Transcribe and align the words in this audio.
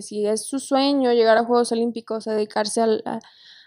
si 0.00 0.26
es 0.26 0.46
su 0.46 0.58
sueño 0.58 1.12
llegar 1.12 1.36
a 1.36 1.44
Juegos 1.44 1.70
Olímpicos, 1.72 2.24
dedicarse 2.24 2.80
al, 2.80 3.04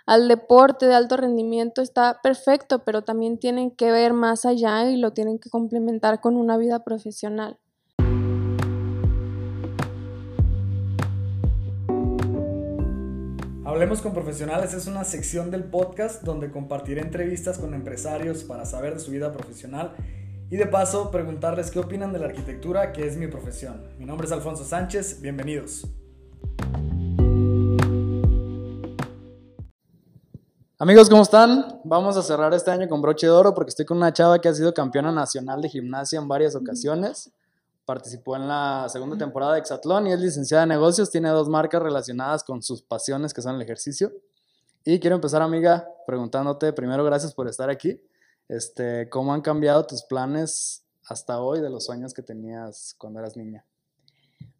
al 0.08 0.28
deporte 0.28 0.88
de 0.88 0.96
alto 0.96 1.17
rendimiento, 1.17 1.83
está 1.83 2.20
perfecto, 2.24 2.83
pero 2.83 3.04
también 3.04 3.38
tienen 3.38 3.70
que 3.70 3.92
ver 3.92 4.13
más 4.13 4.46
allá 4.46 4.90
y 4.90 4.98
lo 4.98 5.14
tienen 5.14 5.38
que 5.38 5.51
complementar 5.51 6.22
con 6.22 6.35
una 6.35 6.58
vida 6.58 6.83
profesional. 6.83 7.59
Hablemos 13.64 14.02
con 14.02 14.14
Profesionales 14.14 14.73
es 14.73 14.88
una 14.88 15.04
sección 15.04 15.52
del 15.52 15.66
podcast 15.66 16.23
donde 16.23 16.50
compartiré 16.50 17.02
entrevistas 17.02 17.60
con 17.60 17.73
empresarios 17.73 18.44
para 18.44 18.66
saber 18.66 18.94
de 18.94 19.00
su 19.00 19.12
vida 19.12 19.32
profesional 19.32 19.94
y 20.50 20.55
de 20.55 20.66
paso 20.66 21.12
preguntarles 21.12 21.71
qué 21.71 21.80
opinan 21.80 22.14
de 22.14 22.20
la 22.20 22.28
arquitectura, 22.28 22.94
que 22.94 23.05
es 23.05 23.18
mi 23.18 23.28
profesión. 23.28 23.84
Mi 24.00 24.05
nombre 24.05 24.28
es 24.28 24.32
Alfonso 24.32 24.64
Sánchez, 24.64 25.20
bienvenidos. 25.21 25.86
Amigos, 30.78 31.10
¿cómo 31.10 31.24
están? 31.24 31.79
Vamos 31.86 32.16
a 32.16 32.21
cerrar 32.21 32.53
este 32.53 32.70
año 32.70 32.89
con 32.89 33.02
broche 33.02 33.25
de 33.25 33.31
oro 33.31 33.53
porque 33.53 33.70
estoy 33.70 33.85
con 33.85 33.95
una 33.98 34.12
chava 34.12 34.39
que 34.39 34.49
ha 34.49 34.53
sido 34.53 34.73
campeona 34.73 35.12
nacional 35.12 35.62
de 35.62 35.70
gimnasia 35.70 36.20
en 36.20 36.27
varias 36.27 36.53
ocasiones. 36.53 37.31
Participó 37.85 38.35
en 38.35 38.48
la 38.48 38.85
segunda 38.89 39.17
temporada 39.17 39.53
de 39.53 39.59
Exatlón 39.59 40.05
y 40.05 40.12
es 40.12 40.20
licenciada 40.20 40.63
en 40.63 40.70
negocios. 40.70 41.09
Tiene 41.09 41.29
dos 41.29 41.48
marcas 41.48 41.81
relacionadas 41.81 42.43
con 42.43 42.62
sus 42.62 42.81
pasiones 42.81 43.34
que 43.34 43.41
son 43.41 43.55
el 43.55 43.62
ejercicio. 43.62 44.12
Y 44.84 44.99
quiero 44.99 45.15
empezar, 45.15 45.41
amiga, 45.41 45.87
preguntándote 46.05 46.73
primero, 46.73 47.03
gracias 47.03 47.34
por 47.34 47.48
estar 47.48 47.70
aquí. 47.70 47.99
Este, 48.48 49.09
¿Cómo 49.09 49.34
han 49.34 49.41
cambiado 49.41 49.87
tus 49.87 50.03
planes 50.03 50.84
hasta 51.07 51.40
hoy 51.40 51.62
de 51.62 51.70
los 51.70 51.85
sueños 51.85 52.13
que 52.13 52.21
tenías 52.21 52.95
cuando 52.99 53.21
eras 53.21 53.37
niña? 53.37 53.65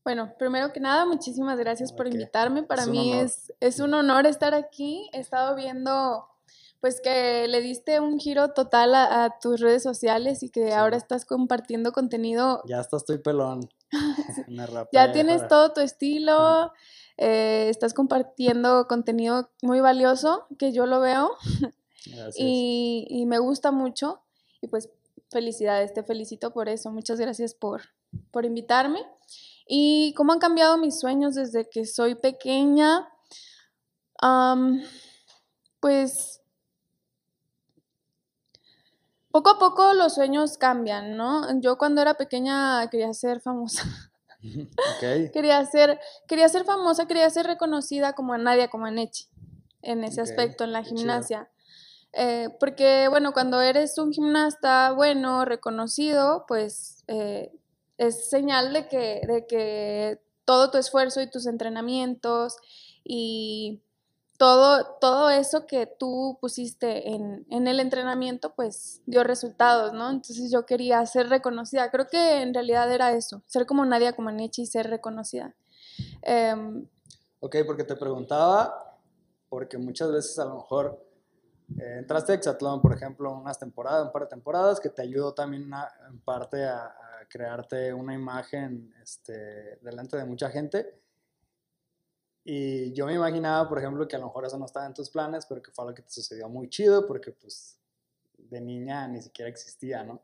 Bueno, 0.06 0.36
primero 0.38 0.72
que 0.72 0.80
nada, 0.80 1.06
muchísimas 1.06 1.58
gracias 1.58 1.92
por 1.92 2.08
invitarme. 2.08 2.62
Para 2.62 2.86
mí 2.86 3.14
es, 3.14 3.52
es 3.60 3.80
un 3.80 3.94
honor 3.96 4.28
estar 4.28 4.54
aquí. 4.54 5.10
He 5.12 5.20
estado 5.20 5.56
viendo 5.56 6.28
pues 6.80 7.02
que 7.02 7.48
le 7.48 7.62
diste 7.62 8.00
un 8.00 8.20
giro 8.20 8.54
total 8.54 8.94
a, 8.94 9.40
tus 9.42 9.60
redes 9.60 9.82
sociales 9.82 10.44
y 10.44 10.52
que 10.52 10.76
ahora 10.76 10.98
estás 10.98 11.26
compartiendo 11.26 11.92
contenido. 11.92 12.62
Ya 12.68 12.80
hasta 12.80 12.98
estoy 12.98 13.18
pelón. 13.18 13.68
ya 14.94 15.12
tienes 15.12 15.48
todo 15.48 15.74
tu 15.74 15.82
estilo, 15.82 16.72
eh, 17.18 17.70
estás 17.70 17.96
compartiendo 17.96 18.86
contenido 18.88 19.50
muy 19.64 19.80
valioso 19.80 20.46
que 20.60 20.72
yo 20.72 20.86
lo 20.86 21.00
veo. 21.02 21.32
Y, 22.38 23.08
y, 23.10 23.26
me 23.26 23.40
gusta 23.40 23.72
mucho. 23.72 24.22
Y 24.62 24.68
pues 24.68 24.92
felicidades, 25.32 25.92
te 25.92 26.04
felicito 26.04 26.54
por 26.54 26.70
eso, 26.70 26.92
muchas 26.92 27.20
gracias 27.20 27.56
por, 27.56 27.82
por 28.32 28.46
invitarme. 28.46 29.06
¿Y 29.68 30.14
cómo 30.16 30.34
han 30.34 30.40
cambiado 30.40 30.78
mis 30.78 31.00
sueños 31.00 31.36
desde 31.36 31.70
que 31.70 31.86
soy 31.86 32.16
pequeña? 32.16 33.10
pues 35.80 36.42
poco 39.30 39.52
a 39.52 39.60
poco 39.60 39.94
los 39.94 40.16
sueños 40.16 40.58
cambian, 40.58 41.16
¿no? 41.16 41.60
Yo 41.62 41.78
cuando 41.78 42.02
era 42.02 42.16
pequeña 42.16 42.90
quería 42.90 43.14
ser 43.14 43.40
famosa. 43.42 43.84
quería 45.34 45.66
ser, 45.66 46.00
quería 46.28 46.50
ser 46.50 46.66
famosa, 46.66 47.08
quería 47.08 47.30
ser 47.30 47.46
reconocida 47.48 48.14
como 48.14 48.38
Nadia, 48.38 48.70
como 48.70 48.88
Echi, 48.88 49.28
en 49.82 50.04
ese 50.04 50.22
aspecto, 50.22 50.64
en 50.64 50.72
la 50.72 50.84
gimnasia. 50.84 51.50
Eh, 52.14 52.50
porque, 52.60 53.08
bueno, 53.10 53.34
cuando 53.34 53.62
eres 53.62 53.98
un 53.98 54.14
gimnasta 54.14 54.92
bueno, 54.94 55.44
reconocido, 55.44 56.46
pues 56.48 57.04
eh, 57.08 57.52
es 57.98 58.30
señal 58.30 58.74
de 58.74 58.88
que, 58.88 59.22
de 59.28 59.46
que 59.48 60.22
todo 60.46 60.72
tu 60.72 60.78
esfuerzo 60.78 61.22
y 61.22 61.30
tus 61.30 61.48
entrenamientos 61.48 62.58
y 63.04 63.82
todo, 64.38 64.98
todo 65.00 65.30
eso 65.30 65.66
que 65.66 65.88
tú 65.88 66.38
pusiste 66.42 67.14
en, 67.14 67.46
el 67.50 67.80
entrenamiento, 67.80 68.54
pues 68.54 69.02
dio 69.06 69.24
resultados, 69.24 69.94
¿no? 69.94 70.10
Entonces 70.10 70.52
yo 70.52 70.66
quería 70.66 71.06
ser 71.06 71.30
reconocida. 71.30 71.90
Creo 71.90 72.08
que 72.08 72.42
en 72.42 72.54
realidad 72.54 72.92
era 72.92 73.14
eso, 73.14 73.44
ser 73.46 73.66
como 73.66 73.86
Nadia 73.86 74.14
Comaneci 74.14 74.64
y 74.64 74.66
ser 74.66 74.90
reconocida. 74.90 75.56
Em, 76.22 76.86
ok, 77.40 77.58
porque 77.66 77.86
te 77.86 77.96
preguntaba, 77.96 79.00
porque 79.48 79.78
muchas 79.78 80.12
veces 80.12 80.38
a 80.40 80.46
lo 80.46 80.56
mejor 80.56 81.02
eh, 81.80 81.98
entraste 82.00 82.34
a 82.34 82.36
Exatlón, 82.36 82.82
por 82.82 82.94
ejemplo, 82.94 83.32
unas 83.32 83.58
temporadas, 83.58 84.06
un 84.06 84.12
par 84.12 84.24
de 84.24 84.30
temporadas, 84.30 84.80
que 84.80 84.90
te 84.90 85.02
ayudó 85.02 85.34
también 85.34 85.72
en 86.10 86.20
parte 86.20 86.64
a, 86.66 86.94
crearte 87.30 87.94
una 87.94 88.14
imagen 88.14 88.94
este, 89.02 89.78
delante 89.82 90.18
de 90.18 90.26
mucha 90.26 90.50
gente 90.50 91.02
y 92.48 92.94
yo 92.94 93.08
me 93.08 93.16
imaginaba, 93.16 93.68
por 93.68 93.80
ejemplo, 93.80 94.08
que 94.08 94.16
a 94.16 94.20
lo 94.20 94.28
mejor 94.28 94.46
eso 94.46 94.60
no 94.60 94.66
estaba 94.66 94.86
en 94.86 94.94
tus 94.94 95.10
planes, 95.10 95.48
pero 95.48 95.64
que 95.64 95.72
fue 95.72 95.84
algo 95.84 95.96
que 95.96 96.04
te 96.04 96.12
sucedió 96.12 96.48
muy 96.48 96.70
chido, 96.70 97.08
porque 97.08 97.32
pues 97.32 97.80
de 98.38 98.62
niña 98.62 99.08
ni 99.08 99.20
siquiera 99.20 99.50
existía, 99.50 100.04
¿no? 100.04 100.22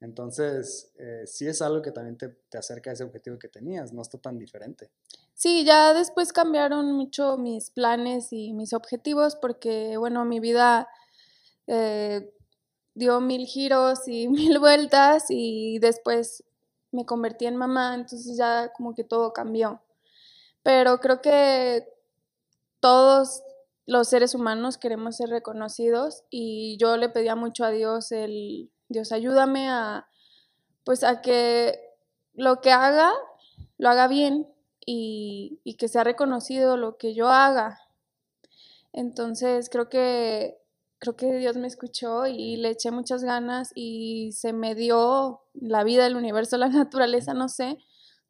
Entonces, 0.00 0.92
eh, 0.98 1.22
sí 1.24 1.46
es 1.46 1.62
algo 1.62 1.80
que 1.80 1.92
también 1.92 2.18
te, 2.18 2.30
te, 2.48 2.58
acerca 2.58 2.90
a 2.90 2.94
ese 2.94 3.04
objetivo 3.04 3.38
que 3.38 3.46
tenías, 3.46 3.92
no 3.92 4.02
está 4.02 4.18
tan 4.18 4.36
diferente. 4.36 4.90
Sí, 5.34 5.64
ya 5.64 5.94
después 5.94 6.32
cambiaron 6.32 6.90
mucho 6.92 7.38
mis 7.38 7.70
planes 7.70 8.32
y 8.32 8.52
mis 8.52 8.72
objetivos, 8.72 9.36
porque, 9.36 9.96
bueno, 9.96 10.24
mi 10.24 10.40
vida 10.40 10.88
eh, 11.68 12.34
dio 12.94 13.20
mil 13.20 13.46
giros 13.46 14.06
y 14.06 14.28
mil 14.28 14.58
vueltas 14.58 15.26
y 15.28 15.78
después 15.78 16.44
me 16.90 17.06
convertí 17.06 17.46
en 17.46 17.56
mamá, 17.56 17.94
entonces 17.94 18.36
ya 18.36 18.72
como 18.74 18.94
que 18.94 19.04
todo 19.04 19.32
cambió 19.32 19.80
pero 20.62 20.98
creo 20.98 21.20
que 21.20 21.88
todos 22.80 23.42
los 23.86 24.08
seres 24.08 24.34
humanos 24.34 24.78
queremos 24.78 25.16
ser 25.16 25.28
reconocidos 25.28 26.24
y 26.30 26.76
yo 26.78 26.96
le 26.96 27.08
pedía 27.08 27.36
mucho 27.36 27.64
a 27.64 27.70
Dios 27.70 28.12
el 28.12 28.70
Dios 28.88 29.12
ayúdame 29.12 29.68
a 29.68 30.06
pues 30.84 31.04
a 31.04 31.20
que 31.20 31.80
lo 32.34 32.60
que 32.60 32.70
haga 32.70 33.12
lo 33.78 33.88
haga 33.88 34.06
bien 34.06 34.48
y, 34.84 35.60
y 35.64 35.74
que 35.74 35.88
sea 35.88 36.04
reconocido 36.04 36.76
lo 36.76 36.96
que 36.96 37.14
yo 37.14 37.28
haga. 37.28 37.80
Entonces 38.92 39.68
creo 39.70 39.88
que 39.88 40.60
creo 41.02 41.16
que 41.16 41.36
Dios 41.38 41.56
me 41.56 41.66
escuchó 41.66 42.28
y 42.28 42.54
le 42.58 42.70
eché 42.70 42.92
muchas 42.92 43.24
ganas 43.24 43.72
y 43.74 44.30
se 44.30 44.52
me 44.52 44.76
dio 44.76 45.42
la 45.52 45.82
vida, 45.82 46.06
el 46.06 46.14
universo, 46.14 46.56
la 46.58 46.68
naturaleza, 46.68 47.34
no 47.34 47.48
sé, 47.48 47.78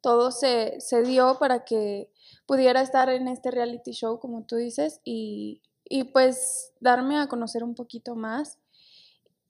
todo 0.01 0.31
se, 0.31 0.81
se 0.81 1.03
dio 1.03 1.37
para 1.37 1.65
que 1.65 2.11
pudiera 2.47 2.81
estar 2.81 3.09
en 3.09 3.27
este 3.27 3.51
reality 3.51 3.91
show, 3.91 4.19
como 4.19 4.47
tú 4.47 4.55
dices, 4.55 5.01
y, 5.03 5.61
pues 6.13 6.73
darme 6.79 7.19
a 7.19 7.27
conocer 7.27 7.63
un 7.63 7.75
poquito 7.75 8.15
más 8.15 8.57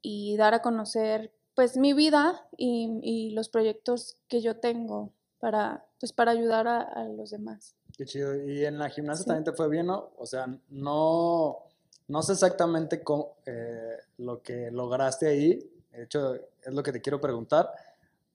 y 0.02 0.36
dar 0.36 0.54
a 0.54 0.62
conocer 0.62 1.34
pues 1.56 1.78
mi 1.78 1.94
vida 1.94 2.46
y, 2.58 3.32
los 3.34 3.48
proyectos 3.48 4.18
que 4.28 4.42
yo 4.42 4.60
tengo 4.60 5.14
para, 5.40 5.86
pues, 6.02 6.12
para 6.12 6.32
ayudar 6.32 6.68
a, 6.68 7.06
los 7.06 7.30
demás. 7.30 7.78
Qué 7.98 8.04
chido. 8.04 8.36
Y 8.36 8.66
en 8.66 8.80
la 8.80 8.90
gimnasia 8.90 9.26
también 9.26 9.46
te 9.46 9.54
fue 9.54 9.70
bien, 9.70 9.86
¿no? 9.86 10.12
O 10.18 10.26
sea, 10.26 10.48
no, 10.68 11.70
no 12.08 12.22
sé 12.22 12.34
exactamente 12.34 13.04
cómo, 13.04 13.38
eh, 13.46 13.98
lo 14.18 14.42
que 14.42 14.72
lograste 14.72 15.28
ahí. 15.28 15.70
De 15.92 16.04
hecho, 16.04 16.36
es 16.36 16.74
lo 16.74 16.84
que 16.84 16.92
te 16.92 17.02
quiero 17.02 17.22
preguntar. 17.22 17.72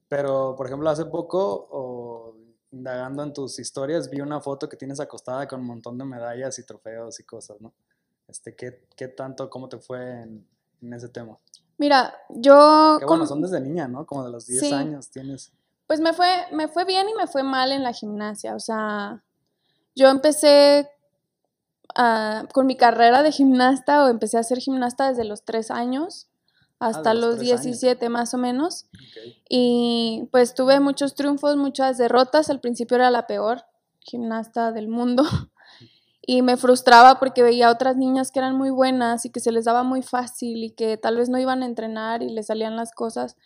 Pero, 0.09 0.55
por 0.56 0.67
ejemplo, 0.67 0.89
hace 0.89 1.05
poco, 1.05 1.69
o 1.71 2.34
indagando 2.71 3.23
en 3.23 3.33
tus 3.33 3.59
historias, 3.59 4.09
vi 4.09 4.21
una 4.21 4.41
foto 4.41 4.69
que 4.69 4.77
tienes 4.77 5.01
acostada 5.01 5.47
con 5.47 5.61
un 5.61 5.67
montón 5.67 5.99
de 5.99 6.05
medallas 6.05 6.59
y 6.59 6.65
trofeos 6.65 7.19
y 7.21 7.25
cosas, 7.25 7.61
¿no? 7.61 7.73
Este, 8.27 8.55
¿qué, 8.55 8.84
qué 8.95 9.09
tanto, 9.09 9.49
cómo 9.49 9.69
te 9.69 9.79
fue 9.79 10.23
en, 10.23 10.47
ese 10.93 11.09
tema? 11.09 11.39
Mira, 11.79 12.15
yo... 12.31 12.97
Qué 12.99 13.06
bueno, 13.06 13.27
son 13.27 13.41
desde 13.41 13.61
niña, 13.61 13.89
¿no? 13.89 14.06
Como 14.06 14.25
de 14.25 14.31
los 14.31 14.47
10 14.47 14.73
años 14.73 15.11
tienes... 15.11 15.53
Pues 15.87 16.00
me 16.00 16.12
fue, 16.12 16.29
me 16.53 16.69
fue 16.69 16.85
bien 16.85 17.09
y 17.09 17.15
me 17.15 17.27
fue 17.27 17.43
mal 17.43 17.73
en 17.73 17.83
la 17.83 17.95
gimnasia, 17.95 18.55
o 18.55 18.61
sea, 18.61 19.23
yo 19.95 20.09
empecé 20.09 20.91
ah, 21.94 22.44
con 22.52 22.67
mi 22.67 22.76
carrera 22.76 23.23
de 23.23 23.32
gimnasta 23.32 24.05
o 24.05 24.08
empecé 24.08 24.38
a 24.38 24.43
ser 24.43 24.58
gimnasta 24.58 25.08
desde 25.08 25.25
los 25.25 25.44
3 25.44 25.70
años 25.70 26.29
Ah, 26.81 26.88
hasta 26.88 27.12
los, 27.12 27.40
17 27.40 28.08
más 28.08 28.35
o 28.35 28.38
menos. 28.38 28.87
Y 29.49 30.29
pues 30.31 30.55
tuve 30.55 30.79
muchos 30.81 31.14
triunfos, 31.14 31.56
muchas 31.56 31.99
derrotas. 31.99 32.50
Al 32.50 32.61
principio 32.61 32.96
era 32.96 33.11
la 33.11 33.26
peor 33.26 33.64
gimnasta 34.00 34.70
del 34.73 34.88
mundo. 34.88 35.25
y 36.23 36.43
me 36.43 36.56
frustraba 36.56 37.19
porque 37.19 37.43
veía 37.43 37.70
otras 37.70 37.96
niñas 37.96 38.31
que 38.31 38.38
eran 38.38 38.56
muy 38.56 38.70
buenas 38.70 39.25
y 39.25 39.31
que 39.31 39.41
se 39.41 39.50
les 39.50 39.64
daba 39.64 39.82
muy 39.82 40.02
fácil 40.02 40.62
y 40.62 40.70
que 40.70 40.96
tal 40.96 41.17
vez 41.17 41.29
no 41.29 41.38
iban 41.38 41.62
a 41.62 41.67
entrenar 41.67 42.23
y 42.23 42.31
les 42.31 42.46
salían 42.46 42.76
las 42.76 42.93
cosas. 42.93 43.37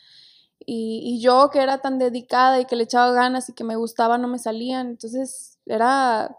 Y, 0.65 1.21
yo 1.21 1.51
que 1.51 1.59
era 1.59 1.79
tan 1.79 1.99
dedicada 1.99 2.61
y 2.61 2.67
que 2.67 2.77
le 2.77 2.85
echaba 2.85 3.11
ganas 3.11 3.49
y 3.49 3.53
que 3.53 3.65
me 3.65 3.75
gustaba 3.75 4.19
no 4.19 4.29
me 4.29 4.39
salían. 4.39 4.89
Entonces 4.89 5.59
era, 5.67 6.37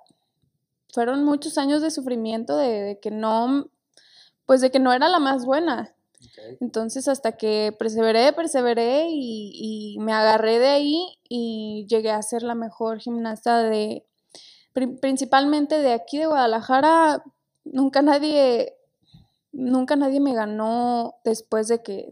fueron 0.93 1.25
muchos 1.25 1.57
años 1.57 1.81
de 1.81 1.91
sufrimiento 1.91 2.55
de, 2.55 2.81
de 2.81 2.99
que 2.99 3.11
no, 3.11 3.69
pues 4.45 4.61
de 4.61 4.71
que 4.71 4.79
no 4.79 4.93
era 4.93 5.09
la 5.09 5.19
más 5.19 5.45
buena. 5.45 5.93
Entonces 6.59 7.07
hasta 7.07 7.33
que 7.33 7.75
perseveré, 7.77 8.33
perseveré 8.33 9.07
y, 9.09 9.97
me 9.99 10.13
agarré 10.13 10.59
de 10.59 10.67
ahí 10.67 11.17
y 11.27 11.85
llegué 11.89 12.11
a 12.11 12.21
ser 12.21 12.43
la 12.43 12.55
mejor 12.55 12.99
gimnasta 12.99 13.63
de, 13.63 14.05
principalmente 15.01 15.79
de 15.79 15.93
aquí 15.93 16.17
de 16.17 16.25
Guadalajara, 16.25 17.23
nunca 17.63 18.01
nadie, 18.01 18.75
nunca 19.51 19.95
nadie 19.95 20.19
me 20.19 20.33
ganó 20.33 21.15
después 21.23 21.67
de 21.67 21.83
que, 21.83 22.09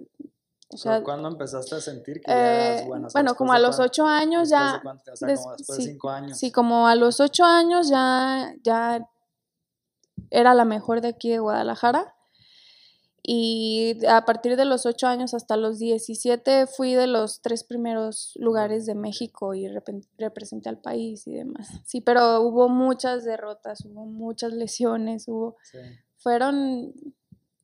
o 0.74 0.78
sea, 0.78 1.04
¿Cuándo 1.04 1.28
empezaste 1.28 1.76
a 1.76 1.82
sentir 1.82 2.22
que 2.22 2.32
eras 2.32 2.82
eh, 2.82 2.86
buena? 2.88 3.08
bueno, 3.14 3.36
como 3.36 3.54
a 3.54 3.60
los 3.60 3.80
ocho 3.80 4.06
años 4.06 4.50
ya. 4.50 4.82
o 4.84 5.16
sea, 5.16 5.28
como 5.34 5.54
después 5.56 5.78
de 5.78 5.84
cinco 5.84 6.10
años. 6.10 6.38
Sí, 6.38 6.52
como 6.52 6.88
a 6.88 6.96
los 6.96 7.20
ocho 7.20 7.44
años 7.44 7.90
ya, 7.90 8.54
ya 8.64 9.08
era 10.30 10.54
la 10.54 10.66
mejor 10.66 11.02
de 11.02 11.10
aquí 11.10 11.30
de 11.30 11.40
Guadalajara. 11.40 12.16
Y 13.24 14.04
a 14.08 14.26
partir 14.26 14.56
de 14.56 14.66
los 14.66 14.88
ocho 14.88 15.06
años 15.08 15.36
hasta 15.36 15.56
los 15.56 15.78
17 15.78 16.66
fui 16.66 16.96
de 16.96 17.06
los 17.06 17.42
tres 17.42 17.64
primeros 17.64 18.32
lugares 18.36 18.88
de 18.88 18.96
México 18.96 19.54
y 19.54 19.68
representé 20.18 20.70
al 20.70 20.80
país 20.80 21.28
y 21.28 21.34
demás. 21.34 21.68
Sí, 21.86 22.02
pero 22.02 22.42
hubo 22.42 22.68
muchas 22.68 23.24
derrotas, 23.24 23.86
hubo 23.86 24.06
muchas 24.06 24.54
lesiones, 24.54 25.28
hubo... 25.28 25.58
Fueron 26.18 26.94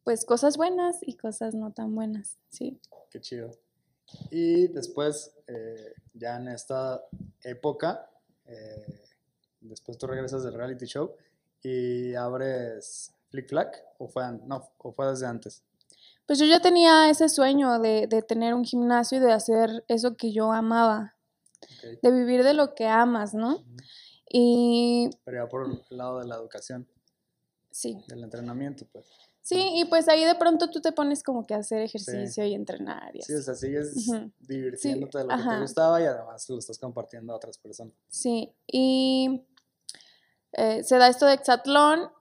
pues 0.07 0.23
cosas 0.23 0.55
buenas 0.55 0.99
y 1.01 1.17
cosas 1.17 1.53
no 1.53 1.73
tan 1.73 1.93
buenas, 1.93 2.37
sí. 2.47 2.79
Qué 3.09 3.19
chido. 3.19 3.51
Y 4.31 4.69
después, 4.69 5.35
eh, 5.47 5.95
ya 6.13 6.37
en 6.37 6.47
esta 6.47 7.03
época, 7.43 8.09
eh, 8.45 9.03
después 9.59 9.97
tú 9.97 10.07
regresas 10.07 10.45
del 10.45 10.53
reality 10.53 10.85
show 10.85 11.13
y 11.61 12.15
abres 12.15 13.13
Flick 13.31 13.49
Flack 13.49 13.83
o 13.97 14.07
fue, 14.07 14.31
no, 14.45 14.69
o 14.77 14.93
fue 14.93 15.09
desde 15.09 15.27
antes? 15.27 15.61
Pues 16.25 16.39
yo 16.39 16.45
ya 16.45 16.61
tenía 16.61 17.09
ese 17.09 17.27
sueño 17.27 17.77
de, 17.79 18.07
de 18.07 18.21
tener 18.21 18.53
un 18.53 18.63
gimnasio 18.63 19.17
y 19.17 19.21
de 19.21 19.33
hacer 19.33 19.83
eso 19.89 20.15
que 20.15 20.31
yo 20.31 20.53
amaba, 20.53 21.17
de 22.01 22.11
vivir 22.13 22.45
de 22.45 22.53
lo 22.53 22.75
que 22.75 22.87
amas, 22.87 23.33
¿no? 23.33 23.61
Y... 24.29 25.09
Pero 25.25 25.43
ya 25.43 25.49
por 25.49 25.65
el 25.65 25.97
lado 25.97 26.19
de 26.19 26.27
la 26.27 26.35
educación. 26.35 26.87
Sí. 27.71 28.05
Del 28.07 28.23
entrenamiento, 28.23 28.85
pues. 28.89 29.05
Sí, 29.47 29.75
y 29.75 29.85
pues 29.85 30.09
ahí 30.09 30.25
de 30.25 30.35
pronto 30.35 30.69
tú 30.69 30.81
te 30.81 30.91
pones 30.91 31.23
como 31.23 31.45
que 31.47 31.53
a 31.53 31.59
hacer 31.59 31.81
ejercicio 31.81 32.43
y 32.43 32.53
entrenar. 32.53 33.15
Y 33.15 33.21
sí, 33.21 33.33
o 33.33 33.41
sea, 33.41 33.55
sigues 33.55 33.95
divirtiéndote 34.41 35.19
de 35.19 35.23
lo 35.23 35.37
que 35.37 35.41
te 35.41 35.61
gustaba 35.61 36.01
y 36.01 36.03
además 36.03 36.49
lo 36.49 36.59
estás 36.59 36.77
compartiendo 36.77 37.31
a 37.31 37.37
otras 37.37 37.57
personas. 37.57 37.93
Sí, 38.09 38.53
y 38.67 39.47
eh, 40.51 40.83
se 40.83 40.97
da 40.97 41.07
esto 41.07 41.25
de 41.25 41.35
Exatlón 41.35 42.11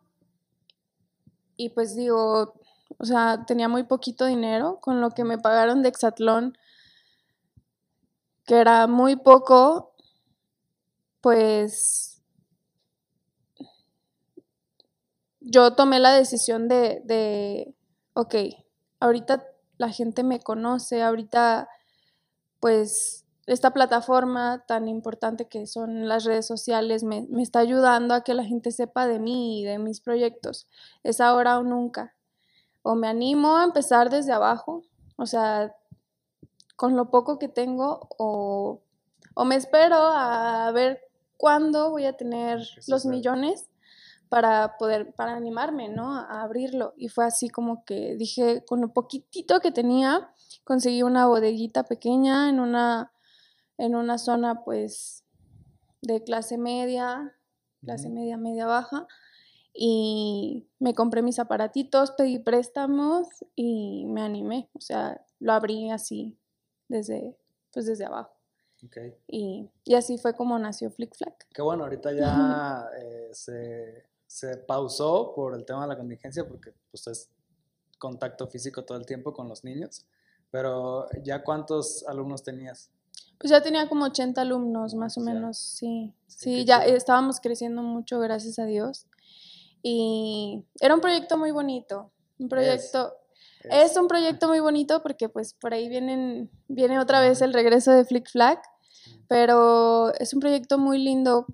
y 1.57 1.71
pues 1.71 1.97
digo, 1.97 2.61
o 2.97 3.05
sea, 3.05 3.43
tenía 3.45 3.67
muy 3.67 3.83
poquito 3.83 4.25
dinero 4.27 4.79
con 4.81 5.01
lo 5.01 5.11
que 5.11 5.25
me 5.25 5.37
pagaron 5.37 5.83
de 5.83 5.89
Exatlón, 5.89 6.57
que 8.45 8.55
era 8.61 8.87
muy 8.87 9.17
poco, 9.17 9.97
pues 11.21 12.16
yo 15.49 15.75
tomé 15.75 16.01
la 16.01 16.13
decisión 16.13 16.67
de, 16.69 17.01
de, 17.05 17.75
ok, 18.15 18.35
ahorita 18.99 19.47
la 19.79 19.91
gente 19.91 20.25
me 20.25 20.41
conoce, 20.41 21.03
ahorita 21.03 21.69
pues 22.59 23.25
esta 23.47 23.73
plataforma 23.73 24.65
tan 24.67 24.89
importante 24.89 25.47
que 25.47 25.67
son 25.67 26.09
las 26.09 26.25
redes 26.25 26.47
sociales 26.47 27.05
me, 27.05 27.29
está 27.39 27.61
ayudando 27.61 28.15
a 28.15 28.25
que 28.25 28.35
la 28.35 28.45
gente 28.45 28.73
sepa 28.73 29.07
de 29.07 29.21
mí 29.21 29.61
y 29.61 29.65
de 29.65 29.79
mis 29.79 30.01
proyectos. 30.01 30.67
Es 31.05 31.21
ahora 31.21 31.59
o 31.59 31.63
nunca. 31.63 32.17
O 32.83 32.97
me 32.97 33.07
animo 33.07 33.57
a 33.57 33.65
empezar 33.65 34.11
desde 34.11 34.33
abajo, 34.33 34.83
o 35.17 35.27
sea, 35.27 35.77
con 36.75 36.97
lo 36.97 37.11
poco 37.11 37.39
que 37.39 37.49
tengo, 37.49 38.09
o, 38.19 38.81
o 39.35 39.45
me 39.45 39.55
espero 39.55 39.97
a 39.97 40.71
ver 40.73 41.03
cuándo 41.37 41.91
voy 41.91 42.05
a 42.05 42.17
tener 42.17 42.61
los 42.89 43.07
millones 43.07 43.69
para 44.29 44.77
poder, 44.79 45.15
para 45.15 45.37
animarme, 45.37 45.89
¿no? 45.89 46.15
A 46.15 46.43
abrirlo. 46.43 46.95
Y 46.97 47.09
fue 47.09 47.25
así 47.25 47.49
como 47.49 47.85
que 47.85 48.17
dije, 48.17 48.65
con 48.67 48.81
lo 48.81 48.93
poquitito 48.93 49.61
que 49.61 49.73
tenía, 49.73 50.31
conseguí 50.65 51.03
una 51.03 51.27
bodeguita 51.27 51.85
pequeña 51.85 52.49
en 52.49 52.61
una 52.61 53.13
en 53.79 53.95
una 53.95 54.19
zona 54.19 54.65
pues 54.65 55.25
de 56.03 56.23
clase 56.23 56.59
media, 56.59 57.35
clase 57.83 58.09
media, 58.09 58.37
media 58.37 58.67
baja, 58.67 59.07
y 59.75 60.69
me 60.79 60.95
compré 60.95 61.23
mis 61.23 61.39
aparatitos, 61.39 62.13
pedí 62.13 62.39
préstamos 62.39 63.29
y 63.55 64.07
me 64.07 64.23
animé, 64.23 64.71
o 64.73 64.81
sea, 64.81 65.23
lo 65.39 65.53
abrí 65.53 65.91
así 65.91 66.39
desde, 66.89 67.37
pues 67.73 67.87
desde 67.87 68.07
abajo. 68.07 68.33
Y, 69.27 69.69
así 69.97 70.17
fue 70.19 70.35
como 70.35 70.59
nació 70.59 70.91
Flick 70.91 71.17
Flack. 71.17 71.49
Qué 71.53 71.61
bueno, 71.61 71.85
ahorita 71.85 72.13
ya 72.13 72.89
eh, 72.99 73.31
se, 73.33 74.07
se, 74.27 74.57
pausó 74.57 75.33
por 75.35 75.55
el 75.55 75.65
tema 75.65 75.83
de 75.83 75.89
la 75.89 75.97
contingencia 75.97 76.47
porque 76.47 76.73
pues 76.91 77.07
es 77.07 77.31
contacto 77.99 78.47
físico 78.47 78.85
todo 78.85 78.99
el 78.99 79.07
tiempo 79.07 79.33
con 79.33 79.49
los 79.49 79.65
niños, 79.65 80.05
pero 80.51 81.07
ya 81.23 81.43
cuántos 81.43 82.05
alumnos 82.07 82.43
tenías? 82.43 82.91
Pues 83.39 83.51
ya 83.51 83.63
tenía 83.63 83.89
como 83.89 84.07
80 84.07 84.41
alumnos, 84.41 84.95
más 84.95 85.17
o 85.19 85.21
menos, 85.21 85.59
sí. 85.59 86.15
Sí, 86.27 86.65
ya 86.65 86.85
estábamos 86.85 87.41
creciendo 87.41 87.83
mucho, 87.83 88.19
gracias 88.19 88.59
a 88.59 88.65
Dios. 88.65 89.07
Y 89.83 90.65
era 90.81 90.95
un 90.95 91.01
proyecto 91.01 91.37
muy 91.37 91.51
bonito, 91.51 92.11
un 92.39 92.49
proyecto... 92.49 93.15
Es, 93.69 93.97
un 93.97 94.07
proyecto 94.07 94.47
muy 94.47 94.61
bonito 94.61 95.03
porque 95.03 95.29
pues 95.29 95.55
por 95.55 95.75
ahí 95.75 95.89
vienen, 95.89 96.51
viene 96.69 97.01
otra 97.01 97.21
vez 97.21 97.43
el 97.43 97.53
regreso 97.53 97.91
de 97.91 98.05
Flick 98.05 98.31
Flag, 98.31 98.61
pero 99.29 100.15
es 100.15 100.35
un 100.35 100.41
proyecto 100.41 100.79
muy 100.79 100.99
lindo. 101.03 101.47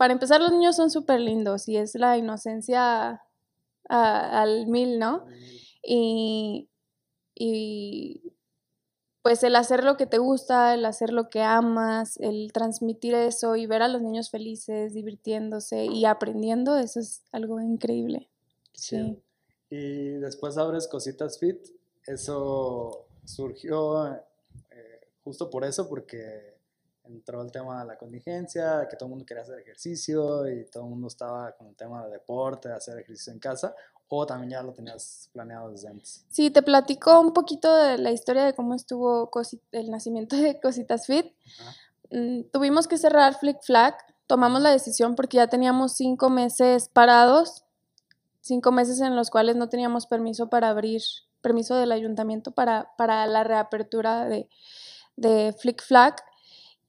Para 0.00 0.14
empezar, 0.14 0.40
los 0.40 0.50
niños 0.50 0.76
son 0.76 0.88
súper 0.88 1.20
lindos 1.20 1.68
y 1.68 1.76
es 1.76 1.94
la 1.94 2.16
inocencia 2.16 3.22
al 3.86 4.66
mil, 4.66 4.98
¿no? 4.98 5.26
Y, 5.82 6.70
y 7.34 8.22
pues 9.20 9.44
el 9.44 9.54
hacer 9.56 9.84
lo 9.84 9.98
que 9.98 10.06
te 10.06 10.16
gusta, 10.16 10.72
el 10.72 10.86
hacer 10.86 11.12
lo 11.12 11.28
que 11.28 11.42
amas, 11.42 12.16
el 12.16 12.50
transmitir 12.50 13.12
eso 13.14 13.56
y 13.56 13.66
ver 13.66 13.82
a 13.82 13.88
los 13.88 14.00
niños 14.00 14.30
felices, 14.30 14.94
divirtiéndose 14.94 15.84
y 15.84 16.06
aprendiendo, 16.06 16.78
eso 16.78 16.98
es 16.98 17.20
algo 17.30 17.60
increíble. 17.60 18.30
Sí. 18.72 19.22
Y 19.68 20.12
después 20.12 20.56
abres 20.56 20.88
Cositas 20.88 21.38
Fit, 21.38 21.58
eso 22.06 23.04
surgió 23.26 24.14
eh, 24.14 25.08
justo 25.24 25.50
por 25.50 25.66
eso, 25.66 25.90
porque 25.90 26.58
entró 27.10 27.42
el 27.42 27.50
tema 27.50 27.80
de 27.80 27.86
la 27.86 27.98
contingencia, 27.98 28.86
que 28.88 28.96
todo 28.96 29.06
el 29.06 29.10
mundo 29.10 29.26
quería 29.26 29.42
hacer 29.42 29.58
ejercicio 29.58 30.48
y 30.48 30.64
todo 30.66 30.84
el 30.84 30.90
mundo 30.90 31.08
estaba 31.08 31.52
con 31.52 31.68
el 31.68 31.76
tema 31.76 32.04
de 32.04 32.12
deporte, 32.12 32.68
de 32.68 32.74
hacer 32.74 32.98
ejercicio 32.98 33.32
en 33.32 33.38
casa, 33.38 33.74
¿O 34.12 34.26
también 34.26 34.50
ya 34.50 34.62
lo 34.62 34.72
tenías 34.72 35.30
planeado 35.32 35.70
desde 35.70 35.86
antes? 35.86 36.24
Sí, 36.30 36.50
te 36.50 36.62
platico 36.62 37.20
un 37.20 37.32
poquito 37.32 37.72
de 37.76 37.96
la 37.96 38.10
historia 38.10 38.44
de 38.44 38.54
cómo 38.54 38.74
estuvo 38.74 39.30
el 39.70 39.88
nacimiento 39.88 40.34
de 40.34 40.58
Cositas 40.58 41.06
Fit. 41.06 41.26
Mm, 42.10 42.42
tuvimos 42.52 42.88
que 42.88 42.98
cerrar 42.98 43.38
Flick 43.38 43.62
Flag. 43.62 43.96
Tomamos 44.26 44.62
la 44.62 44.70
decisión 44.70 45.14
porque 45.14 45.36
ya 45.36 45.46
teníamos 45.46 45.92
cinco 45.92 46.28
meses 46.28 46.88
parados, 46.88 47.62
cinco 48.40 48.72
meses 48.72 49.00
en 49.00 49.14
los 49.14 49.30
cuales 49.30 49.54
no 49.54 49.68
teníamos 49.68 50.08
permiso 50.08 50.50
para 50.50 50.70
abrir, 50.70 51.02
permiso 51.40 51.76
del 51.76 51.92
ayuntamiento 51.92 52.50
para, 52.50 52.90
para 52.98 53.24
la 53.28 53.44
reapertura 53.44 54.24
de, 54.24 54.48
de 55.14 55.54
Flick 55.56 55.84
Flag. 55.84 56.16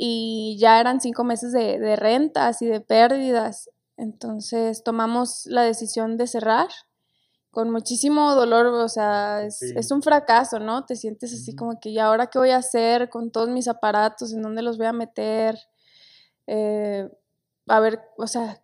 Y 0.03 0.57
ya 0.59 0.79
eran 0.79 0.99
cinco 0.99 1.23
meses 1.23 1.51
de, 1.51 1.77
de 1.77 1.95
rentas 1.95 2.63
y 2.63 2.65
de 2.65 2.81
pérdidas. 2.81 3.69
Entonces 3.97 4.83
tomamos 4.83 5.45
la 5.45 5.61
decisión 5.61 6.17
de 6.17 6.25
cerrar 6.25 6.69
con 7.51 7.69
muchísimo 7.69 8.33
dolor, 8.33 8.67
o 8.67 8.87
sea, 8.87 9.43
es, 9.43 9.91
un 9.91 10.01
fracaso, 10.01 10.59
¿no? 10.59 10.85
Te 10.85 10.95
sientes 10.95 11.33
así 11.33 11.53
como 11.53 11.79
que, 11.79 11.89
¿y 11.89 11.99
ahora 11.99 12.27
qué 12.27 12.39
voy 12.39 12.51
a 12.51 12.57
hacer 12.57 13.09
con 13.09 13.29
todos 13.29 13.49
mis 13.49 13.67
aparatos? 13.67 14.33
¿En 14.33 14.41
dónde 14.41 14.61
los 14.61 14.77
voy 14.77 14.87
a 14.87 14.93
meter? 14.93 15.59
Eh, 16.47 17.09
a 17.67 17.79
ver, 17.81 18.01
o 18.17 18.25
sea, 18.25 18.63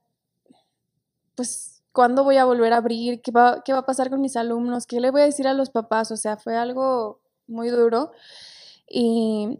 pues, 1.35 1.83
¿cuándo 1.91 2.23
voy 2.23 2.37
a 2.37 2.45
volver 2.45 2.71
a 2.71 2.77
abrir? 2.77 3.21
¿Qué 3.21 3.31
va, 3.31 3.61
¿Qué 3.63 3.73
va 3.73 3.79
a 3.79 3.85
pasar 3.85 4.09
con 4.09 4.21
mis 4.21 4.37
alumnos? 4.37 4.87
¿Qué 4.87 5.01
le 5.01 5.11
voy 5.11 5.21
a 5.21 5.25
decir 5.25 5.47
a 5.49 5.53
los 5.53 5.69
papás? 5.69 6.09
O 6.11 6.17
sea, 6.17 6.37
fue 6.37 6.55
algo 6.55 7.19
muy 7.45 7.67
duro. 7.67 8.11
Y, 8.89 9.59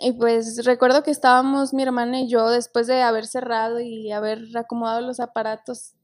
y 0.00 0.12
pues 0.12 0.64
recuerdo 0.64 1.02
que 1.02 1.10
estábamos 1.10 1.74
mi 1.74 1.82
hermana 1.82 2.20
y 2.20 2.28
yo, 2.28 2.48
después 2.50 2.86
de 2.86 3.02
haber 3.02 3.26
cerrado 3.26 3.80
y 3.80 4.12
haber 4.12 4.56
acomodado 4.56 5.00
los 5.00 5.20
aparatos 5.20 5.94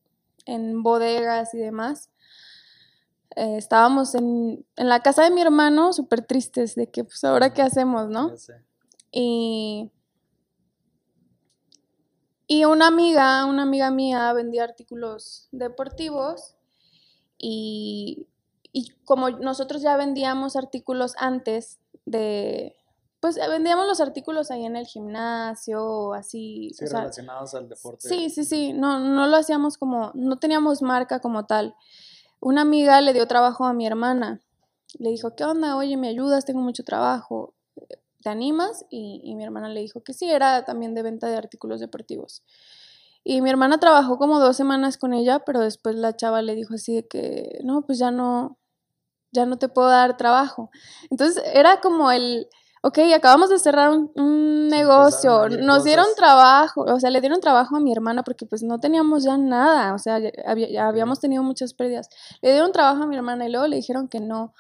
en 0.47 0.83
bodegas 0.83 1.55
y 1.55 1.59
demás, 1.59 2.11
eh, 3.37 3.57
estábamos 3.57 4.15
en, 4.15 4.67
la 4.77 5.01
casa 5.01 5.25
de 5.25 5.31
mi 5.31 5.41
hermano 5.41 5.93
súper 5.93 6.23
tristes 6.23 6.75
de 6.75 6.91
que, 6.91 7.05
pues, 7.05 7.23
ahora 7.25 7.55
qué 7.55 7.63
hacemos, 7.63 8.09
¿no? 8.09 8.35
Y, 9.13 9.91
y 12.47 12.65
una 12.65 12.89
amiga, 12.89 13.45
una 13.45 13.63
amiga 13.63 13.91
mía 13.91 14.33
vendía 14.33 14.65
artículos 14.65 15.49
deportivos 15.53 16.57
y, 17.39 18.27
y 18.73 18.91
como 19.05 19.31
nosotros 19.31 19.83
ya 19.83 19.97
vendíamos 19.97 20.57
artículos 20.57 21.15
antes 21.19 21.79
de, 22.05 22.77
pues 23.21 23.37
vendíamos 23.37 23.87
los 23.87 24.01
artículos 24.01 24.51
ahí 24.51 24.65
en 24.65 24.77
el 24.77 24.87
gimnasio, 24.87 26.15
así. 26.15 26.71
Sí, 26.75 26.87
relacionados 26.87 27.55
al 27.55 27.69
deporte. 27.69 28.09
Sí, 28.09 28.31
sí, 28.31 28.45
sí, 28.45 28.73
no, 28.73 28.99
no 28.99 29.27
lo 29.27 29.37
hacíamos 29.37 29.77
como, 29.77 30.11
no 30.15 30.39
teníamos 30.39 30.81
marca 30.81 31.21
como 31.21 31.47
tal. 31.47 31.75
Una 32.41 32.63
amiga 32.63 33.01
le 33.03 33.13
dio 33.13 33.27
trabajo 33.27 33.67
a 33.67 33.75
mi 33.75 33.87
hermana, 33.87 34.41
le 34.99 35.11
dijo, 35.11 35.37
¿qué 35.37 35.45
onda? 35.45 35.77
Oye, 35.77 35.99
¿me 35.99 36.09
ayudas? 36.09 36.47
Tengo 36.47 36.61
mucho 36.61 36.83
trabajo, 36.83 37.55
¿te 38.23 38.31
animas? 38.31 38.87
Y, 38.89 39.21
y 39.23 39.35
mi 39.35 39.45
hermana 39.45 39.69
le 39.69 39.81
dijo 39.81 40.03
que 40.03 40.15
sí, 40.15 40.31
era 40.31 40.65
también 40.65 40.95
de 40.95 41.03
venta 41.03 41.29
de 41.29 41.37
artículos 41.37 41.81
deportivos. 41.81 42.43
Y 43.23 43.43
mi 43.43 43.51
hermana 43.51 43.79
trabajó 43.79 44.17
como 44.17 44.41
dos 44.41 44.57
semanas 44.57 44.97
con 44.97 45.13
ella, 45.13 45.41
pero 45.41 45.61
después 45.61 45.95
la 45.95 46.17
chava 46.17 46.41
le 46.41 46.55
dijo 46.55 46.75
así 46.75 46.95
de 46.95 47.07
que, 47.07 47.61
no, 47.65 47.83
pues 47.83 47.99
ya 47.99 48.11
no, 48.11 48.57
ya 49.31 49.45
no 49.45 49.59
te 49.59 49.69
puedo 49.69 49.89
dar 49.89 50.17
trabajo. 50.17 50.71
Entonces 51.11 51.43
era 51.53 51.83
como 51.83 52.11
el, 52.11 52.49
ok, 52.83 52.99
acabamos 53.15 53.51
de 53.51 53.59
cerrar 53.59 53.91
un, 53.91 54.69
negocio, 54.69 55.49
nos 55.49 55.83
dieron 55.83 56.07
trabajo, 56.17 56.83
o 56.83 57.01
sea, 57.01 57.11
le 57.11 57.21
dieron 57.21 57.41
trabajo 57.41 57.77
a 57.77 57.81
mi 57.81 57.91
hermana 57.91 58.23
porque 58.23 58.47
pues 58.47 58.63
no 58.63 58.79
teníamos 58.79 59.25
ya 59.25 59.37
nada, 59.37 59.95
o 59.95 59.99
sea, 59.99 60.19
ya, 60.19 60.87
habíamos 60.87 61.19
tenido 61.19 61.43
muchas 61.43 61.75
pérdidas. 61.75 62.09
Le 62.41 62.53
dieron 62.53 62.71
trabajo 62.71 63.03
a 63.03 63.07
mi 63.07 63.17
hermana 63.17 63.47
y 63.47 63.51
luego 63.51 63.67
le 63.67 63.77
dijeron 63.77 64.07
que 64.07 64.21
no, 64.21 64.55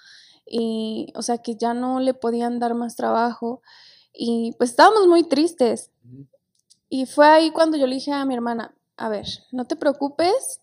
y, 0.44 1.12
o 1.14 1.22
sea, 1.22 1.38
que 1.38 1.54
ya 1.54 1.74
no 1.74 2.00
le 2.00 2.12
podían 2.12 2.58
dar 2.58 2.74
más 2.74 2.96
trabajo, 2.96 3.62
y 4.12 4.52
pues 4.58 4.70
estábamos 4.70 5.06
muy 5.06 5.22
tristes. 5.22 5.90
Y 6.88 7.06
fue 7.06 7.26
ahí 7.26 7.50
cuando 7.52 7.76
yo 7.76 7.86
le 7.86 7.94
dije 7.94 8.12
a 8.12 8.24
mi 8.24 8.34
hermana, 8.34 8.74
a 8.96 9.08
ver, 9.08 9.26
no 9.52 9.66
te 9.66 9.76
preocupes, 9.76 10.60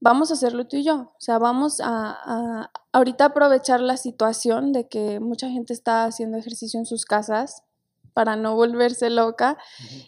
vamos 0.00 0.30
a 0.30 0.34
hacerlo 0.34 0.66
tú 0.66 0.76
y 0.76 0.84
yo. 0.84 0.94
O 0.94 1.20
sea, 1.20 1.38
vamos 1.38 1.80
a, 1.82 2.70
ahorita 2.92 3.26
aprovechar 3.26 3.80
la 3.80 3.96
situación 3.96 4.72
de 4.72 4.88
que 4.88 5.20
mucha 5.20 5.48
gente 5.48 5.72
está 5.72 6.04
haciendo 6.04 6.38
ejercicio 6.38 6.78
en 6.78 6.86
sus 6.86 7.04
casas 7.04 7.62
para 8.14 8.36
no 8.36 8.54
volverse 8.54 9.10
loca 9.10 9.56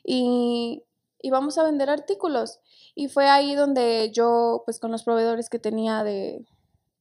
y, 0.05 0.83
y, 1.21 1.31
vamos 1.31 1.59
a 1.59 1.63
vender 1.63 1.89
artículos. 1.89 2.59
Y 2.95 3.09
fue 3.09 3.29
ahí 3.29 3.55
donde 3.55 4.11
yo, 4.13 4.63
pues 4.65 4.81
con 4.81 4.91
los 4.91 5.05
proveedores 5.05 5.49
que 5.49 5.59
tenía 5.59 6.03
de, 6.03 6.45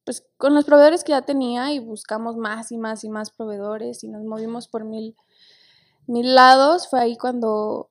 pues 0.05 0.25
con 0.37 0.53
los 0.53 0.65
proveedores 0.65 1.03
que 1.03 1.11
ya 1.11 1.23
tenía 1.23 1.73
y 1.73 1.79
buscamos 1.79 2.37
más 2.37 2.71
y 2.71 2.77
más 2.77 3.03
y 3.03 3.09
más 3.09 3.31
proveedores 3.31 4.03
y 4.03 4.07
nos 4.07 4.23
movimos 4.23 4.67
por 4.67 4.83
mil, 4.83 5.15
mil 6.07 6.35
lados, 6.35 6.87
fue 6.87 6.99
ahí 6.99 7.17
cuando 7.17 7.89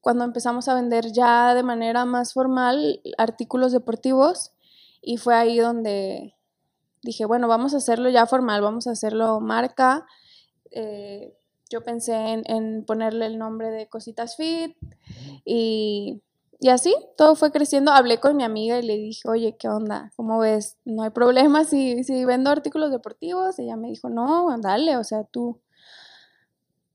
cuando 0.00 0.24
empezamos 0.24 0.68
a 0.68 0.74
vender 0.74 1.12
ya 1.12 1.54
de 1.54 1.62
manera 1.62 2.04
más 2.04 2.32
formal 2.32 3.02
artículos 3.18 3.72
deportivos 3.72 4.52
y 5.02 5.16
fue 5.16 5.34
ahí 5.34 5.58
donde 5.58 6.37
dije, 7.02 7.24
bueno, 7.24 7.48
vamos 7.48 7.74
a 7.74 7.78
hacerlo 7.78 8.08
ya 8.10 8.26
formal, 8.26 8.60
vamos 8.60 8.86
a 8.86 8.92
hacerlo 8.92 9.40
marca. 9.40 10.06
Eh, 10.70 11.34
yo 11.70 11.84
pensé 11.84 12.14
en, 12.14 12.84
ponerle 12.84 13.26
el 13.26 13.38
nombre 13.38 13.70
de 13.70 13.88
Cositas 13.88 14.36
Fit 14.36 14.76
y, 15.44 16.22
y, 16.60 16.68
así, 16.70 16.94
todo 17.16 17.36
fue 17.36 17.52
creciendo. 17.52 17.92
Hablé 17.92 18.20
con 18.20 18.36
mi 18.36 18.44
amiga 18.44 18.78
y 18.78 18.82
le 18.82 18.96
dije, 18.96 19.28
oye, 19.28 19.56
¿qué 19.58 19.68
onda? 19.68 20.10
¿Cómo 20.16 20.38
ves? 20.38 20.78
No 20.84 21.02
hay 21.02 21.10
problema 21.10 21.64
si, 21.64 22.04
si 22.04 22.24
vendo 22.24 22.50
artículos 22.50 22.90
deportivos. 22.90 23.58
Ella 23.58 23.76
me 23.76 23.88
dijo, 23.88 24.08
no, 24.08 24.48
dale, 24.60 24.96
o 24.96 25.04
sea, 25.04 25.24
tú, 25.24 25.60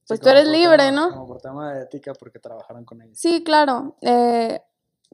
pues 0.08 0.20
tú 0.20 0.30
eres 0.30 0.48
libre, 0.48 0.92
¿no? 0.92 1.12
Como 1.12 1.28
por 1.28 1.42
tema 1.42 1.74
de 1.74 1.84
ética, 1.84 2.14
porque 2.14 2.40
trabajaron 2.40 2.84
con 2.84 3.02
ella. 3.02 3.14
Sí, 3.16 3.44
claro. 3.44 3.96
Eh, 4.02 4.60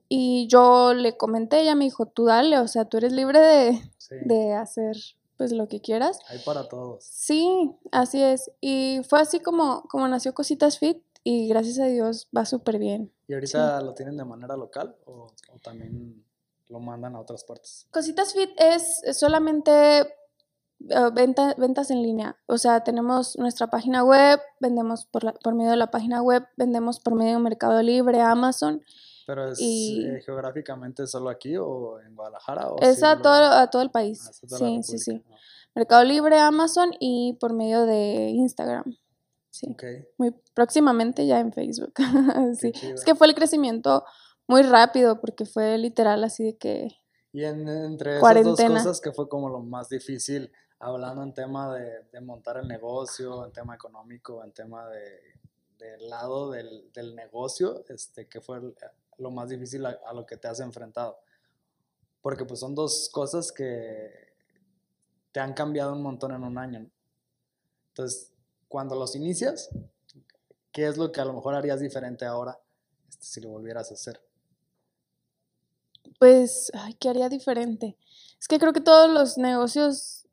y 0.09 0.47
yo 0.47 0.93
le 0.95 1.15
comenté, 1.15 1.61
ella 1.61 1.75
me 1.75 1.85
dijo, 1.85 2.07
tú 2.07 2.25
dale, 2.25 2.57
o 2.57 2.67
sea, 2.67 2.85
tú 2.85 2.97
eres 2.97 3.13
libre 3.13 3.39
de, 3.39 3.91
de 4.25 4.53
hacer 4.53 4.97
pues 5.37 5.53
lo 5.53 5.69
que 5.69 5.79
quieras. 5.79 6.19
Hay 6.27 6.39
para 6.39 6.67
todos. 6.67 7.05
Sí, 7.05 7.71
así 7.91 8.21
es. 8.21 8.51
Y 8.59 9.01
fue 9.07 9.21
así 9.21 9.39
como, 9.39 9.83
como 9.83 10.07
nació 10.07 10.33
Cositas 10.33 10.79
Fit 10.79 11.01
y 11.23 11.47
gracias 11.47 11.79
a 11.79 11.85
Dios 11.85 12.27
va 12.35 12.45
súper 12.45 12.79
bien. 12.79 13.13
¿Y 13.27 13.35
ahorita 13.35 13.79
lo 13.81 13.93
tienen 13.93 14.17
de 14.17 14.25
manera 14.25 14.57
local 14.57 14.97
o, 15.05 15.27
o, 15.53 15.59
también 15.63 16.25
lo 16.67 16.79
mandan 16.79 17.15
a 17.15 17.21
otras 17.21 17.45
partes? 17.45 17.87
Cositas 17.91 18.33
Fit 18.33 18.49
es 18.57 19.01
solamente 19.17 20.11
venta, 21.13 21.55
ventas 21.57 21.91
en 21.91 22.01
línea. 22.01 22.37
O 22.47 22.57
sea, 22.57 22.83
tenemos 22.83 23.37
nuestra 23.37 23.67
página 23.67 24.03
web, 24.03 24.39
vendemos 24.59 25.05
por, 25.05 25.39
por 25.39 25.55
medio 25.55 25.71
de 25.71 25.77
la 25.77 25.91
página 25.91 26.21
web, 26.21 26.47
vendemos 26.57 26.99
por 26.99 27.15
medio 27.15 27.33
de 27.33 27.43
Mercado 27.43 27.81
Libre, 27.81 28.21
Amazon. 28.21 28.83
¿Pero 29.29 29.51
es 29.51 29.59
eh, 29.61 30.23
geográficamente 30.25 31.05
solo 31.05 31.29
aquí 31.29 31.55
o 31.55 31.99
en 31.99 32.15
Guadalajara? 32.15 32.67
O 32.67 32.81
es 32.81 33.03
a, 33.03 33.21
todo, 33.21 33.31
a 33.31 33.69
todo 33.69 33.83
el 33.83 33.91
país. 33.91 34.27
Ah, 34.27 34.57
sí, 34.57 34.81
sí, 34.81 34.97
sí. 34.97 35.23
Mercado 35.75 36.03
Libre, 36.03 36.39
Amazon 36.39 36.93
y 36.99 37.37
por 37.39 37.53
medio 37.53 37.85
de 37.85 38.29
Instagram. 38.29 38.85
Sí. 39.51 39.77
Muy 40.17 40.33
próximamente 40.55 41.27
ya 41.27 41.39
en 41.41 41.53
Facebook. 41.53 41.93
sí. 42.59 42.71
Es 42.73 43.03
que 43.03 43.13
fue 43.13 43.27
el 43.27 43.35
crecimiento 43.35 44.03
muy 44.47 44.63
rápido 44.63 45.21
porque 45.21 45.45
fue 45.45 45.77
literal 45.77 46.23
así 46.23 46.45
de 46.45 46.57
que... 46.57 46.87
Y 47.31 47.43
entre 47.43 48.17
esas 48.17 48.43
dos 48.43 48.59
cosas 48.59 48.99
que 48.99 49.11
fue 49.11 49.29
como 49.29 49.47
lo 49.47 49.59
más 49.59 49.89
difícil, 49.89 50.51
hablando 50.79 51.21
en 51.21 51.35
tema 51.35 51.71
de, 51.75 52.21
montar 52.21 52.57
el 52.57 52.67
negocio, 52.67 53.45
en 53.45 53.51
tema 53.51 53.75
económico, 53.75 54.43
en 54.43 54.53
tema 54.53 54.89
de, 54.89 55.19
del 55.77 56.09
lado 56.09 56.49
del, 56.49 56.89
negocio, 57.13 57.85
este, 57.89 58.27
que 58.27 58.41
fue 58.41 58.59
lo 59.19 59.31
más 59.31 59.49
difícil 59.49 59.85
a, 59.85 60.13
lo 60.13 60.25
que 60.25 60.37
te 60.37 60.47
has 60.47 60.59
enfrentado. 60.59 61.19
Porque 62.21 62.45
pues 62.45 62.59
son 62.59 62.75
dos 62.75 63.09
cosas 63.11 63.51
que 63.51 64.33
te 65.31 65.39
han 65.39 65.53
cambiado 65.53 65.93
un 65.93 66.01
montón 66.01 66.31
en 66.31 66.43
un 66.43 66.57
año. 66.57 66.89
Entonces, 67.89 68.33
cuando 68.67 68.95
los 68.95 69.15
inicias, 69.15 69.69
¿qué 70.71 70.87
es 70.87 70.97
lo 70.97 71.11
que 71.11 71.21
a 71.21 71.25
lo 71.25 71.33
mejor 71.33 71.55
harías 71.55 71.79
diferente 71.79 72.25
ahora 72.25 72.59
este, 73.09 73.25
si 73.25 73.41
lo 73.41 73.49
volvieras 73.49 73.91
a 73.91 73.93
hacer? 73.93 74.21
Pues, 76.17 76.71
ay, 76.73 76.93
¿qué 76.95 77.09
haría 77.09 77.29
diferente? 77.29 77.97
Es 78.39 78.47
que 78.47 78.59
creo 78.59 78.73
que 78.73 78.81
todos 78.81 79.09
los 79.09 79.37
negocios 79.37 80.25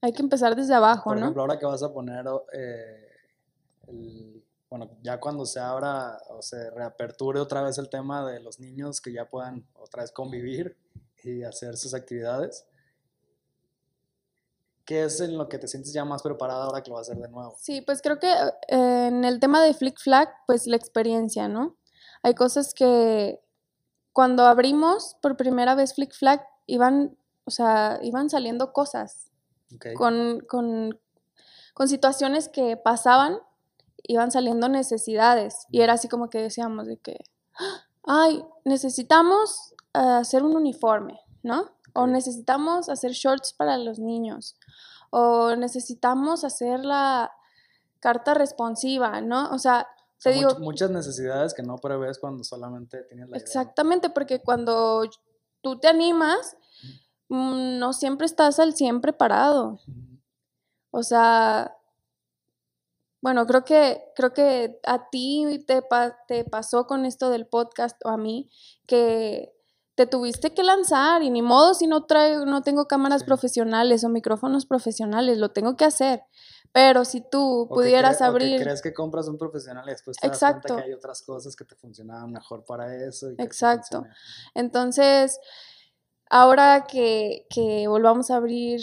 hay 0.00 0.12
que 0.12 0.22
empezar 0.22 0.54
desde 0.54 0.74
abajo, 0.74 1.04
Por 1.04 1.16
¿no? 1.16 1.20
Por 1.20 1.24
ejemplo, 1.24 1.42
ahora 1.42 1.58
que 1.58 1.66
vas 1.66 1.82
a 1.82 1.92
poner, 1.92 2.26
eh, 2.52 3.08
bueno, 4.70 4.90
ya 5.02 5.20
cuando 5.20 5.46
se 5.46 5.60
abra 5.60 6.18
o 6.30 6.42
se 6.42 6.70
reaperture 6.70 7.40
otra 7.40 7.62
vez 7.62 7.78
el 7.78 7.88
tema 7.88 8.26
de 8.28 8.40
los 8.40 8.58
niños 8.58 9.00
que 9.00 9.12
ya 9.12 9.28
puedan 9.28 9.66
otra 9.74 10.02
vez 10.02 10.12
convivir 10.12 10.76
y 11.22 11.42
hacer 11.42 11.76
sus 11.76 11.94
actividades, 11.94 12.66
¿qué 14.84 15.04
es 15.04 15.20
en 15.20 15.38
lo 15.38 15.48
que 15.48 15.58
te 15.58 15.68
sientes 15.68 15.92
ya 15.92 16.04
más 16.04 16.22
preparada 16.22 16.64
ahora 16.64 16.82
que 16.82 16.90
lo 16.90 16.96
vas 16.96 17.08
a 17.08 17.12
hacer 17.12 17.22
de 17.22 17.30
nuevo? 17.30 17.54
Sí, 17.58 17.80
pues 17.80 18.02
creo 18.02 18.18
que 18.18 18.30
eh, 18.30 19.06
en 19.08 19.24
el 19.24 19.40
tema 19.40 19.62
de 19.62 19.74
Flick 19.74 19.98
Flag, 20.00 20.28
pues 20.46 20.66
la 20.66 20.76
experiencia, 20.76 21.48
¿no? 21.48 21.76
Hay 22.22 22.34
cosas 22.34 22.74
que 22.74 23.40
cuando 24.12 24.44
abrimos 24.44 25.16
por 25.20 25.36
primera 25.36 25.74
vez 25.74 25.94
Flick 25.94 26.14
Flag 26.14 26.46
iban, 26.66 27.16
o 27.44 27.50
sea, 27.50 27.98
iban 28.02 28.30
saliendo 28.30 28.72
cosas 28.72 29.30
con, 29.96 30.40
con, 30.48 30.98
con 31.74 31.88
situaciones 31.88 32.48
que 32.48 32.76
pasaban, 32.76 33.38
iban 34.04 34.30
saliendo 34.30 34.68
necesidades. 34.68 35.66
Y 35.70 35.80
era 35.80 35.94
así 35.94 36.08
como 36.08 36.30
que 36.30 36.38
decíamos 36.38 36.86
de 36.86 36.98
que, 36.98 37.24
ay, 38.04 38.44
necesitamos 38.64 39.74
eh, 39.94 39.98
hacer 39.98 40.42
un 40.42 40.56
uniforme, 40.56 41.20
¿no? 41.42 41.70
O 41.92 42.06
necesitamos 42.06 42.88
hacer 42.88 43.12
shorts 43.12 43.52
para 43.52 43.76
los 43.78 43.98
niños, 43.98 44.56
o 45.10 45.54
necesitamos 45.56 46.44
hacer 46.44 46.84
la 46.84 47.32
carta 48.00 48.34
responsiva, 48.34 49.20
¿no? 49.20 49.50
O 49.50 49.58
sea, 49.58 49.86
te 50.22 50.30
digo... 50.30 50.58
Muchas 50.58 50.90
necesidades 50.90 51.54
que 51.54 51.62
no 51.62 51.76
prevés 51.76 52.18
cuando 52.18 52.44
solamente 52.44 53.02
tienes 53.04 53.28
la 53.28 53.36
Exactamente, 53.36 54.10
porque 54.10 54.40
cuando 54.40 55.02
tú 55.62 55.78
te 55.78 55.88
animas, 55.88 56.56
Mm, 57.28 57.78
no 57.78 57.92
siempre 57.92 58.26
estás 58.26 58.58
al 58.58 58.74
100 58.74 59.00
preparado. 59.00 59.80
O 60.90 61.02
sea, 61.02 61.76
bueno, 63.24 63.46
creo 63.46 63.64
que, 63.64 64.04
creo 64.14 64.34
que 64.34 64.78
a 64.84 65.08
ti 65.08 65.64
te, 65.66 65.82
te 66.28 66.44
pasó 66.44 66.86
con 66.86 67.06
esto 67.06 67.30
del 67.30 67.46
podcast 67.46 67.96
o 68.04 68.10
a 68.10 68.18
mí, 68.18 68.50
que 68.86 69.50
te 69.94 70.06
tuviste 70.06 70.52
que 70.52 70.62
lanzar 70.62 71.22
y 71.22 71.30
ni 71.30 71.40
modo 71.40 71.72
si 71.72 71.86
no 71.86 72.04
traigo, 72.04 72.44
no 72.44 72.60
tengo 72.60 72.86
cámaras 72.86 73.24
profesionales 73.24 74.04
o 74.04 74.10
micrófonos 74.10 74.66
profesionales, 74.66 75.38
lo 75.38 75.52
tengo 75.52 75.74
que 75.74 75.86
hacer. 75.86 76.24
Pero 76.70 77.06
si 77.06 77.22
tú 77.22 77.66
pudieras 77.72 78.20
abrir. 78.20 78.60
crees 78.60 78.82
que 78.82 78.92
compras 78.92 79.26
un 79.26 79.38
profesional 79.38 79.86
y 79.86 79.92
después 79.92 80.18
te 80.18 80.26
Exacto. 80.26 80.54
das 80.56 80.66
cuenta 80.66 80.82
que 80.82 80.90
hay 80.90 80.94
otras 80.94 81.22
cosas 81.22 81.56
que 81.56 81.64
te 81.64 81.76
funcionaban 81.76 82.30
mejor 82.30 82.66
para 82.66 82.94
eso. 82.94 83.30
Exacto. 83.38 84.04
Entonces, 84.54 85.40
Ahora 86.30 86.86
que, 86.90 87.46
volvamos 87.86 88.30
a 88.30 88.36
abrir 88.36 88.80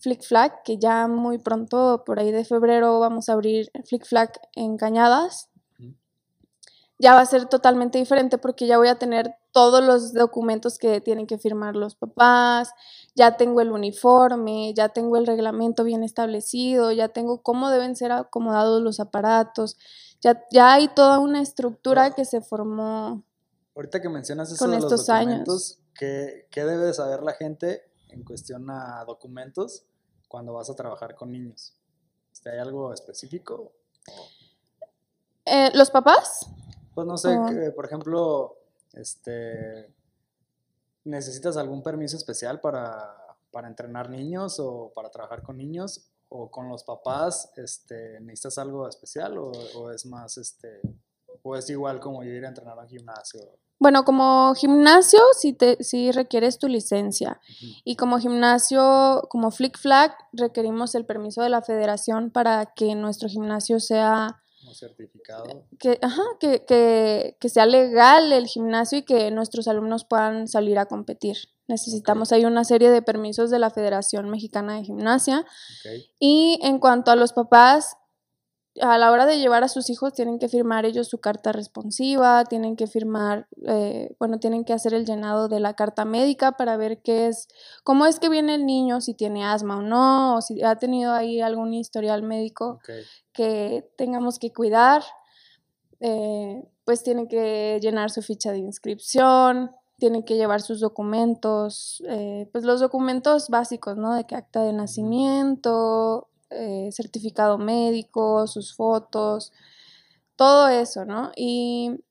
Flick 0.00 0.22
Flag, 0.22 0.62
que 0.64 0.78
ya 0.78 1.06
muy 1.08 1.38
pronto, 1.38 2.04
por 2.06 2.18
ahí 2.18 2.32
de 2.32 2.44
febrero, 2.44 2.98
vamos 3.00 3.28
a 3.28 3.34
abrir 3.34 3.70
Flick 3.84 4.06
Flag 4.06 4.32
en 4.54 4.76
Cañadas. 4.78 5.50
ya 6.98 7.14
va 7.14 7.20
a 7.20 7.26
ser 7.26 7.46
totalmente 7.46 7.98
diferente 7.98 8.36
porque 8.36 8.66
ya 8.66 8.76
voy 8.76 8.88
a 8.88 8.98
tener 8.98 9.34
todos 9.52 9.82
los 9.82 10.12
documentos 10.12 10.78
que 10.78 11.00
tienen 11.00 11.26
que 11.26 11.38
firmar 11.38 11.76
los 11.76 11.94
papás, 11.94 12.72
ya 13.14 13.36
tengo 13.36 13.60
el 13.60 13.72
uniforme, 13.72 14.72
ya 14.74 14.90
tengo 14.90 15.16
el 15.16 15.26
reglamento 15.26 15.82
bien 15.84 16.02
establecido, 16.02 16.92
ya 16.92 17.08
tengo 17.08 17.42
cómo 17.42 17.70
deben 17.70 17.96
ser 17.96 18.12
acomodados 18.12 18.82
los 18.82 19.00
aparatos, 19.00 19.76
ya, 20.20 20.44
ya 20.50 20.74
hay 20.74 20.88
toda 20.88 21.18
una 21.18 21.40
estructura 21.40 22.14
que 22.14 22.24
se 22.24 22.40
formó. 22.42 23.22
Ahorita 23.74 24.00
que 24.00 24.08
mencionas 24.08 24.52
eso 24.52 24.68
de 24.68 24.78
los 24.78 24.90
documentos, 24.90 25.10
años. 25.10 25.78
¿qué, 25.94 26.46
¿qué 26.50 26.64
debe 26.64 26.84
de 26.86 26.94
saber 26.94 27.22
la 27.22 27.32
gente 27.32 27.82
en 28.08 28.24
cuestión 28.24 28.68
a 28.70 29.04
documentos 29.06 29.86
cuando 30.30 30.52
vas 30.52 30.70
a 30.70 30.76
trabajar 30.76 31.16
con 31.16 31.32
niños? 31.32 31.74
¿Hay 32.46 32.58
algo 32.58 32.94
específico? 32.94 33.72
Eh, 35.44 35.70
¿Los 35.74 35.90
papás? 35.90 36.46
Pues 36.94 37.06
no 37.06 37.18
sé, 37.18 37.36
por 37.74 37.84
ejemplo, 37.84 38.56
este, 38.92 39.92
¿necesitas 41.04 41.56
algún 41.56 41.82
permiso 41.82 42.16
especial 42.16 42.60
para, 42.60 43.36
para, 43.50 43.66
entrenar 43.66 44.08
niños 44.08 44.60
o 44.60 44.92
para 44.94 45.10
trabajar 45.10 45.42
con 45.42 45.56
niños? 45.56 46.08
¿O 46.28 46.48
con 46.48 46.68
los 46.68 46.84
papás 46.84 47.52
este, 47.56 48.20
necesitas 48.20 48.58
algo 48.58 48.86
especial 48.88 49.36
o, 49.36 49.50
o 49.50 49.90
es 49.90 50.06
más, 50.06 50.38
este, 50.38 50.80
o 51.42 51.56
es 51.56 51.68
igual 51.70 51.98
como 51.98 52.22
yo 52.22 52.30
ir 52.30 52.44
a 52.44 52.48
entrenar 52.48 52.78
a 52.78 52.82
un 52.82 52.88
gimnasio? 52.88 53.40
Bueno, 53.80 54.04
como 54.04 54.54
gimnasio 54.54 55.20
sí, 55.38 55.54
te, 55.54 55.78
requieres 56.12 56.58
tu 56.58 56.68
licencia. 56.68 57.40
Y 57.82 57.96
como 57.96 58.18
gimnasio, 58.18 59.22
como 59.30 59.50
Flick 59.50 59.78
Flag, 59.78 60.14
requerimos 60.34 60.94
el 60.94 61.06
permiso 61.06 61.42
de 61.42 61.48
la 61.48 61.62
federación 61.62 62.30
para 62.30 62.66
que 62.76 62.94
nuestro 62.94 63.30
gimnasio 63.30 63.80
sea 63.80 64.42
certificado. 64.74 65.64
Que, 65.78 65.98
ajá, 66.02 66.22
que, 66.38 66.64
que, 66.66 67.38
que, 67.40 67.48
sea 67.48 67.64
legal 67.64 68.32
el 68.32 68.46
gimnasio 68.46 68.98
y 68.98 69.02
que 69.02 69.30
nuestros 69.30 69.66
alumnos 69.66 70.04
puedan 70.04 70.46
salir 70.46 70.78
a 70.78 70.84
competir. 70.84 71.38
Necesitamos 71.66 72.32
ahí 72.32 72.44
una 72.44 72.64
serie 72.64 72.90
de 72.90 73.00
permisos 73.00 73.50
de 73.50 73.58
la 73.58 73.70
Federación 73.70 74.28
Mexicana 74.28 74.74
de 74.74 74.84
Gimnasia. 74.84 75.46
Y 76.18 76.58
en 76.62 76.80
cuanto 76.80 77.12
a 77.12 77.16
los 77.16 77.32
papás, 77.32 77.96
a 78.80 78.98
la 78.98 79.10
hora 79.10 79.26
de 79.26 79.38
llevar 79.38 79.64
a 79.64 79.68
sus 79.68 79.90
hijos 79.90 80.12
tienen 80.12 80.38
que 80.38 80.48
firmar 80.48 80.84
ellos 80.84 81.08
su 81.08 81.18
carta 81.18 81.52
responsiva, 81.52 82.44
tienen 82.44 82.76
que 82.76 82.86
firmar, 82.86 83.48
eh, 83.66 84.14
bueno, 84.18 84.38
tienen 84.38 84.64
que 84.64 84.72
hacer 84.72 84.94
el 84.94 85.04
llenado 85.04 85.48
de 85.48 85.60
la 85.60 85.74
carta 85.74 86.04
médica 86.04 86.52
para 86.52 86.76
ver 86.76 87.02
qué 87.02 87.26
es, 87.26 87.48
cómo 87.82 88.06
es 88.06 88.20
que 88.20 88.28
viene 88.28 88.54
el 88.54 88.66
niño, 88.66 89.00
si 89.00 89.14
tiene 89.14 89.44
asma 89.44 89.78
o 89.78 89.82
no, 89.82 90.36
o 90.36 90.40
si 90.40 90.62
ha 90.62 90.76
tenido 90.76 91.12
ahí 91.12 91.40
algún 91.40 91.74
historial 91.74 92.22
médico 92.22 92.78
que 93.32 93.88
tengamos 93.96 94.38
que 94.38 94.52
cuidar. 94.52 95.02
Eh, 96.00 96.62
pues 96.84 97.02
tienen 97.02 97.28
que 97.28 97.78
llenar 97.80 98.10
su 98.10 98.22
ficha 98.22 98.52
de 98.52 98.58
inscripción, 98.58 99.70
tienen 99.98 100.24
que 100.24 100.36
llevar 100.36 100.60
sus 100.60 100.80
documentos, 100.80 102.02
eh, 102.08 102.48
pues 102.50 102.64
los 102.64 102.80
documentos 102.80 103.48
básicos, 103.48 103.96
¿no? 103.96 104.14
De 104.14 104.24
que 104.24 104.34
acta 104.34 104.64
de 104.64 104.72
nacimiento, 104.72 106.28
eh, 106.50 106.90
certificado 106.92 107.58
médico, 107.58 108.46
sus 108.46 108.74
fotos, 108.74 109.52
todo 110.36 110.68
eso, 110.68 111.04
¿no? 111.04 111.32
Y... 111.36 112.02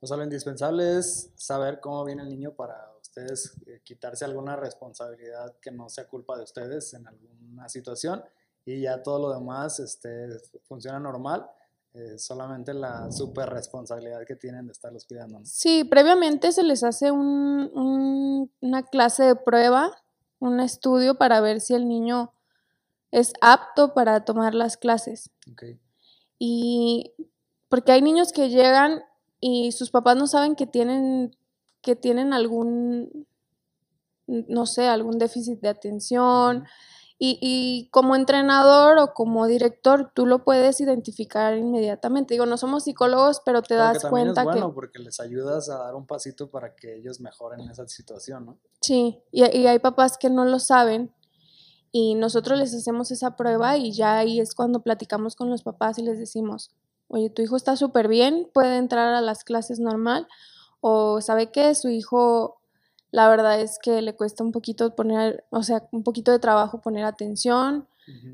O 0.00 0.06
sea, 0.06 0.16
lo 0.16 0.24
indispensable 0.24 0.98
es 0.98 1.30
saber 1.36 1.80
cómo 1.80 2.04
viene 2.04 2.22
el 2.22 2.28
niño 2.28 2.52
para 2.54 2.92
ustedes 3.00 3.54
eh, 3.66 3.80
quitarse 3.84 4.24
alguna 4.24 4.56
responsabilidad 4.56 5.54
que 5.60 5.70
no 5.70 5.88
sea 5.88 6.08
culpa 6.08 6.36
de 6.36 6.42
ustedes 6.42 6.92
en 6.94 7.06
alguna 7.06 7.68
situación 7.68 8.22
y 8.66 8.80
ya 8.82 9.02
todo 9.02 9.18
lo 9.18 9.34
demás 9.38 9.78
este, 9.80 10.28
funciona 10.64 10.98
normal. 10.98 11.46
Eh, 11.92 12.18
solamente 12.18 12.74
la 12.74 13.12
super 13.12 13.48
responsabilidad 13.50 14.26
que 14.26 14.34
tienen 14.34 14.66
de 14.66 14.72
estarlos 14.72 15.04
cuidando. 15.04 15.38
Sí, 15.44 15.84
previamente 15.84 16.50
se 16.50 16.64
les 16.64 16.82
hace 16.82 17.12
un, 17.12 18.50
una 18.60 18.82
clase 18.82 19.22
de 19.22 19.36
prueba, 19.36 19.92
un 20.40 20.58
estudio 20.58 21.14
para 21.14 21.40
ver 21.40 21.60
si 21.60 21.74
el 21.74 21.86
niño 21.86 22.32
es 23.14 23.32
apto 23.40 23.94
para 23.94 24.24
tomar 24.24 24.56
las 24.56 24.76
clases. 24.76 25.30
Y 26.36 27.12
porque 27.68 27.92
hay 27.92 28.02
niños 28.02 28.32
que 28.32 28.48
llegan 28.48 29.04
y 29.38 29.70
sus 29.70 29.92
papás 29.92 30.16
no 30.16 30.26
saben 30.26 30.56
que 30.56 30.66
tienen, 30.66 31.36
que 31.80 31.94
tienen 31.94 32.32
algún, 32.32 33.28
no 34.26 34.66
sé, 34.66 34.88
algún 34.88 35.18
déficit 35.18 35.60
de 35.60 35.68
atención. 35.68 36.64
y, 37.26 37.88
como 37.92 38.16
entrenador 38.16 38.98
o 38.98 39.14
como 39.14 39.46
director, 39.46 40.10
tú 40.12 40.26
lo 40.26 40.42
puedes 40.44 40.80
identificar 40.80 41.56
inmediatamente. 41.56 42.34
Digo, 42.34 42.46
no 42.46 42.58
somos 42.58 42.82
psicólogos, 42.82 43.40
pero 43.46 43.62
te 43.62 43.76
das 43.76 44.02
que 44.02 44.10
cuenta 44.10 44.40
es 44.40 44.46
bueno 44.46 44.74
porque 44.74 44.98
les 44.98 45.20
ayudas 45.20 45.70
a 45.70 45.78
dar 45.78 45.94
un 45.94 46.04
pasito 46.04 46.50
para 46.50 46.74
que 46.74 46.96
ellos 46.96 47.20
mejoren 47.20 47.60
esa 47.70 47.86
situación, 47.86 48.44
¿no? 48.44 48.58
Sí, 48.80 49.22
y, 49.30 49.44
y 49.56 49.68
hay 49.68 49.78
papás 49.78 50.18
que 50.18 50.28
no 50.28 50.44
lo 50.44 50.58
saben 50.58 51.14
y 51.96 52.16
nosotros 52.16 52.58
les 52.58 52.74
hacemos 52.74 53.12
esa 53.12 53.36
prueba 53.36 53.76
y 53.76 53.92
ya 53.92 54.18
ahí 54.18 54.40
es 54.40 54.56
cuando 54.56 54.80
platicamos 54.80 55.36
con 55.36 55.48
los 55.48 55.62
papás 55.62 55.96
y 55.96 56.02
les 56.02 56.18
decimos, 56.18 56.72
oye, 57.06 57.30
tu 57.30 57.40
hijo 57.40 57.54
está 57.54 57.76
súper 57.76 58.08
bien, 58.08 58.50
puede 58.52 58.78
entrar 58.78 59.14
a 59.14 59.20
las 59.20 59.44
clases 59.44 59.78
normal 59.78 60.26
o 60.80 61.20
sabe 61.20 61.52
que 61.52 61.72
su 61.76 61.88
hijo 61.90 62.56
la 63.12 63.28
verdad 63.28 63.60
es 63.60 63.78
que 63.80 64.02
le 64.02 64.16
cuesta 64.16 64.42
un 64.42 64.50
poquito 64.50 64.96
poner, 64.96 65.44
o 65.50 65.62
sea, 65.62 65.88
un 65.92 66.02
poquito 66.02 66.32
de 66.32 66.40
trabajo 66.40 66.80
poner 66.80 67.04
atención. 67.04 67.86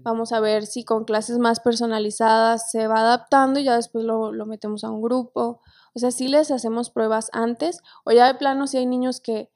Vamos 0.03 0.33
a 0.33 0.41
ver 0.41 0.65
si 0.65 0.83
con 0.83 1.05
clases 1.05 1.37
más 1.37 1.61
personalizadas 1.61 2.71
se 2.71 2.87
va 2.87 3.01
adaptando 3.01 3.61
y 3.61 3.65
ya 3.65 3.77
después 3.77 4.07
lo, 4.07 4.33
lo, 4.33 4.47
metemos 4.47 4.85
a 4.85 4.91
un 4.91 5.03
grupo. 5.03 5.61
O 5.93 5.99
sea, 5.99 6.11
sí 6.11 6.29
les 6.29 6.51
hacemos 6.51 6.89
pruebas 6.89 7.29
antes 7.35 7.83
o 8.05 8.11
ya 8.11 8.27
de 8.27 8.35
plano 8.35 8.67
si 8.67 8.79
hay 8.79 8.87
niños 8.87 9.21
que, 9.21 9.51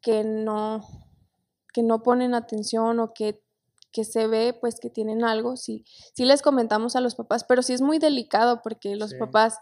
que 0.00 0.24
no, 0.24 0.80
que 1.74 1.82
no 1.82 2.02
ponen 2.02 2.34
atención 2.34 3.00
o 3.00 3.12
que, 3.12 3.42
que 3.92 4.04
se 4.04 4.26
ve 4.28 4.56
pues 4.58 4.80
que 4.80 4.88
tienen 4.88 5.24
algo, 5.24 5.56
sí, 5.56 5.84
sí 6.14 6.24
les 6.24 6.40
comentamos 6.40 6.96
a 6.96 7.00
los 7.00 7.16
papás, 7.16 7.44
pero 7.44 7.62
sí 7.62 7.74
es 7.74 7.82
muy 7.82 7.98
delicado 7.98 8.62
porque 8.62 8.96
los 8.96 9.12
papás 9.14 9.58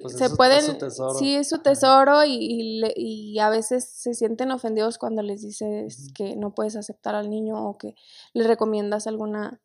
pues 0.00 0.16
se 0.16 0.30
pueden, 0.30 0.58
es 0.58 0.66
su 0.66 0.78
tesoro. 0.78 1.14
sí 1.18 1.34
es 1.36 1.48
su 1.48 1.58
tesoro 1.58 2.24
y, 2.24 2.82
y, 2.96 3.38
a 3.38 3.50
veces 3.50 3.88
se 3.88 4.14
sienten 4.14 4.50
ofendidos 4.50 4.98
cuando 4.98 5.22
les 5.22 5.42
dices 5.42 6.12
que 6.14 6.36
no 6.36 6.54
puedes 6.54 6.76
aceptar 6.76 7.14
al 7.14 7.30
niño 7.30 7.68
o 7.68 7.78
que 7.78 7.94
le 8.32 8.46
recomiendas 8.46 9.06
alguna 9.06 9.60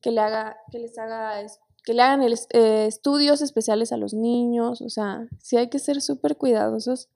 que 0.00 0.12
le 0.12 0.20
haga 0.20 0.56
que 0.70 0.78
les 0.78 0.98
haga 0.98 1.42
que 1.84 1.94
le 1.94 2.02
hagan 2.02 2.22
eh, 2.22 2.86
estudios 2.86 3.42
especiales 3.42 3.92
a 3.92 3.96
los 3.96 4.14
niños, 4.14 4.82
o 4.82 4.88
sea, 4.88 5.26
sí 5.40 5.56
hay 5.56 5.68
que 5.68 5.78
ser 5.78 6.00
súper 6.00 6.36
cuidadosos 6.36 7.08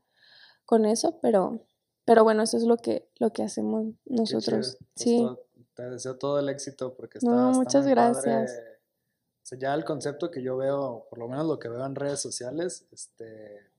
con 0.65 0.87
eso, 0.87 1.19
pero 1.21 1.67
pero 2.05 2.25
bueno, 2.25 2.43
eso 2.43 2.57
es 2.57 2.65
lo 2.65 2.77
que, 2.77 3.09
lo 3.19 3.33
que 3.33 3.43
hacemos 3.43 3.87
nosotros. 4.07 4.77
Pues 4.79 4.89
sí. 4.97 5.29
te 5.75 5.91
deseo 5.91 6.17
todo 6.17 6.39
el 6.39 6.49
éxito 6.49 6.95
porque 6.95 7.19
está, 7.19 7.31
no, 7.31 7.53
muchas 7.53 7.87
gracias. 7.87 8.53
O 8.53 9.47
sea, 9.47 9.59
ya 9.59 9.75
el 9.75 9.85
concepto 9.85 10.31
que 10.31 10.43
yo 10.43 10.57
veo, 10.57 11.07
por 11.09 11.19
lo 11.19 11.29
menos 11.29 11.47
lo 11.47 11.59
que 11.59 11.69
veo 11.69 11.85
en 11.85 11.95
redes 11.95 12.21
sociales, 12.21 12.87
este, 12.93 13.71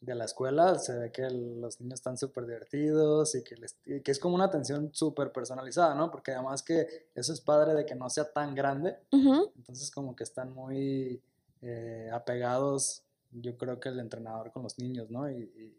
de 0.00 0.14
la 0.14 0.24
escuela, 0.24 0.78
se 0.78 0.96
ve 0.96 1.12
que 1.12 1.28
los 1.30 1.80
niños 1.80 1.94
están 1.94 2.16
súper 2.16 2.46
divertidos 2.46 3.34
y 3.34 3.42
que, 3.42 3.56
les, 3.56 3.74
que 3.84 4.10
es 4.10 4.18
como 4.18 4.34
una 4.34 4.44
atención 4.44 4.90
súper 4.92 5.32
personalizada, 5.32 5.94
¿no? 5.94 6.10
Porque 6.10 6.32
además 6.32 6.62
que 6.62 7.08
eso 7.14 7.32
es 7.32 7.40
padre 7.40 7.74
de 7.74 7.84
que 7.84 7.94
no 7.94 8.08
sea 8.08 8.30
tan 8.32 8.54
grande, 8.54 8.96
entonces 9.10 9.90
como 9.90 10.14
que 10.14 10.24
están 10.24 10.52
muy 10.52 11.20
eh, 11.62 12.10
apegados, 12.12 13.02
yo 13.32 13.56
creo 13.56 13.80
que 13.80 13.88
el 13.88 13.98
entrenador 13.98 14.52
con 14.52 14.62
los 14.62 14.78
niños, 14.78 15.10
¿no? 15.10 15.28
y, 15.30 15.74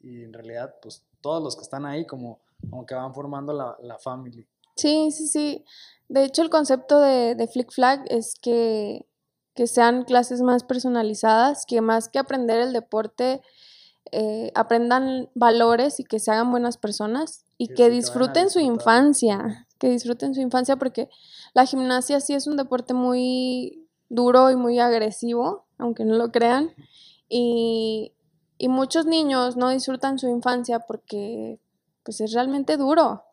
y 0.00 0.22
en 0.22 0.32
realidad, 0.32 0.76
pues 0.82 1.02
todos 1.24 1.42
los 1.42 1.56
que 1.56 1.62
están 1.62 1.86
ahí 1.86 2.06
como, 2.06 2.38
como 2.68 2.84
que 2.84 2.94
van 2.94 3.14
formando 3.14 3.54
la, 3.54 3.78
la 3.80 3.98
family. 3.98 4.46
Sí, 4.76 5.10
sí, 5.10 5.26
sí. 5.26 5.64
De 6.10 6.22
hecho, 6.22 6.42
el 6.42 6.50
concepto 6.50 7.00
de, 7.00 7.34
de 7.34 7.48
Flick 7.48 7.72
Flag 7.72 8.04
es 8.10 8.34
que, 8.34 9.06
que, 9.54 9.66
sean 9.66 10.04
clases 10.04 10.42
más 10.42 10.64
personalizadas, 10.64 11.64
que 11.64 11.80
más 11.80 12.10
que 12.10 12.18
aprender 12.18 12.60
el 12.60 12.74
deporte, 12.74 13.40
eh, 14.12 14.52
aprendan 14.54 15.30
valores 15.34 15.98
y 15.98 16.04
que 16.04 16.18
se 16.18 16.30
hagan 16.30 16.50
buenas 16.50 16.76
personas 16.76 17.46
y 17.56 17.68
que, 17.68 17.88
disfruten 17.88 18.50
su 18.50 18.60
infancia, 18.60 19.66
que 19.78 19.88
disfruten 19.88 20.34
su 20.34 20.42
infancia 20.42 20.76
porque 20.76 21.08
la 21.54 21.64
gimnasia 21.64 22.20
sí 22.20 22.34
es 22.34 22.46
un 22.46 22.58
deporte 22.58 22.92
muy 22.92 23.88
duro 24.10 24.50
y 24.50 24.56
muy 24.56 24.78
agresivo, 24.78 25.64
aunque 25.78 26.04
no 26.04 26.16
lo 26.16 26.30
crean. 26.30 26.74
Y, 27.30 28.12
y 28.58 28.68
muchos 28.68 29.06
niños 29.06 29.56
no 29.56 29.70
disfrutan 29.70 30.18
su 30.18 30.28
infancia 30.28 30.80
porque 30.80 31.58
pues 32.02 32.20
es 32.20 32.32
realmente 32.32 32.76
duro. 32.76 33.24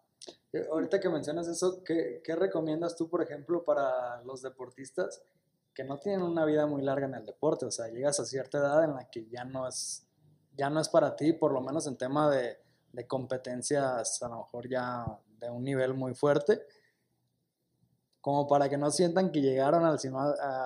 Eh, 0.53 0.67
ahorita 0.71 0.99
que 0.99 1.09
mencionas 1.09 1.47
eso, 1.47 1.83
¿qué, 1.83 2.21
¿qué, 2.23 2.35
recomiendas 2.35 2.95
tú, 2.95 3.09
por 3.09 3.21
ejemplo, 3.21 3.63
para 3.63 4.21
los 4.23 4.41
deportistas 4.41 5.21
que 5.73 5.83
no 5.83 5.97
tienen 5.97 6.23
una 6.23 6.45
vida 6.45 6.65
muy 6.65 6.81
larga 6.81 7.07
en 7.07 7.15
el 7.15 7.25
deporte? 7.25 7.65
O 7.65 7.71
sea, 7.71 7.87
llegas 7.87 8.19
a 8.19 8.25
cierta 8.25 8.57
edad 8.57 8.83
en 8.83 8.95
la 8.95 9.09
que 9.09 9.27
ya 9.27 9.45
no 9.45 9.67
es, 9.67 10.05
ya 10.55 10.69
no 10.69 10.79
es 10.79 10.89
para 10.89 11.15
ti, 11.15 11.33
por 11.33 11.53
lo 11.53 11.61
menos 11.61 11.87
en 11.87 11.97
tema 11.97 12.29
de, 12.29 12.57
de 12.91 13.07
competencias, 13.07 14.21
a 14.21 14.27
lo 14.27 14.37
mejor 14.37 14.67
ya 14.67 15.05
de 15.39 15.49
un 15.49 15.63
nivel 15.63 15.93
muy 15.93 16.13
fuerte, 16.13 16.61
como 18.19 18.47
para 18.47 18.69
que 18.69 18.77
no 18.77 18.91
sientan 18.91 19.31
que 19.31 19.41
llegaron 19.41 19.85
al, 19.85 19.97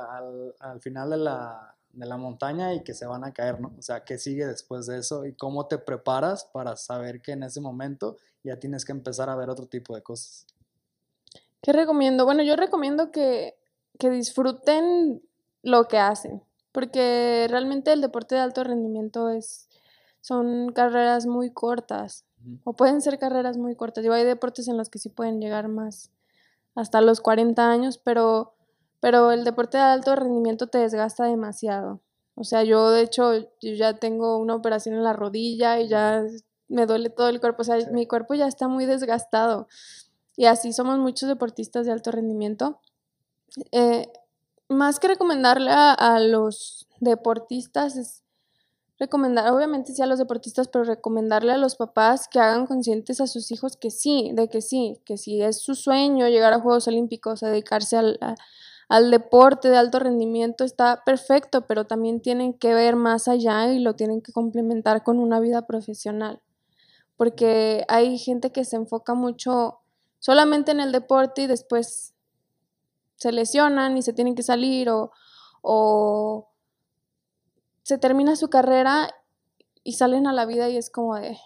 al, 0.09 0.55
al 0.59 0.81
final 0.81 1.11
de 1.11 1.17
la, 1.17 1.74
de 1.95 2.05
la 2.05 2.17
montaña 2.17 2.73
y 2.73 2.83
que 2.83 2.93
se 2.93 3.05
van 3.05 3.23
a 3.23 3.33
caer, 3.33 3.59
¿no? 3.59 3.73
O 3.77 3.81
sea, 3.81 4.03
¿qué 4.03 4.17
sigue 4.17 4.45
después 4.45 4.85
de 4.85 4.99
eso 4.99 5.25
y 5.25 5.33
cómo 5.33 5.67
te 5.67 5.77
preparas 5.77 6.45
para 6.45 6.75
saber 6.75 7.21
que 7.21 7.31
en 7.31 7.43
ese 7.43 7.61
momento 7.61 8.17
ya 8.43 8.59
tienes 8.59 8.85
que 8.85 8.91
empezar 8.91 9.29
a 9.29 9.35
ver 9.35 9.49
otro 9.49 9.65
tipo 9.67 9.95
de 9.95 10.03
cosas? 10.03 10.45
¿Qué 11.61 11.73
recomiendo? 11.73 12.25
Bueno, 12.25 12.43
yo 12.43 12.55
recomiendo 12.55 13.11
que, 13.11 13.57
que 13.97 14.09
disfruten 14.09 15.21
lo 15.63 15.87
que 15.87 15.97
hacen, 15.97 16.43
porque 16.71 17.47
realmente 17.49 17.91
el 17.93 18.01
deporte 18.01 18.35
de 18.35 18.41
alto 18.41 18.63
rendimiento 18.63 19.29
es, 19.29 19.69
son 20.21 20.71
carreras 20.73 21.25
muy 21.25 21.51
cortas, 21.51 22.25
o 22.63 22.73
pueden 22.73 23.01
ser 23.01 23.17
carreras 23.17 23.57
muy 23.57 23.75
cortas. 23.75 24.03
Digo, 24.03 24.13
hay 24.13 24.23
deportes 24.23 24.67
en 24.67 24.77
los 24.77 24.89
que 24.89 24.99
sí 24.99 25.09
pueden 25.09 25.41
llegar 25.41 25.67
más 25.67 26.11
hasta 26.75 27.01
los 27.01 27.21
40 27.21 27.71
años, 27.71 27.97
pero 27.97 28.54
pero 29.05 29.29
el 29.29 29.43
deporte 29.43 29.77
de 29.77 29.83
alto 29.83 30.15
rendimiento 30.15 30.65
te 30.65 30.79
desgasta 30.79 31.25
demasiado. 31.25 32.01
O 32.33 32.43
sea, 32.43 32.63
yo 32.63 32.89
de 32.89 33.03
hecho 33.03 33.35
yo 33.35 33.73
ya 33.75 33.99
tengo 33.99 34.39
una 34.39 34.55
operación 34.55 34.95
en 34.95 35.03
la 35.03 35.13
rodilla 35.13 35.79
y 35.79 35.87
ya 35.87 36.23
me 36.69 36.87
duele 36.87 37.11
todo 37.11 37.29
el 37.29 37.39
cuerpo, 37.39 37.61
o 37.61 37.65
sea, 37.65 37.77
mi 37.91 38.07
cuerpo 38.07 38.33
ya 38.33 38.47
está 38.47 38.67
muy 38.67 38.87
desgastado. 38.87 39.67
Y 40.35 40.45
así 40.45 40.73
somos 40.73 40.97
muchos 40.97 41.29
deportistas 41.29 41.85
de 41.85 41.91
alto 41.91 42.09
rendimiento. 42.09 42.79
Eh, 43.71 44.11
más 44.69 44.99
que 44.99 45.09
recomendarle 45.09 45.69
a, 45.71 46.19
los 46.19 46.87
deportistas 46.99 47.97
es 47.97 48.23
recomendar, 48.97 49.51
obviamente 49.51 49.93
sí 49.93 50.01
a 50.01 50.07
los 50.07 50.17
deportistas, 50.17 50.67
pero 50.67 50.83
recomendarle 50.83 51.51
a 51.51 51.57
los 51.57 51.75
papás 51.75 52.27
que 52.27 52.39
hagan 52.39 52.65
conscientes 52.65 53.21
a 53.21 53.27
sus 53.27 53.51
hijos 53.51 53.77
que 53.77 53.91
sí, 53.91 54.31
de 54.33 54.47
que 54.47 54.63
sí, 54.63 54.99
que 55.05 55.17
si 55.17 55.43
es 55.43 55.61
su 55.61 55.75
sueño 55.75 56.27
llegar 56.27 56.53
a 56.53 56.59
Juegos 56.59 56.87
Olímpicos, 56.87 57.43
a 57.43 57.49
dedicarse 57.49 57.97
al, 57.97 58.17
al 58.87 59.09
deporte 59.11 59.69
de 59.69 59.77
alto 59.77 59.99
rendimiento 59.99 60.63
está 60.63 61.03
perfecto, 61.05 61.65
pero 61.65 61.85
también 61.85 62.21
tienen 62.21 62.53
que 62.53 62.73
ver 62.73 62.95
más 62.95 63.27
allá 63.27 63.71
y 63.73 63.79
lo 63.79 63.95
tienen 63.95 64.21
que 64.21 64.31
complementar 64.31 65.03
con 65.03 65.19
una 65.19 65.39
vida 65.39 65.65
profesional. 65.65 66.41
Porque 67.17 67.85
hay 67.87 68.17
gente 68.17 68.51
que 68.51 68.65
se 68.65 68.75
enfoca 68.75 69.13
mucho 69.13 69.79
solamente 70.19 70.71
en 70.71 70.79
el 70.79 70.91
deporte 70.91 71.43
y 71.43 71.47
después 71.47 72.13
se 73.15 73.31
lesionan 73.31 73.97
y 73.97 74.01
se 74.01 74.13
tienen 74.13 74.35
que 74.35 74.43
salir 74.43 74.89
o, 74.89 75.11
o 75.61 76.49
se 77.83 77.97
termina 77.97 78.35
su 78.35 78.49
carrera 78.49 79.09
y 79.83 79.93
salen 79.93 80.27
a 80.27 80.33
la 80.33 80.45
vida 80.45 80.69
y 80.69 80.77
es 80.77 80.89
como 80.89 81.15
de, 81.15 81.37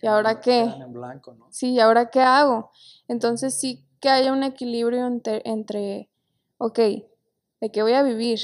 ¿y 0.00 0.06
ahora 0.06 0.40
qué? 0.40 0.60
En 0.60 0.92
blanco, 0.92 1.34
¿no? 1.34 1.48
Sí, 1.50 1.72
¿y 1.72 1.80
ahora 1.80 2.10
qué 2.10 2.20
hago? 2.20 2.70
Entonces 3.08 3.58
sí 3.58 3.84
que 4.00 4.08
haya 4.08 4.32
un 4.32 4.42
equilibrio 4.42 5.06
entre, 5.06 5.42
entre 5.44 6.10
ok, 6.58 6.78
¿de 6.78 7.72
qué 7.72 7.82
voy 7.82 7.92
a 7.92 8.02
vivir? 8.02 8.40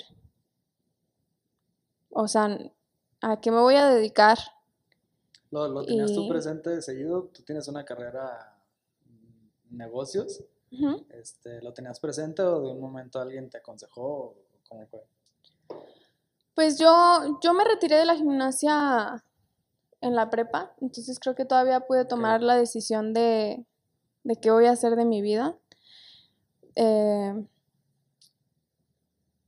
O 2.11 2.29
sea, 2.29 2.59
¿a 3.21 3.41
qué 3.41 3.51
me 3.51 3.61
voy 3.61 3.77
a 3.77 3.89
dedicar? 3.89 4.39
¿Lo, 5.51 5.69
lo 5.69 5.85
tenías 5.85 6.13
tú 6.13 6.29
presente 6.29 6.81
seguido? 6.83 7.31
¿Tú 7.33 7.43
tienes 7.43 7.69
una 7.69 7.85
carrera 7.85 8.57
en 9.07 9.77
negocios? 9.77 10.45
este, 11.11 11.61
¿Lo 11.61 11.75
tenías 11.75 12.01
presente 12.01 12.43
o 12.43 12.61
de 12.61 12.69
un 12.69 12.81
momento 12.81 13.21
alguien 13.21 13.51
te 13.51 13.59
aconsejó? 13.59 14.35
¿Cómo 14.69 14.87
fue? 14.87 15.05
Pues 16.55 16.79
yo, 16.79 17.39
yo 17.43 17.55
me 17.55 17.65
retiré 17.65 17.97
de 17.97 18.07
la 18.07 18.17
gimnasia 18.17 19.25
en 20.01 20.15
la 20.15 20.31
prepa, 20.31 20.75
entonces 20.81 21.19
creo 21.21 21.35
que 21.35 21.45
todavía 21.45 21.81
pude 21.81 22.05
tomar 22.05 22.43
la 22.43 22.57
decisión 22.57 23.13
de, 23.15 23.65
de 24.25 24.37
qué 24.37 24.51
voy 24.51 24.67
a 24.67 24.73
hacer 24.73 24.97
de 24.97 25.05
mi 25.05 25.23
vida. 25.23 25.57
Eh, 26.75 27.47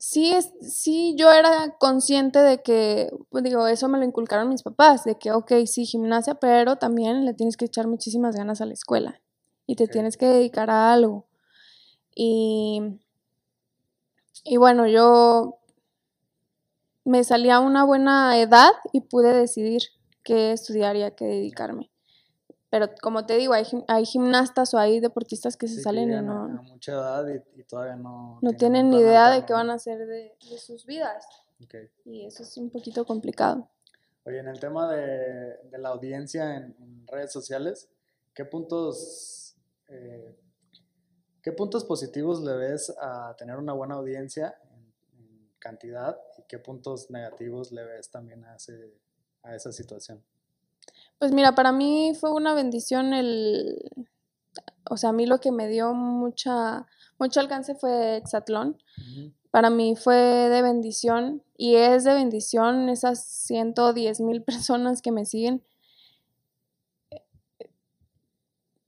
sí, 0.05 0.33
es, 0.35 0.53
sí 0.61 1.14
yo 1.17 1.33
era 1.33 1.77
consciente 1.79 2.38
de 2.40 2.62
que, 2.62 3.11
pues 3.31 3.43
digo, 3.43 3.67
eso 3.67 3.88
me 3.88 3.99
lo 3.99 4.05
inculcaron 4.05 4.51
mis 4.51 4.62
papás, 4.62 5.05
de 5.05 5.17
que, 5.17 5.33
ok, 5.33 5.53
sí, 5.67 5.87
gimnasia, 5.87 6.35
pero 6.35 6.77
también 6.77 7.25
le 7.25 7.33
tienes 7.33 7.57
que 7.57 7.64
echar 7.64 7.87
muchísimas 7.87 8.37
ganas 8.37 8.61
a 8.61 8.67
la 8.67 8.75
escuela 8.75 9.21
y 9.67 9.77
te 9.77 9.88
tienes 9.88 10.19
que 10.19 10.27
dedicar 10.27 10.69
a 10.71 10.93
algo. 10.93 11.27
Y, 12.14 12.83
y 14.45 14.59
bueno, 14.59 14.87
yo 14.87 15.59
me 17.05 17.25
salía 17.25 17.57
a 17.57 17.61
una 17.61 17.85
buena 17.85 18.38
edad 18.38 18.73
y 18.93 19.01
pude 19.01 19.33
decidir 19.33 19.83
qué 20.23 20.53
estudiar 20.53 20.97
y 20.97 21.03
a 21.03 21.12
qué 21.12 21.25
dedicarme. 21.25 21.90
Pero 22.75 22.89
como 23.01 23.25
te 23.25 23.37
digo, 23.37 23.53
hay, 23.53 23.65
hay 23.87 24.05
gimnastas 24.05 24.75
o 24.75 24.79
hay 24.79 24.99
deportistas 24.99 25.57
que 25.57 25.69
se 25.69 25.81
salen 25.81 26.11
y 26.11 26.21
no... 26.21 26.43
A 26.43 26.49
mucha 26.49 26.91
edad 26.91 27.25
y, 27.29 27.63
todavía 27.63 27.95
no... 27.95 28.41
No 28.43 28.53
tienen 28.55 28.91
ni 28.91 28.99
idea 28.99 29.31
de 29.31 29.47
qué 29.47 29.53
van 29.53 29.71
a 29.71 29.75
hacer 29.75 30.05
de, 30.05 30.37
sus 30.59 30.85
vidas. 30.85 31.25
Y 32.05 32.27
eso 32.27 32.43
es 32.43 32.57
un 32.57 32.71
poquito 32.71 33.05
complicado. 33.05 33.71
Oye, 34.25 34.41
en 34.41 34.49
el 34.49 34.59
tema 34.59 34.93
de, 34.93 35.57
la 35.79 35.91
audiencia 35.91 36.57
en, 36.57 37.07
redes 37.07 37.31
sociales, 37.31 37.89
¿qué 38.35 38.45
puntos, 38.45 39.55
eh, 39.87 40.37
¿qué 41.43 41.53
puntos 41.53 41.85
positivos 41.85 42.43
le 42.43 42.57
ves 42.57 42.93
a 43.01 43.37
tener 43.39 43.57
una 43.57 43.73
buena 43.73 43.95
audiencia 43.95 44.59
en, 44.65 45.49
cantidad 45.61 46.19
y 46.39 46.43
qué 46.49 46.59
puntos 46.59 47.09
negativos 47.09 47.71
le 47.71 47.85
ves 47.85 48.11
también 48.11 48.45
a, 48.45 48.57
a 49.45 49.55
esa 49.55 49.71
situación? 49.71 50.25
Pues 51.18 51.33
mira, 51.33 51.55
para 51.55 51.72
mí 51.72 52.12
fue 52.18 52.33
una 52.33 52.55
bendición 52.55 53.14
el, 53.14 53.90
o 54.90 54.96
sea, 54.96 55.11
a 55.11 55.12
mí 55.12 55.27
lo 55.27 55.40
que 55.40 55.53
me 55.53 55.68
dio 55.68 55.94
mucha, 55.94 56.87
mucho 57.18 57.40
alcance 57.40 57.74
fue 57.74 58.16
Exatlón. 58.16 58.77
Para 59.50 59.70
mí 59.70 59.96
fue 59.96 60.16
de 60.16 60.62
bendición 60.62 61.42
y 61.57 61.77
es 61.77 62.05
de 62.05 62.14
bendición 62.14 62.88
esas 62.88 63.24
110 63.24 64.20
mil 64.20 64.42
personas 64.42 65.00
que 65.00 65.12
me 65.12 65.24
siguen. 65.24 65.62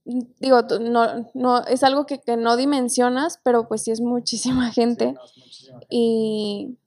Digo, 0.05 0.63
no, 0.81 1.31
no, 1.35 1.65
es 1.65 1.83
algo 1.83 2.07
que, 2.07 2.21
no 2.37 2.57
dimensionas, 2.57 3.41
pero 3.43 3.67
pues 3.67 3.83
sí 3.83 3.91
es 3.91 4.01
muchísima 4.01 4.71
gente. 4.71 5.15
Y, 5.89 6.79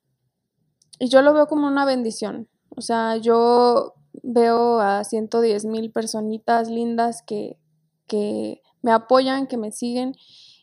y 0.99 1.09
yo 1.09 1.21
lo 1.21 1.33
veo 1.33 1.47
como 1.47 1.67
una 1.67 1.83
bendición. 1.83 2.47
O 2.69 2.81
sea, 2.81 3.17
yo 3.17 3.95
veo 4.23 4.79
a 4.79 5.03
110 5.03 5.65
mil 5.65 5.91
personitas 5.91 6.69
lindas 6.69 7.21
que, 7.21 7.57
que, 8.07 8.61
me 8.81 8.91
apoyan, 8.91 9.47
que 9.47 9.57
me 9.57 9.71
siguen 9.71 10.15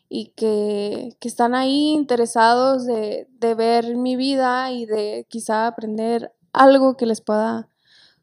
y 0.09 0.29
que, 0.35 1.15
que 1.19 1.27
están 1.27 1.53
ahí 1.53 1.93
interesados 1.93 2.85
de, 2.85 3.27
de, 3.29 3.55
ver 3.55 3.95
mi 3.95 4.15
vida 4.15 4.71
y 4.71 4.85
de 4.85 5.27
quizá 5.29 5.67
aprender 5.67 6.33
algo 6.53 6.97
que 6.97 7.05
les 7.05 7.21
pueda 7.21 7.69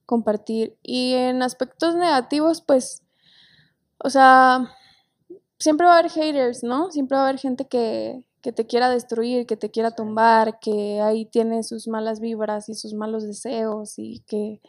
compartir. 0.06 0.76
Y 0.82 1.14
en 1.14 1.42
aspectos 1.42 1.94
negativos, 1.94 2.60
pues, 2.60 3.02
o 3.98 4.10
sea, 4.10 4.70
siempre 5.58 5.86
va 5.86 5.96
a 5.96 5.98
haber 5.98 6.10
haters, 6.10 6.62
¿no? 6.62 6.90
Siempre 6.90 7.16
va 7.16 7.24
a 7.24 7.28
haber 7.28 7.40
gente 7.40 7.66
que, 7.66 8.24
que 8.44 8.52
te 8.52 8.66
quiera 8.66 8.90
destruir, 8.90 9.46
que 9.46 9.56
te 9.56 9.70
quiera 9.70 9.92
tumbar, 9.92 10.58
que 10.60 11.00
ahí 11.00 11.24
tiene 11.24 11.62
sus 11.62 11.88
malas 11.88 12.20
vibras 12.20 12.68
y 12.68 12.74
sus 12.74 12.92
malos 12.92 13.26
deseos 13.26 13.94
y 13.98 14.20
que 14.26 14.60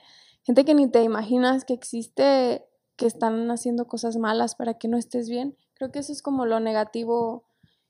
gente 0.46 0.64
que 0.64 0.76
ni 0.76 0.90
te 0.90 1.02
imaginas 1.02 1.66
que 1.66 1.74
existe, 1.74 2.66
que 2.96 3.08
están 3.08 3.50
haciendo 3.52 3.88
cosas 3.88 4.16
malas 4.18 4.56
para 4.56 4.76
que 4.76 4.88
no 4.88 4.98
estés 4.98 5.28
bien. 5.28 5.58
Creo 5.74 5.92
que 5.92 6.00
eso 6.00 6.14
es 6.14 6.22
como 6.22 6.46
lo 6.46 6.60
negativo 6.60 7.44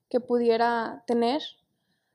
que 0.09 0.19
pudiera 0.19 1.03
tener. 1.05 1.41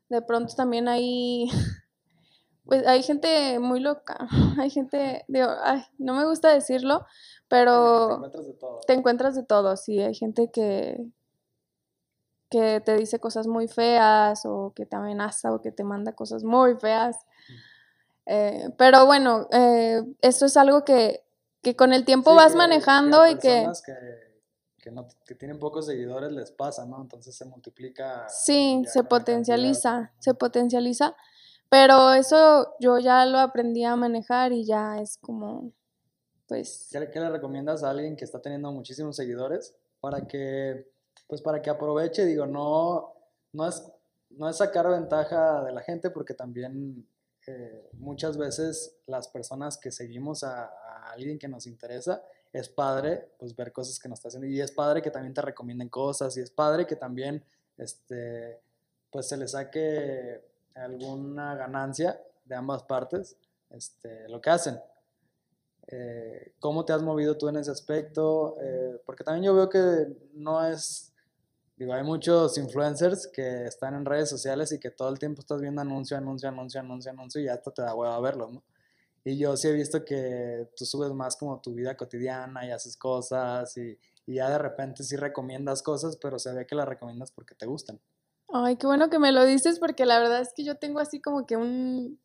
De 0.09 0.23
pronto 0.23 0.55
también 0.57 0.89
hay, 0.89 1.49
pues 2.65 2.87
hay 2.87 3.03
gente 3.03 3.59
muy 3.59 3.81
loca, 3.81 4.29
hay 4.59 4.71
gente, 4.71 5.25
digo, 5.29 5.49
ay, 5.63 5.83
no 5.99 6.15
me 6.15 6.25
gusta 6.25 6.49
decirlo, 6.49 7.07
pero 7.49 8.09
te 8.09 8.15
encuentras 8.15 8.47
de 8.47 8.55
todo. 8.55 8.81
Te 8.87 8.93
encuentras 8.95 9.35
de 9.37 9.43
todo, 9.45 9.77
sí, 9.77 10.01
hay 10.01 10.15
gente 10.15 10.51
que, 10.51 11.07
que 12.49 12.81
te 12.81 12.97
dice 12.97 13.21
cosas 13.21 13.47
muy 13.47 13.69
feas 13.69 14.47
o 14.47 14.73
que 14.75 14.87
te 14.87 14.97
amenaza 14.97 15.53
o 15.53 15.61
que 15.61 15.71
te 15.71 15.85
manda 15.85 16.15
cosas 16.15 16.45
muy 16.45 16.77
feas. 16.77 17.17
Eh, 18.33 18.71
pero 18.77 19.07
bueno, 19.07 19.49
eh, 19.51 20.05
esto 20.21 20.47
es 20.47 20.57
algo 20.57 20.85
que, 20.85 21.25
con 21.77 21.93
el 21.93 22.05
tiempo 22.05 22.37
vas 22.37 22.55
manejando 22.55 23.27
y 23.27 23.37
que... 23.37 23.67
Que, 24.79 24.95
que, 25.27 25.35
tienen 25.35 25.59
pocos 25.59 25.87
seguidores 25.87 26.31
les 26.31 26.53
pasa, 26.53 26.87
¿no? 26.87 27.03
Entonces 27.03 27.35
se 27.35 27.45
multiplica. 27.45 28.29
Sí, 28.29 28.85
se 28.87 29.03
potencializa, 29.03 30.13
se 30.21 30.33
potencializa. 30.35 31.17
Pero 31.69 32.13
eso 32.13 32.77
yo 32.79 33.01
ya 33.01 33.27
lo 33.27 33.39
aprendí 33.39 33.85
a 33.85 33.97
manejar 33.97 34.53
y 34.53 34.65
ya 34.65 35.01
es 35.01 35.19
como, 35.19 35.73
pues... 36.47 36.89
¿Qué, 36.93 37.11
qué 37.11 37.19
le 37.19 37.31
recomiendas 37.31 37.83
a 37.83 37.91
alguien 37.91 38.17
que 38.17 38.25
está 38.25 38.41
teniendo 38.41 38.71
muchísimos 38.71 39.17
seguidores 39.17 39.75
para 40.01 40.29
que, 40.29 40.89
pues 41.27 41.43
para 41.43 41.61
que 41.61 41.69
aproveche? 41.69 42.25
Digo, 42.25 42.47
no, 42.47 43.13
no 43.53 43.67
es, 43.69 43.85
no 44.31 44.49
es 44.49 44.57
sacar 44.57 44.89
ventaja 44.89 45.65
de 45.65 45.73
la 45.73 45.83
gente 45.83 46.11
porque 46.11 46.35
también 46.35 47.07
muchas 47.93 48.37
veces 48.37 48.97
las 49.07 49.29
personas 49.29 49.77
que 49.79 49.91
seguimos 49.91 50.45
a, 50.45 50.71
alguien 51.11 51.39
que 51.39 51.49
nos 51.49 51.67
interesa, 51.67 52.23
es 52.53 52.69
padre 52.69 53.29
pues 53.39 53.55
ver 53.57 53.73
cosas 53.73 53.99
que 53.99 54.09
nos 54.09 54.19
está 54.19 54.29
haciendo 54.29 54.47
y 54.47 54.61
es 54.61 54.73
padre 54.73 55.03
que 55.03 55.11
también 55.11 55.35
te 55.35 55.43
recomienden 55.43 55.89
cosas 55.89 56.37
y 56.37 56.41
es 56.41 56.51
padre 56.51 56.87
que 56.87 56.97
también 56.97 57.45
este, 57.77 58.61
pues 59.11 59.29
se 59.29 59.37
le 59.37 59.49
saque 59.49 60.41
alguna 60.75 61.55
ganancia 61.57 62.21
de 62.45 62.55
ambas 62.55 62.83
partes 62.85 63.37
este, 63.71 64.29
lo 64.29 64.41
que 64.41 64.51
hacen. 64.51 64.81
Eh, 65.87 66.53
¿Cómo 66.61 66.85
te 66.85 66.93
has 66.93 67.03
movido 67.03 67.37
tú 67.37 67.49
en 67.49 67.57
ese 67.57 67.71
aspecto? 67.71 68.57
Eh, 68.61 69.01
porque 69.05 69.25
también 69.25 69.45
yo 69.45 69.55
veo 69.55 69.69
que 69.69 70.07
no 70.35 70.65
es, 70.65 71.13
digo, 71.81 71.95
hay 71.95 72.05
muchos 72.05 72.59
influencers 72.59 73.27
que 73.27 73.65
están 73.65 73.95
en 73.95 74.05
redes 74.05 74.29
sociales 74.29 74.71
y 74.71 74.79
que 74.79 74.91
todo 74.91 75.09
el 75.09 75.19
tiempo 75.19 75.41
estás 75.41 75.63
viendo 75.63 75.81
anuncio, 75.81 76.15
anuncio, 76.15 76.51
anuncio, 76.51 76.79
anuncio, 76.79 77.11
anuncio 77.11 77.41
y 77.41 77.47
ya 77.47 77.55
hasta 77.55 77.71
te 77.71 77.81
da 77.81 77.95
hueva 77.95 78.21
verlo, 78.21 78.51
¿no? 78.51 78.63
Y 79.25 79.39
yo 79.39 79.57
sí 79.57 79.69
he 79.69 79.73
visto 79.73 80.05
que 80.05 80.69
tú 80.77 80.85
subes 80.85 81.11
más 81.13 81.37
como 81.37 81.59
tu 81.61 81.73
vida 81.73 81.97
cotidiana 81.97 82.67
y 82.67 82.71
haces 82.71 82.99
cosas 82.99 83.75
y, 83.79 83.99
y 84.27 84.35
ya 84.35 84.51
de 84.51 84.59
repente 84.59 85.03
sí 85.05 85.17
recomiendas 85.17 85.83
cosas, 85.83 86.19
pero 86.19 86.39
se 86.39 86.53
ve 86.53 86.67
que 86.67 86.75
las 86.75 86.87
recomiendas 86.87 87.33
porque 87.33 87.55
te 87.55 87.65
gustan. 87.65 87.99
Ay, 88.53 88.77
qué 88.77 88.87
bueno 88.87 89.09
que 89.09 89.19
me 89.19 89.33
lo 89.33 89.47
dices 89.47 89.79
porque 89.79 90.05
la 90.05 90.19
verdad 90.19 90.43
es 90.43 90.53
que 90.55 90.65
yo 90.65 90.77
tengo 90.77 91.01
así 91.01 91.21
como 91.21 91.47
que 91.47 91.57
un... 91.57 92.21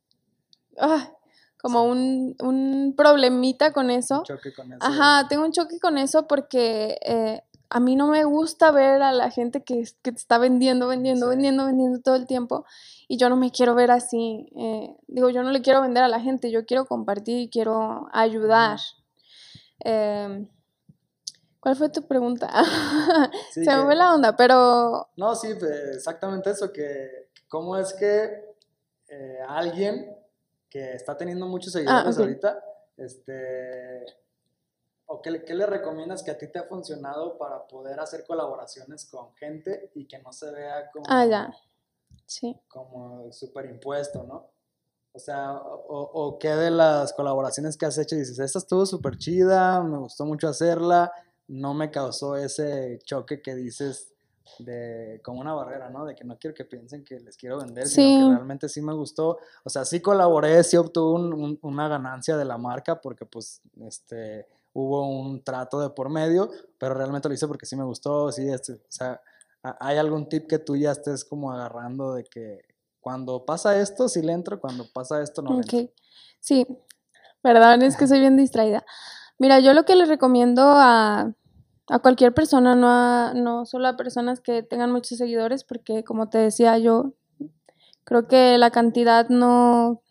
Ah, 0.78 1.14
como 1.62 1.84
un, 1.86 2.36
un, 2.42 2.94
problemita 2.96 3.72
con 3.72 3.90
eso. 3.90 4.20
Un 4.20 4.26
choque 4.26 4.54
con 4.54 4.74
eso. 4.74 4.80
Ajá, 4.82 5.28
tengo 5.30 5.46
un 5.46 5.54
choque 5.54 5.80
con 5.80 5.98
eso 5.98 6.28
porque 6.28 6.98
eh, 7.02 7.42
a 7.76 7.82
mí 7.82 7.98
no 7.98 8.08
me 8.08 8.24
gusta 8.24 8.72
ver 8.72 9.02
a 9.02 9.12
la 9.12 9.30
gente 9.30 9.62
que, 9.66 9.84
que 10.02 10.14
te 10.14 10.18
está 10.18 10.38
vendiendo, 10.38 10.88
vendiendo, 10.88 11.28
vendiendo, 11.28 11.66
vendiendo 11.66 12.00
todo 12.00 12.16
el 12.16 12.26
tiempo 12.26 12.66
y 13.10 13.18
yo 13.18 13.28
no 13.28 13.36
me 13.36 13.52
quiero 13.52 13.76
ver 13.76 13.92
así. 13.92 14.48
Eh, 14.56 14.96
digo, 15.08 15.30
yo 15.30 15.44
no 15.44 15.52
le 15.52 15.62
quiero 15.62 15.82
vender 15.82 16.02
a 16.02 16.08
la 16.08 16.22
gente, 16.22 16.52
yo 16.52 16.66
quiero 16.66 16.86
compartir 16.86 17.38
y 17.38 17.50
quiero 17.50 18.08
ayudar. 18.14 18.80
Em, 19.82 20.48
¿Cuál 21.60 21.76
fue 21.76 21.90
tu 21.90 22.08
pregunta? 22.08 22.50
Se 23.52 23.60
me 23.60 23.84
fue 23.84 23.96
la 23.96 24.14
onda, 24.14 24.38
pero... 24.38 25.10
No, 25.18 25.36
sí, 25.36 25.50
exactamente 25.94 26.52
eso, 26.52 26.72
que 26.72 27.28
cómo 27.50 27.76
es 27.76 27.92
que 27.92 28.56
eh, 29.10 29.40
alguien 29.50 30.16
que 30.70 30.94
está 30.94 31.18
teniendo 31.18 31.46
muchos 31.46 31.76
ah, 31.76 31.80
seguidores 31.80 32.18
ahorita, 32.20 32.64
este, 32.96 34.06
o 35.08 35.22
qué, 35.22 35.44
qué, 35.44 35.54
le 35.54 35.66
recomiendas 35.66 36.24
que 36.24 36.32
a 36.32 36.38
ti 36.38 36.48
te 36.48 36.60
ha 36.60 36.64
funcionado 36.64 37.38
para 37.38 37.68
poder 37.68 38.00
hacer 38.00 38.26
colaboraciones 38.26 39.06
con 39.06 39.34
gente 39.36 39.92
y 39.94 40.08
que 40.08 40.20
no 40.20 40.32
se 40.34 40.52
vea 40.52 40.90
como, 40.92 41.06
ah, 41.08 41.26
ya. 41.26 41.54
Sí. 42.26 42.60
como 42.68 43.32
superimpuesto, 43.32 44.24
¿no? 44.24 44.50
O 45.14 45.20
sea, 45.20 45.54
o, 45.54 46.02
o, 46.14 46.40
qué 46.40 46.50
de 46.50 46.72
las 46.72 47.14
colaboraciones 47.14 47.78
que 47.78 47.86
has 47.86 47.98
hecho 47.98 48.16
dices, 48.16 48.40
esta 48.40 48.60
estuvo 48.60 48.86
súper 48.86 49.18
chida, 49.18 49.82
me 49.82 49.98
gustó 49.98 50.26
mucho 50.26 50.50
hacerla, 50.50 51.12
no 51.48 51.74
me 51.74 51.90
causó 51.90 52.36
ese 52.36 53.00
choque 53.06 53.42
que 53.42 53.56
dices 53.56 54.16
de 54.60 55.22
como 55.24 55.42
una 55.42 55.54
barrera, 55.54 55.90
¿no? 55.90 56.06
De 56.06 56.16
que 56.16 56.24
no 56.24 56.38
quiero 56.38 56.54
que 56.54 56.66
piensen 56.66 57.04
que 57.04 57.20
les 57.20 57.36
quiero 57.36 57.58
vender, 57.58 57.88
sino 57.88 58.30
que 58.30 58.36
realmente 58.36 58.70
sí 58.70 58.82
me 58.82 58.94
gustó. 58.94 59.40
O 59.64 59.70
sea, 59.70 59.86
sí 59.86 60.02
colaboré, 60.02 60.64
sí 60.64 60.78
obtuve 60.78 61.58
una 61.62 61.88
ganancia 61.88 62.38
de 62.38 62.46
la 62.46 62.58
marca 62.58 63.02
porque 63.02 63.26
pues 63.26 63.62
este 63.82 64.48
hubo 64.76 65.08
un 65.08 65.42
trato 65.42 65.80
de 65.80 65.90
por 65.90 66.10
medio, 66.10 66.52
pero 66.78 66.94
realmente 66.94 67.30
lo 67.30 67.34
hice 67.34 67.48
porque 67.48 67.66
sí 67.66 67.78
me 67.78 67.86
gustó, 67.86 68.30
sí, 68.32 68.48
este, 68.50 68.74
o 68.74 68.80
sea, 68.90 69.22
¿hay 69.80 69.98
algún 69.98 70.28
tip 70.28 70.48
que 70.48 70.60
tú 70.60 70.76
ya 70.76 70.92
estés 70.92 71.24
como 71.24 71.52
agarrando 71.52 72.14
de 72.14 72.26
que 72.26 72.60
cuando 73.00 73.46
pasa 73.46 73.80
esto 73.80 74.10
sí 74.10 74.22
le 74.22 74.34
entro, 74.34 74.60
cuando 74.60 74.86
pasa 74.94 75.22
esto 75.22 75.42
no 75.42 75.54
le 75.54 75.62
Ok, 75.62 75.92
sí, 76.42 76.68
perdón, 77.42 77.84
es 77.84 77.96
que 77.96 78.06
soy 78.06 78.20
bien 78.20 78.36
distraída. 78.36 78.86
Mira, 79.40 79.60
yo 79.60 79.74
lo 79.74 79.86
que 79.86 79.96
les 79.96 80.10
recomiendo 80.10 80.62
a, 80.64 81.34
a 81.88 82.00
cualquier 82.00 82.34
persona, 82.34 82.76
no, 82.76 82.90
a, 82.90 83.34
no 83.34 83.66
solo 83.66 83.88
a 83.88 83.96
personas 83.96 84.42
que 84.42 84.62
tengan 84.62 84.92
muchos 84.92 85.18
seguidores, 85.18 85.64
porque 85.64 86.04
como 86.04 86.28
te 86.28 86.38
decía 86.38 86.78
yo, 86.80 87.14
creo 88.04 88.28
que 88.28 88.58
la 88.58 88.72
cantidad 88.72 89.30
no, 89.30 90.02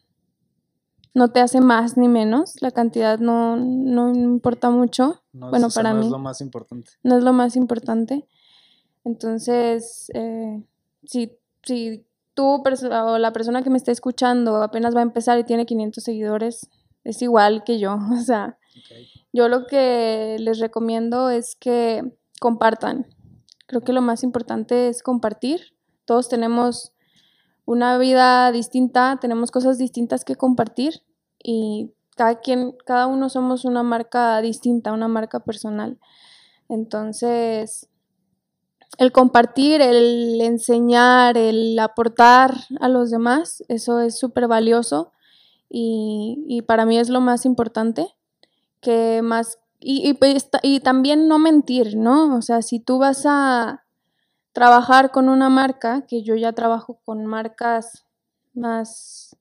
no 1.15 1.31
te 1.31 1.41
hace 1.41 1.61
más 1.61 1.97
ni 1.97 2.09
menos, 2.09 2.61
la 2.61 2.73
cantidad 2.73 3.21
no, 3.21 3.57
no 3.57 4.13
importa 4.13 4.71
mucho. 4.71 5.23
bueno, 5.33 5.69
para 5.71 5.95
mí. 5.95 6.01
No 6.01 6.07
es 6.07 6.11
lo 6.11 6.19
más 6.19 6.41
importante. 6.41 6.93
No 7.05 7.17
es 7.17 7.25
lo 7.25 7.33
más 7.33 7.57
importante. 7.57 8.27
Entonces, 9.05 10.11
eh, 10.15 10.63
si, 11.05 11.39
si 11.63 12.05
tú 12.35 12.63
o 12.65 13.19
la 13.19 13.33
persona 13.33 13.63
que 13.63 13.71
me 13.71 13.77
está 13.77 13.93
escuchando 13.93 14.63
apenas 14.63 14.95
va 14.95 15.01
a 15.01 15.05
empezar 15.05 15.39
y 15.39 15.45
tiene 15.45 15.67
500 15.67 16.03
seguidores, 16.03 16.69
es 17.05 17.23
igual 17.23 17.63
que 17.65 17.79
yo, 17.79 17.97
o 18.13 18.23
sea, 18.23 18.59
yo 19.33 19.49
lo 19.49 19.67
que 19.67 20.37
les 20.41 20.59
recomiendo 20.59 21.31
es 21.31 21.55
que 21.55 22.03
compartan. 22.41 23.07
Creo 23.67 23.83
que 23.83 23.93
lo 23.93 24.03
más 24.03 24.25
importante 24.25 24.89
es 24.89 25.03
compartir. 25.03 25.61
Todos 26.05 26.29
tenemos 26.29 26.93
una 27.67 27.99
vida 27.99 28.51
distinta, 28.53 29.19
tenemos 29.21 29.51
cosas 29.51 29.79
distintas 29.79 30.25
que 30.25 30.37
compartir 30.37 31.03
y 31.43 31.93
cada 32.17 32.41
quien, 32.41 32.77
cada 32.85 33.07
uno 33.07 33.29
somos 33.29 33.65
una 33.65 33.83
marca 33.83 34.41
distinta, 34.41 34.93
una 34.93 35.09
marca 35.09 35.41
personal. 35.41 35.99
Entonces, 36.69 37.89
el 38.99 39.13
compartir, 39.13 39.81
el 39.81 40.41
enseñar, 40.41 41.37
el 41.37 41.79
aportar 41.79 42.55
a 42.81 42.89
los 42.89 43.11
demás, 43.11 43.65
eso 43.69 44.01
es 44.01 44.19
súper 44.19 44.47
valioso 44.47 45.13
y, 45.69 46.45
y, 46.47 46.63
para 46.63 46.87
mí 46.87 46.99
es 46.99 47.09
lo 47.09 47.21
más 47.21 47.45
importante 47.45 48.15
que 48.81 49.23
más... 49.23 49.59
Y, 49.87 50.15
pues, 50.15 50.49
y, 50.63 50.81
también 50.81 51.29
no 51.29 51.39
mentir, 51.39 51.97
¿no? 51.97 52.37
O 52.37 52.41
sea, 52.41 52.63
si 52.63 52.81
tú 52.81 52.99
vas 52.99 53.25
a 53.27 53.84
trabajar 54.55 55.11
con 55.11 55.29
una 55.29 55.51
marca, 55.51 56.07
que 56.07 56.23
yo 56.23 56.37
ya 56.37 56.53
trabajo 56.53 57.01
con 57.05 57.27
marcas 57.27 58.07
más 58.55 59.37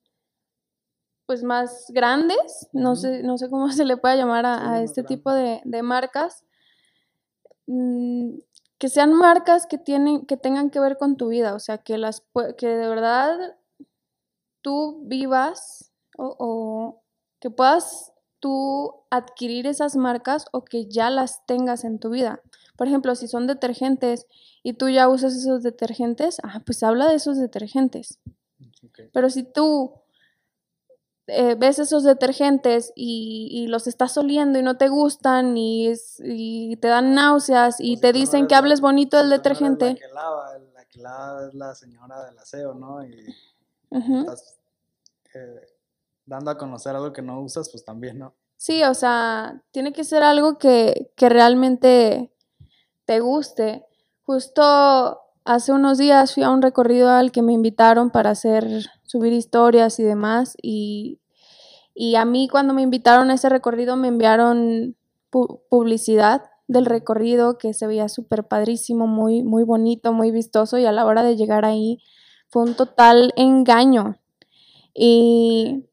pues 1.25 1.43
más 1.43 1.85
grandes, 1.89 2.67
no 2.73 2.97
sé, 2.97 3.23
no 3.23 3.37
sé 3.37 3.49
cómo 3.49 3.69
se 3.71 3.85
le 3.85 3.95
puede 3.95 4.17
llamar 4.17 4.45
a, 4.45 4.81
este 4.81 5.03
tipo 5.03 5.31
de, 5.31 5.61
marcas, 5.81 6.43
mm, 7.67 8.39
que 8.77 8.89
sean 8.89 9.13
marcas 9.13 9.65
que 9.65 9.77
tienen, 9.77 10.25
que 10.25 10.35
tengan 10.35 10.69
que 10.69 10.79
ver 10.79 10.97
con 10.97 11.15
tu 11.15 11.29
vida, 11.29 11.53
o 11.53 11.59
sea, 11.59 11.77
que 11.77 11.97
las 11.97 12.23
que 12.57 12.67
de 12.67 12.87
verdad 12.89 13.55
tú 14.61 14.99
vivas 15.05 15.93
o, 16.17 16.35
o 16.39 17.03
que 17.39 17.49
puedas 17.49 18.13
tú 18.39 19.05
adquirir 19.09 19.67
esas 19.67 19.95
marcas 19.95 20.47
o 20.51 20.65
que 20.65 20.87
ya 20.87 21.09
las 21.09 21.45
tengas 21.45 21.85
en 21.85 21.99
tu 21.99 22.09
vida. 22.09 22.41
Por 22.75 22.87
ejemplo, 22.87 23.15
si 23.15 23.27
son 23.27 23.47
detergentes 23.47 24.25
y 24.63 24.73
tú 24.73 24.89
ya 24.89 25.07
usas 25.07 25.35
esos 25.35 25.61
detergentes, 25.63 26.37
ah, 26.43 26.61
pues 26.65 26.81
habla 26.83 27.07
de 27.07 27.15
esos 27.15 27.37
detergentes. 27.37 28.19
Pero 29.11 29.29
si 29.29 29.43
tú 29.43 29.93
eh, 31.27 31.55
ves 31.55 31.79
esos 31.79 32.03
detergentes 32.03 32.91
y, 32.95 33.67
los 33.67 33.87
estás 33.87 34.17
oliendo 34.17 34.59
y 34.59 34.61
no 34.61 34.77
te 34.77 34.89
gustan 34.89 35.55
y, 35.55 35.93
te 36.81 36.87
dan 36.87 37.13
náuseas 37.13 37.77
y 37.79 37.97
te 37.97 38.11
dicen 38.11 38.47
que 38.47 38.55
hables 38.55 38.81
bonito 38.81 39.17
del 39.17 39.29
detergente. 39.29 39.85
La 39.85 39.95
que 39.95 40.07
lava, 40.13 40.59
la 40.73 40.85
que 40.85 40.99
lava 40.99 41.47
es 41.47 41.53
la 41.53 41.75
señora 41.75 42.25
del 42.25 42.37
aseo, 42.37 42.73
¿no? 42.73 43.05
Y 43.05 43.25
estás 43.89 44.59
eh, 45.33 45.61
dando 46.25 46.51
a 46.51 46.57
conocer 46.57 46.93
algo 46.93 47.13
que 47.13 47.21
no 47.21 47.39
usas, 47.39 47.69
pues 47.69 47.85
también, 47.85 48.19
¿no? 48.19 48.33
Sí, 48.57 48.83
o 48.83 48.93
sea, 48.93 49.61
tiene 49.71 49.93
que 49.93 50.03
ser 50.03 50.23
algo 50.23 50.57
que, 50.57 51.13
que 51.15 51.29
realmente 51.29 52.32
te 53.05 53.19
guste. 53.19 53.85
Justo 54.23 55.19
hace 55.45 55.71
unos 55.71 55.97
días 55.97 56.33
fui 56.33 56.43
a 56.43 56.49
un 56.49 56.61
recorrido 56.61 57.09
al 57.09 57.31
que 57.31 57.41
me 57.41 57.53
invitaron 57.53 58.09
para 58.09 58.31
hacer, 58.31 58.65
subir 59.03 59.33
historias 59.33 59.99
y 59.99 60.03
demás. 60.03 60.55
Y, 60.61 61.19
y 61.93 62.15
a 62.15 62.25
mí 62.25 62.47
cuando 62.47 62.73
me 62.73 62.81
invitaron 62.81 63.29
a 63.29 63.35
ese 63.35 63.49
recorrido 63.49 63.95
me 63.95 64.07
enviaron 64.07 64.95
publicidad 65.29 66.43
del 66.67 66.85
recorrido 66.85 67.57
que 67.57 67.73
se 67.73 67.87
veía 67.87 68.07
súper 68.07 68.47
padrísimo, 68.47 69.07
muy, 69.07 69.43
muy 69.43 69.63
bonito, 69.63 70.13
muy 70.13 70.31
vistoso. 70.31 70.77
Y 70.77 70.85
a 70.85 70.91
la 70.91 71.05
hora 71.05 71.23
de 71.23 71.35
llegar 71.35 71.65
ahí 71.65 71.99
fue 72.47 72.63
un 72.63 72.75
total 72.75 73.33
engaño. 73.35 74.17
Y 74.93 75.85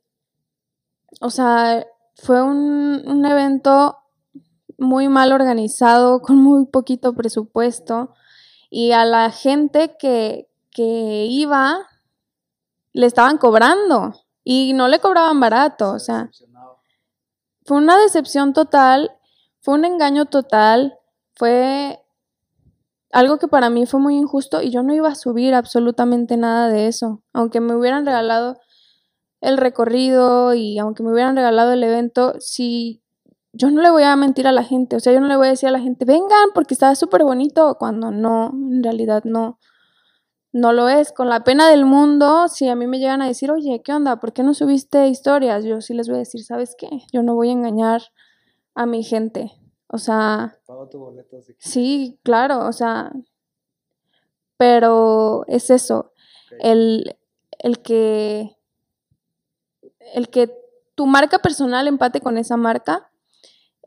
o 1.21 1.31
sea, 1.31 1.87
fue 2.15 2.43
un, 2.43 3.25
evento 3.27 3.99
muy 4.81 5.09
mal 5.09 5.31
organizado, 5.33 6.21
con 6.23 6.39
muy 6.39 6.67
poquito 6.67 7.15
presupuesto, 7.15 8.15
y 8.71 8.93
a 8.93 9.05
la 9.05 9.31
gente 9.31 9.97
que, 9.99 10.49
que 10.73 11.27
iba 11.27 11.87
le 12.93 13.07
estaban 13.07 13.39
cobrando 13.39 14.13
y 14.43 14.73
no 14.73 14.89
le 14.89 14.99
cobraban 14.99 15.39
barato, 15.39 15.93
o 15.93 15.99
sea, 15.99 16.31
fue 17.65 17.77
una 17.77 17.99
decepción 17.99 18.53
total, 18.53 19.13
fue 19.61 19.75
un 19.75 19.85
engaño 19.85 20.27
total, 20.27 20.99
fue 21.35 22.01
algo 23.13 23.39
que 23.39 23.49
para 23.49 23.71
mí 23.71 23.87
fue 23.87 24.01
muy 24.01 24.17
injusto 24.17 24.63
y 24.63 24.71
yo 24.71 24.83
no 24.83 24.95
iba 24.95 25.09
a 25.09 25.15
subir 25.15 25.55
absolutamente 25.55 26.37
nada 26.37 26.69
de 26.69 26.89
eso, 26.89 27.23
aunque 27.33 27.61
me 27.61 27.77
hubieran 27.77 28.07
regalado 28.07 28.59
el 29.41 29.57
recorrido 29.57 30.55
y 30.55 30.79
aunque 30.79 31.03
me 31.03 31.13
hubieran 31.13 31.37
regalado 31.37 31.73
el 31.73 31.83
evento, 31.83 32.35
si 32.41 33.00
yo 33.53 33.71
no 33.71 33.83
le 33.83 33.91
voy 33.91 34.05
a 34.05 34.17
mentir 34.17 34.47
a 34.47 34.53
la 34.53 34.65
gente, 34.65 34.97
o 34.97 35.01
sea, 35.01 35.13
yo 35.13 35.21
no 35.21 35.27
le 35.27 35.37
voy 35.37 35.49
a 35.49 35.51
decir 35.51 35.69
a 35.69 35.73
la 35.73 35.81
gente, 35.81 36.05
vengan 36.05 36.51
porque 36.55 36.75
está 36.75 36.95
súper 36.95 37.25
bonito, 37.25 37.77
cuando 37.79 38.11
no, 38.11 38.51
en 38.53 38.83
realidad 38.83 39.25
no, 39.25 39.59
no 40.53 40.73
lo 40.73 40.89
es. 40.89 41.13
Con 41.13 41.29
la 41.29 41.45
pena 41.45 41.69
del 41.69 41.85
mundo, 41.85 42.49
si 42.49 42.69
a 42.69 42.77
mí 42.77 42.87
me 42.87 42.99
llegan 42.99 43.23
a 43.23 43.27
decir, 43.27 43.51
oye, 43.51 43.83
¿qué 43.83 43.93
onda? 43.93 44.21
¿Por 44.21 44.33
qué 44.33 44.43
no 44.43 44.55
subiste 44.55 45.09
historias? 45.09 45.65
Yo 45.65 45.81
sí 45.81 45.95
les 45.95 46.09
voy 46.09 46.17
a 46.17 46.21
decir, 46.21 46.45
¿sabes 46.45 46.75
qué? 46.79 46.89
Yo 47.13 47.23
no 47.23 47.35
voy 47.35 47.49
a 47.49 47.53
engañar 47.53 48.03
a 48.75 48.87
mi 48.87 49.03
gente. 49.03 49.53
O 49.89 49.99
sea... 49.99 50.57
Pago 50.67 50.89
tu 50.89 50.99
boleto, 50.99 51.39
así 51.39 51.55
Sí, 51.59 52.21
claro, 52.23 52.67
o 52.67 52.73
sea... 52.73 53.13
Pero 54.57 55.45
es 55.47 55.71
eso, 55.71 56.13
el, 56.61 57.17
el 57.59 57.81
que... 57.81 58.57
El 60.15 60.29
que 60.29 60.53
tu 60.95 61.07
marca 61.07 61.39
personal 61.39 61.89
empate 61.89 62.21
con 62.21 62.37
esa 62.37 62.57
marca, 62.57 63.10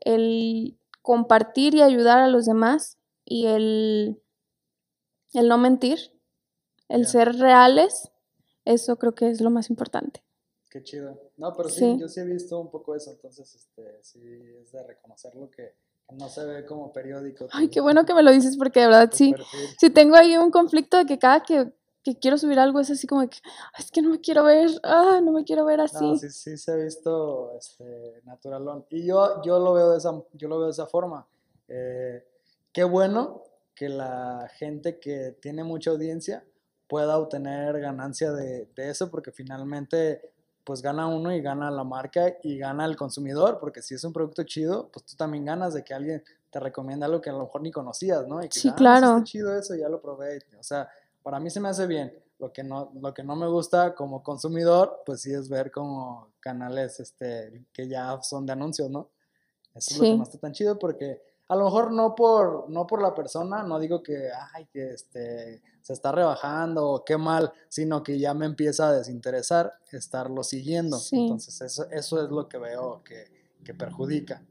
el 0.04 0.78
compartir 1.02 1.76
y 1.76 1.82
ayudar 1.82 2.20
a 2.20 2.28
los 2.28 2.46
demás 2.46 2.98
y 3.26 3.48
el, 3.48 4.22
el 5.34 5.48
no 5.48 5.58
mentir, 5.58 6.14
el 6.90 7.08
ser 7.08 7.36
reales, 7.36 8.12
eso 8.66 8.98
creo 8.98 9.14
que 9.16 9.30
es 9.30 9.42
lo 9.42 9.50
más 9.50 9.70
importante. 9.70 10.24
Qué 10.70 10.84
chido. 10.84 11.20
No, 11.38 11.54
pero 11.54 11.70
sí, 11.70 11.98
yo 12.00 12.08
sí 12.08 12.20
he 12.20 12.26
visto 12.26 12.60
un 12.60 12.72
poco 12.72 12.96
eso, 12.96 13.12
entonces 13.12 13.54
este, 13.54 14.00
sí 14.02 14.20
es 14.62 14.72
de 14.72 14.84
reconocerlo 14.84 15.52
que 15.52 15.76
no 16.12 16.30
se 16.30 16.46
ve 16.46 16.66
como 16.66 16.92
periódico. 16.92 17.48
Ay, 17.52 17.70
qué 17.70 17.82
bueno 17.82 18.06
que 18.06 18.14
me 18.14 18.24
lo 18.24 18.32
dices 18.32 18.58
porque 18.58 18.82
de 18.82 18.88
verdad 18.88 19.10
sí, 19.14 19.34
sí 19.80 19.90
tengo 19.90 20.16
ahí 20.16 20.38
un 20.38 20.52
conflicto 20.52 20.98
de 20.98 21.06
que 21.06 21.20
cada 21.20 21.44
que, 21.44 21.74
que 22.04 22.20
quiero 22.20 22.38
subir 22.38 22.60
algo 22.60 22.80
es 22.80 22.92
así 22.92 23.08
como 23.08 23.28
que, 23.30 23.38
es 23.78 23.92
que 23.92 24.02
no 24.02 24.10
me 24.10 24.20
quiero 24.20 24.44
ver, 24.44 24.70
ah, 24.84 25.22
no 25.24 25.32
me 25.32 25.44
quiero 25.44 25.66
ver 25.66 25.82
así. 25.82 26.06
No, 26.06 26.18
sí, 26.18 26.30
sí 26.30 26.58
se 26.58 26.72
ha 26.72 26.76
visto 26.76 27.52
este, 27.58 28.22
naturalón. 28.26 28.86
Y 28.90 29.06
yo, 29.06 29.42
yo, 29.44 29.60
lo 29.60 29.74
veo 29.74 29.92
de 29.92 29.98
esa, 29.98 30.12
yo 30.34 30.48
lo 30.48 30.58
veo 30.58 30.66
de 30.66 30.72
esa 30.72 30.86
forma. 30.86 31.26
Eh, 31.68 32.26
qué 32.72 32.84
bueno 32.84 33.44
que 33.74 33.90
la 33.90 34.50
gente 34.56 35.00
que 35.00 35.38
tiene 35.42 35.64
mucha 35.64 35.92
audiencia 35.92 36.46
pueda 36.88 37.18
obtener 37.18 37.80
ganancia 37.80 38.32
de, 38.32 38.68
de 38.76 38.90
eso 38.90 39.10
porque 39.10 39.32
finalmente 39.32 40.34
pues 40.64 40.82
gana 40.82 41.08
uno 41.08 41.34
y 41.34 41.42
gana 41.42 41.70
la 41.72 41.84
marca 41.84 42.38
y 42.42 42.58
gana 42.58 42.86
el 42.86 42.96
consumidor, 42.96 43.60
porque 43.60 43.82
si 43.82 43.96
es 43.96 44.04
un 44.04 44.14
producto 44.14 44.44
chido, 44.44 44.90
pues 44.92 45.06
tú 45.06 45.16
también 45.16 45.46
ganas 45.46 45.74
de 45.74 45.84
que 45.84 45.94
alguien 45.94 46.24
te 46.50 46.60
recomienda 46.60 47.06
algo 47.06 47.20
que 47.20 47.30
a 47.30 47.34
lo 47.34 47.46
mejor 47.46 47.62
ni 47.62 47.72
conocías, 47.72 48.28
¿no? 48.28 48.42
Y 48.44 48.48
que, 48.48 48.60
sí, 48.60 48.70
ah, 48.70 48.76
claro. 48.76 49.08
Está 49.18 49.24
chido 49.24 49.58
eso, 49.58 49.76
ya 49.76 49.90
lo 49.90 50.02
probé. 50.02 50.40
O 50.58 50.64
sea, 50.64 50.88
para 51.24 51.40
mí 51.40 51.50
se 51.50 51.60
me 51.60 51.70
hace 51.70 51.88
bien. 51.88 52.14
Lo 52.40 52.52
que 52.52 52.64
no, 52.64 52.92
lo 53.00 53.14
que 53.14 53.24
no 53.24 53.36
me 53.36 53.48
gusta 53.48 53.96
como 53.96 54.22
consumidor, 54.22 55.02
pues 55.06 55.22
sí 55.22 55.34
es 55.34 55.50
ver 55.50 55.72
como 55.72 56.34
canales 56.40 57.00
este, 57.00 57.66
que 57.72 57.88
ya 57.88 58.22
son 58.22 58.46
de 58.46 58.54
anuncios, 58.54 58.90
¿no? 58.90 59.10
Eso 59.74 59.92
es 59.92 59.98
lo 59.98 60.04
que 60.04 60.18
no 60.18 60.24
está 60.24 60.38
tan 60.38 60.52
chido 60.52 60.78
porque 60.78 61.22
a 61.48 61.56
lo 61.56 61.66
mejor 61.66 61.92
no 61.92 62.16
por, 62.16 62.70
no 62.70 62.86
por 62.86 63.02
la 63.02 63.14
persona, 63.14 63.64
no 63.64 63.80
digo 63.80 64.04
que, 64.04 64.30
ay, 64.54 64.66
que 64.68 64.92
este, 64.92 65.62
se 65.82 65.94
está 65.94 66.12
rebajando 66.12 66.90
o 66.90 67.06
qué 67.06 67.18
mal, 67.18 67.52
sino 67.70 68.04
que 68.04 68.18
ya 68.20 68.34
me 68.34 68.46
empieza 68.46 68.90
a 68.90 68.94
desinteresar 68.94 69.74
estarlo 69.92 70.44
siguiendo. 70.44 70.98
Entonces 71.12 71.62
eso, 71.62 71.86
eso 71.92 72.24
es 72.24 72.30
lo 72.30 72.48
que 72.48 72.58
veo 72.58 73.04
que, 73.04 73.26
que, 73.64 73.74
perjudica. 73.74 74.44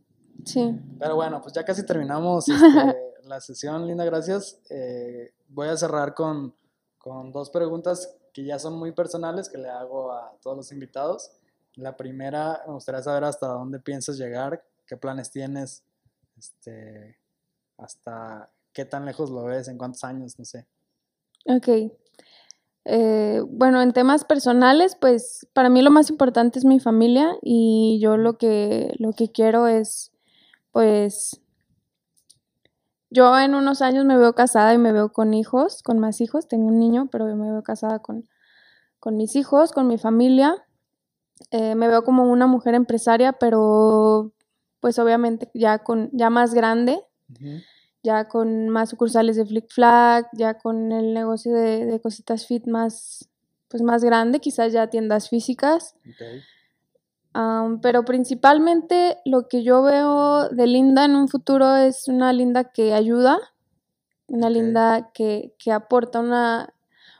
Sí. 0.45 0.79
Pero 0.99 1.17
bueno, 1.17 1.41
pues 1.41 1.53
ya 1.55 1.65
casi 1.65 1.85
terminamos 1.85 2.49
este, 2.49 2.97
la 3.25 3.41
sesión, 3.41 3.87
Linda, 3.87 4.05
gracias. 4.05 4.59
Eh, 4.71 5.33
voy 5.49 5.69
a 5.69 5.77
cerrar 5.77 6.15
con, 6.15 6.55
con 7.03 7.33
dos 7.33 7.51
preguntas 7.51 8.17
que 8.33 8.45
ya 8.45 8.59
son 8.59 8.79
muy 8.79 8.93
personales 8.93 9.49
que 9.49 9.59
le 9.59 9.69
hago 9.69 10.13
a 10.13 10.33
todos 10.41 10.57
los 10.57 10.73
invitados. 10.73 11.33
La 11.75 11.97
primera, 11.97 12.63
me 12.67 12.75
gustaría 12.75 13.03
saber 13.03 13.25
hasta 13.25 13.49
dónde 13.49 13.81
piensas 13.81 14.17
llegar, 14.17 14.65
qué 14.87 14.97
planes 14.97 15.31
tienes 15.31 15.83
este, 16.39 17.19
hasta 17.77 18.51
qué 18.73 18.85
tan 18.85 19.05
lejos 19.05 19.31
lo 19.31 19.45
ves, 19.45 19.69
en 19.69 19.79
cuántos 19.79 20.05
años, 20.05 20.39
no 20.39 20.45
sé. 20.45 20.67
Ok. 21.47 21.93
Eh, 22.85 23.43
bueno, 23.49 23.83
en 23.83 23.93
temas 23.93 24.25
personales, 24.25 24.97
pues 25.01 25.47
para 25.53 25.71
mí 25.71 25.83
lo 25.83 25.91
más 25.91 26.09
importante 26.09 26.59
es 26.59 26.65
mi 26.65 26.79
familia 26.79 27.37
y 27.43 27.99
yo 28.01 28.17
lo 28.17 28.39
que, 28.39 28.93
lo 28.99 29.13
que 29.13 29.31
quiero 29.31 29.67
es, 29.67 30.13
pues, 30.71 31.42
yo 33.13 33.39
en 33.39 33.55
unos 33.55 33.83
años 33.83 34.07
me 34.07 34.17
veo 34.17 34.35
casada 34.35 34.73
y 34.73 34.79
me 34.79 34.91
veo 34.91 35.13
con 35.13 35.35
hijos, 35.35 35.83
con 35.83 35.99
más 35.99 36.21
hijos, 36.23 36.49
tengo 36.49 36.67
un 36.67 36.79
niño, 36.79 37.09
pero 37.13 37.29
yo 37.29 37.37
me 37.37 37.51
veo 37.51 37.63
casada 37.63 37.99
con, 37.99 38.27
con 38.99 39.17
mis 39.19 39.37
hijos, 39.37 39.73
con 39.73 39.87
mi 39.87 39.99
familia. 39.99 40.65
Eh, 41.51 41.75
me 41.75 41.89
veo 41.89 42.05
como 42.05 42.25
una 42.25 42.47
mujer 42.47 42.75
empresaria, 42.75 43.35
pero 43.35 44.33
pues 44.81 44.99
obviamente 44.99 45.51
ya 45.53 45.81
con 45.81 46.09
ya 46.13 46.31
más 46.31 46.55
grande, 46.55 47.01
ya 48.03 48.29
con 48.29 48.71
más 48.71 48.89
sucursales 48.89 49.37
de 49.37 49.45
Flick 49.45 49.71
Flag, 49.71 50.27
ya 50.33 50.55
con 50.55 50.91
el 50.91 51.13
negocio 51.13 51.53
de, 51.53 52.01
cositas 52.03 52.47
fit 52.47 52.67
más 52.67 53.29
pues 53.69 53.83
más 53.83 54.03
grande, 54.03 54.41
quizás 54.41 54.73
ya 54.73 54.89
tiendas 54.89 55.29
físicas. 55.29 55.97
Pero 57.81 58.05
principalmente 58.05 59.19
lo 59.25 59.49
que 59.49 59.63
yo 59.63 59.83
veo 59.83 60.49
de 60.49 60.67
Linda 60.67 61.05
en 61.05 61.17
un 61.17 61.29
futuro 61.29 61.77
es 61.77 62.09
una 62.09 62.33
Linda 62.33 62.65
que 62.65 62.95
ayuda, 62.95 63.39
una 64.29 64.51
Linda 64.51 65.11
que, 65.13 65.55
que 65.59 65.73
aporta, 65.73 66.21
una, 66.21 66.75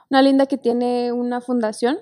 una 0.09 0.21
Linda 0.21 0.45
que 0.45 0.57
tiene 0.57 1.11
una 1.11 1.41
fundación 1.41 1.99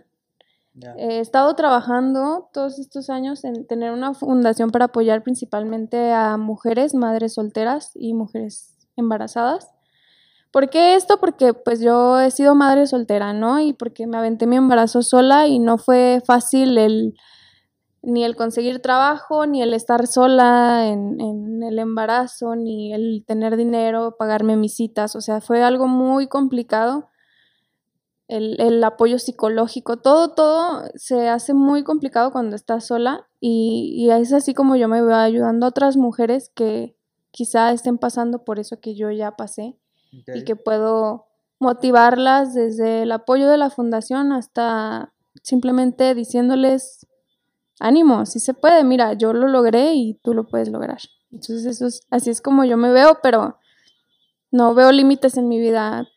He 0.97 1.19
estado 1.19 1.54
trabajando 1.56 2.50
todos 2.54 2.80
estos 2.80 3.10
años 3.10 3.43
en 3.43 3.67
tener 3.67 3.91
una 3.91 4.13
fundación 4.13 4.69
para 4.69 4.86
apoyar 4.86 5.21
principalmente 5.21 6.13
a 6.13 6.38
mujeres, 6.38 6.93
madres 6.93 7.34
solteras 7.34 7.91
y 7.93 8.13
mujeres 8.13 8.78
embarazadas. 8.95 9.69
¿Por 10.50 10.69
qué 10.69 10.95
esto? 10.95 11.19
Porque 11.19 11.54
pues 11.54 11.82
yo 11.82 12.19
he 12.21 12.32
sido 12.32 12.56
madre 12.56 12.88
soltera, 12.88 13.34
¿no? 13.34 13.60
Y 13.60 13.74
porque 13.74 14.08
me 14.08 14.17
aventé 14.17 14.47
mi 14.47 14.56
embarazo 14.56 15.02
sola 15.02 15.47
y 15.47 15.60
no 15.60 15.78
fue 15.78 16.21
fácil 16.26 16.78
el 16.78 17.15
ni 18.01 18.23
el 18.23 18.35
conseguir 18.35 18.81
trabajo, 18.81 19.45
ni 19.45 19.61
el 19.61 19.73
estar 19.73 20.07
sola 20.07 20.87
en, 20.87 21.21
en 21.21 21.63
el 21.63 21.79
embarazo, 21.79 22.55
ni 22.55 22.93
el 22.93 23.23
tener 23.27 23.57
dinero, 23.57 24.15
pagarme 24.17 24.55
mis 24.55 24.75
citas. 24.75 25.15
O 25.15 25.21
sea, 25.21 25.41
fue 25.41 25.63
algo 25.63 25.87
muy 25.87 26.27
complicado 26.27 27.11
el, 28.31 28.83
apoyo 28.83 29.19
psicológico, 29.19 29.97
todo, 29.97 30.33
todo 30.33 30.83
se 30.95 31.27
hace 31.27 31.53
muy 31.53 31.83
complicado 31.83 32.31
cuando 32.31 32.55
estás 32.55 32.85
sola 32.85 33.27
y, 33.41 34.09
es 34.09 34.31
así 34.31 34.53
como 34.53 34.77
yo 34.77 34.87
me 34.87 35.01
veo 35.01 35.15
ayudando 35.15 35.65
a 35.65 35.69
otras 35.69 35.97
mujeres 35.97 36.49
que 36.55 36.95
quizá 37.31 37.71
estén 37.71 37.97
pasando 37.97 38.45
por 38.45 38.57
eso 38.57 38.79
que 38.79 38.95
yo 38.95 39.11
ya 39.11 39.35
pasé 39.35 39.77
y 40.11 40.43
que 40.45 40.55
puedo 40.55 41.27
motivarlas 41.59 42.53
desde 42.53 43.03
el 43.03 43.11
apoyo 43.11 43.49
de 43.49 43.57
la 43.57 43.69
fundación 43.69 44.31
hasta 44.31 45.13
simplemente 45.43 46.15
diciéndoles 46.15 47.07
ánimo, 47.81 48.25
si 48.25 48.39
se 48.39 48.53
puede, 48.53 48.83
mira, 48.83 49.13
yo 49.13 49.33
lo 49.33 49.47
logré 49.47 49.93
y 49.93 50.15
tú 50.23 50.33
lo 50.33 50.47
puedes 50.47 50.69
lograr. 50.69 50.99
Entonces 51.31 51.65
eso 51.65 51.87
es, 51.87 52.01
así 52.09 52.29
es 52.29 52.41
como 52.41 52.65
yo 52.65 52.77
me 52.77 52.91
veo, 52.91 53.19
pero 53.21 53.57
no 54.51 54.73
veo 54.73 54.91
límites 54.91 55.37
en 55.37 55.47
mi 55.47 55.59
vida. 55.59 56.07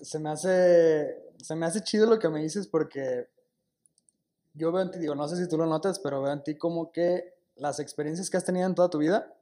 Se 0.00 0.18
me 0.18 0.30
hace 0.30 1.20
se 1.42 1.54
me 1.56 1.66
hace 1.66 1.82
chido 1.82 2.06
lo 2.06 2.18
que 2.18 2.28
me 2.28 2.40
dices 2.40 2.66
porque 2.66 3.28
yo 4.54 4.72
veo 4.72 4.82
en 4.82 4.90
ti, 4.90 4.98
digo, 4.98 5.14
no 5.14 5.28
sé 5.28 5.36
si 5.36 5.48
tú 5.48 5.56
lo 5.56 5.66
notas, 5.66 5.98
pero 5.98 6.22
veo 6.22 6.32
en 6.32 6.42
ti 6.42 6.56
como 6.56 6.92
que 6.92 7.34
las 7.56 7.78
experiencias 7.78 8.30
que 8.30 8.36
has 8.36 8.44
tenido 8.44 8.66
en 8.66 8.74
toda 8.74 8.90
tu 8.90 8.98
vida 8.98 9.32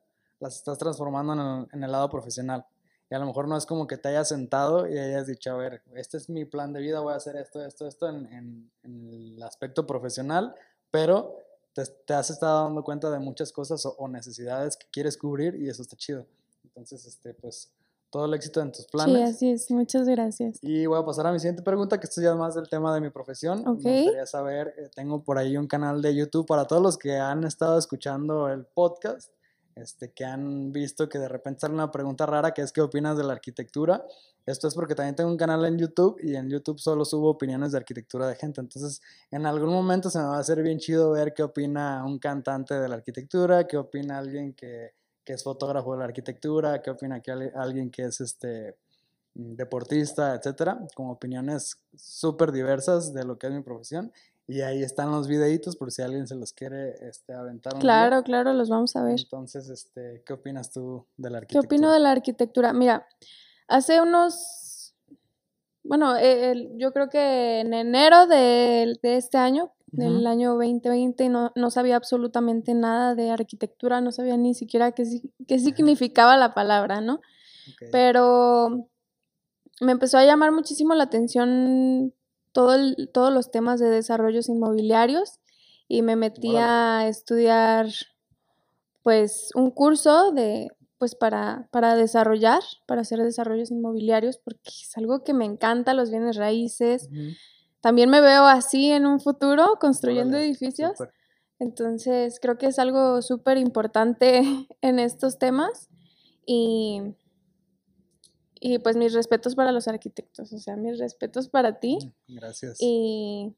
las 0.40 0.56
estás 0.56 0.78
transformando 0.78 1.66
en 1.72 1.82
el, 1.82 1.90
lado 1.90 2.08
profesional. 2.10 2.64
Y 3.10 3.14
a 3.14 3.18
lo 3.18 3.26
mejor 3.26 3.48
no 3.48 3.56
es 3.56 3.64
como 3.64 3.86
que 3.86 3.96
te 3.96 4.08
hayas 4.08 4.28
sentado 4.28 4.86
y 4.86 4.98
hayas 4.98 5.26
dicho, 5.26 5.50
a 5.50 5.56
ver, 5.56 5.82
este 5.94 6.18
es 6.18 6.28
mi 6.28 6.44
plan 6.44 6.72
de 6.72 6.80
vida, 6.80 7.00
voy 7.00 7.14
a 7.14 7.16
hacer 7.16 7.36
esto, 7.36 7.64
esto, 7.64 7.86
esto 7.86 8.08
en, 8.08 8.70
el 8.84 9.42
aspecto 9.42 9.86
profesional, 9.86 10.54
pero 10.90 11.38
te, 11.84 12.14
has 12.14 12.30
estado 12.30 12.64
dando 12.64 12.82
cuenta 12.82 13.10
de 13.10 13.18
muchas 13.18 13.52
cosas 13.52 13.84
o, 13.86 13.94
o, 13.98 14.08
necesidades 14.08 14.76
que 14.76 14.86
quieres 14.90 15.16
cubrir 15.16 15.54
y 15.54 15.68
eso 15.68 15.82
está 15.82 15.96
chido. 15.96 16.26
Entonces, 16.64 17.06
este, 17.06 17.34
pues, 17.34 17.70
todo 18.10 18.24
el 18.24 18.34
éxito 18.34 18.60
en 18.60 18.72
tus 18.72 18.86
planes. 18.86 19.14
Sí, 19.14 19.22
así 19.22 19.50
es. 19.50 19.70
Muchas 19.70 20.08
gracias. 20.08 20.58
Y 20.62 20.86
voy 20.86 20.98
a 20.98 21.04
pasar 21.04 21.26
a 21.26 21.32
mi 21.32 21.38
siguiente 21.38 21.62
pregunta, 21.62 21.98
que 21.98 22.06
esto 22.06 22.20
ya 22.20 22.30
es 22.30 22.36
más 22.36 22.54
del 22.54 22.68
tema 22.68 22.94
de 22.94 23.00
mi 23.00 23.10
profesión. 23.10 23.62
Me 23.64 23.72
gustaría 23.72 24.26
saber, 24.26 24.74
eh, 24.78 24.88
tengo 24.94 25.22
por 25.22 25.38
ahí 25.38 25.56
un 25.56 25.66
canal 25.66 26.00
de 26.00 26.14
YouTube 26.14 26.46
para 26.46 26.66
todos 26.66 26.82
los 26.82 26.96
que 26.96 27.16
han 27.16 27.44
estado 27.44 27.78
escuchando 27.78 28.48
el 28.48 28.64
podcast, 28.64 29.30
este, 29.80 30.10
que 30.10 30.24
han 30.24 30.72
visto 30.72 31.08
que 31.08 31.18
de 31.18 31.28
repente 31.28 31.60
sale 31.60 31.74
una 31.74 31.90
pregunta 31.90 32.26
rara, 32.26 32.52
que 32.52 32.62
es 32.62 32.72
¿qué 32.72 32.80
opinas 32.80 33.16
de 33.16 33.24
la 33.24 33.32
arquitectura? 33.32 34.04
Esto 34.46 34.68
es 34.68 34.74
porque 34.74 34.94
también 34.94 35.14
tengo 35.14 35.30
un 35.30 35.36
canal 35.36 35.64
en 35.66 35.78
YouTube 35.78 36.18
y 36.22 36.36
en 36.36 36.48
YouTube 36.48 36.78
solo 36.78 37.04
subo 37.04 37.31
opiniones 37.31 37.72
de 37.72 37.79
arquitectura 37.79 38.26
de 38.26 38.35
gente. 38.35 38.60
Entonces, 38.60 39.02
en 39.31 39.46
algún 39.46 39.70
momento 39.70 40.10
se 40.10 40.18
me 40.18 40.24
va 40.24 40.37
a 40.37 40.40
hacer 40.40 40.62
bien 40.62 40.79
chido 40.79 41.10
ver 41.12 41.35
qué 41.35 41.42
opina 41.42 42.04
un 42.04 42.18
cantante 42.18 42.74
de 42.74 42.88
la 42.88 42.96
arquitectura, 42.96 43.66
qué 43.66 43.76
opina 43.76 44.18
alguien 44.18 44.54
que 44.54 44.92
que 45.29 45.35
es 45.35 45.44
fotógrafo 45.44 45.92
de 45.92 45.98
la 45.98 46.06
arquitectura, 46.06 46.81
qué 46.81 46.90
opina 46.90 47.20
que 47.20 47.31
alguien 47.54 47.90
que 47.90 48.04
es 48.04 48.18
este 48.22 48.79
deportista, 49.35 50.35
etcétera, 50.35 50.79
con 50.94 51.10
opiniones 51.10 51.76
súper 51.94 52.50
diversas 52.50 53.12
de 53.12 53.26
lo 53.26 53.38
que 53.38 53.48
es 53.48 53.52
mi 53.52 53.60
profesión. 53.60 54.10
Y 54.49 54.63
ahí 54.63 54.83
están 54.83 55.13
los 55.13 55.29
videitos 55.29 55.77
por 55.77 55.92
si 55.92 56.03
alguien 56.03 56.27
se 56.27 56.35
los 56.35 56.53
quiere 56.53 56.94
este, 57.07 57.35
aventar. 57.35 57.79
claro, 57.79 58.23
claro, 58.23 58.55
los 58.55 58.69
vamos 58.69 58.96
a 58.96 59.05
ver. 59.05 59.21
Entonces, 59.21 59.69
este, 59.69 60.23
¿qué 60.25 60.33
opinas 60.33 60.73
tú 60.73 61.07
de 61.17 61.31
la 61.31 61.38
arquitectura? 61.38 61.69
¿Qué 61.69 61.77
opino 61.77 61.92
de 61.92 61.99
la 62.01 62.11
arquitectura? 62.11 62.73
Mira, 62.73 63.07
hace 63.69 64.01
unos 64.01 64.69
bueno, 65.88 66.17
eh, 66.19 66.69
yo 66.77 66.92
creo 66.92 67.09
que 67.09 67.61
en 67.61 67.73
enero 67.73 68.27
de, 68.27 68.99
este 69.03 69.38
año, 69.38 69.73
del 69.87 70.27
año 70.27 70.51
2020, 70.51 71.31
no, 71.31 71.51
no, 71.55 71.71
sabía 71.71 71.96
absolutamente 71.96 72.75
nada 72.75 73.15
de 73.15 73.31
arquitectura, 73.31 74.03
no 74.03 74.13
sabía 74.13 74.37
ni 74.37 74.53
siquiera 74.53 74.92
qué, 74.92 75.05
qué 75.46 75.59
significaba 75.59 76.37
la 76.37 76.53
palabra, 76.53 77.01
¿no? 77.01 77.23
Pero 77.90 78.87
me 79.81 79.92
empezó 79.92 80.19
a 80.19 80.27
llamar 80.27 80.53
muchísimo 80.53 80.94
la 80.94 81.05
atención 81.05 82.13
todo 82.53 82.77
todos 83.13 83.33
los 83.33 83.51
temas 83.51 83.81
de 83.81 83.90
desarrollos 83.90 84.49
inmobiliarios 84.49 85.40
y 85.88 86.03
me 86.03 86.17
metí 86.17 86.57
a 86.57 87.07
estudiar 87.09 87.88
pues 89.03 89.51
un 89.55 89.71
curso 89.71 90.33
de 90.33 90.69
pues 90.99 91.15
para, 91.15 91.69
para 91.71 91.94
desarrollar, 91.94 92.61
para 92.87 93.03
hacer 93.03 93.23
desarrollos 93.23 93.71
inmobiliarios, 93.71 94.38
porque 94.38 94.61
es 94.67 94.96
algo 94.96 95.23
que 95.23 95.33
me 95.33 95.44
encanta, 95.44 95.94
los 95.94 96.11
bienes 96.11 96.37
raíces. 96.37 97.09
También 97.81 98.11
me 98.11 98.21
veo 98.21 98.44
así 98.44 98.90
en 98.90 99.07
un 99.07 99.21
futuro, 99.21 99.77
construyendo 99.81 100.37
edificios. 100.37 100.99
Entonces, 101.61 102.38
creo 102.40 102.59
que 102.59 102.67
es 102.67 102.81
algo 102.81 103.23
súper 103.23 103.59
importante 103.59 104.42
en 104.83 104.99
estos 104.99 105.38
temas. 105.38 105.88
Y, 106.44 107.15
y 108.61 108.79
pues 108.79 108.96
mis 108.96 109.13
respetos 109.13 109.54
para 109.54 109.73
los 109.73 109.88
arquitectos, 109.88 110.52
o 110.52 110.59
sea, 110.59 110.77
mis 110.77 110.98
respetos 110.98 111.48
para 111.48 111.81
ti. 111.81 111.98
Mm, 112.27 112.35
gracias. 112.37 112.79
Y, 112.81 113.54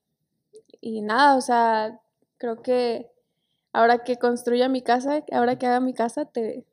y 0.80 1.02
nada, 1.02 1.36
o 1.36 1.40
sea, 1.40 2.00
creo 2.38 2.62
que 2.62 3.10
ahora 3.72 4.04
que 4.04 4.16
construya 4.16 4.68
mi 4.68 4.82
casa, 4.82 5.24
ahora 5.32 5.58
que 5.58 5.66
haga 5.66 5.80
mi 5.80 5.94
casa, 5.94 6.24
te, 6.24 6.66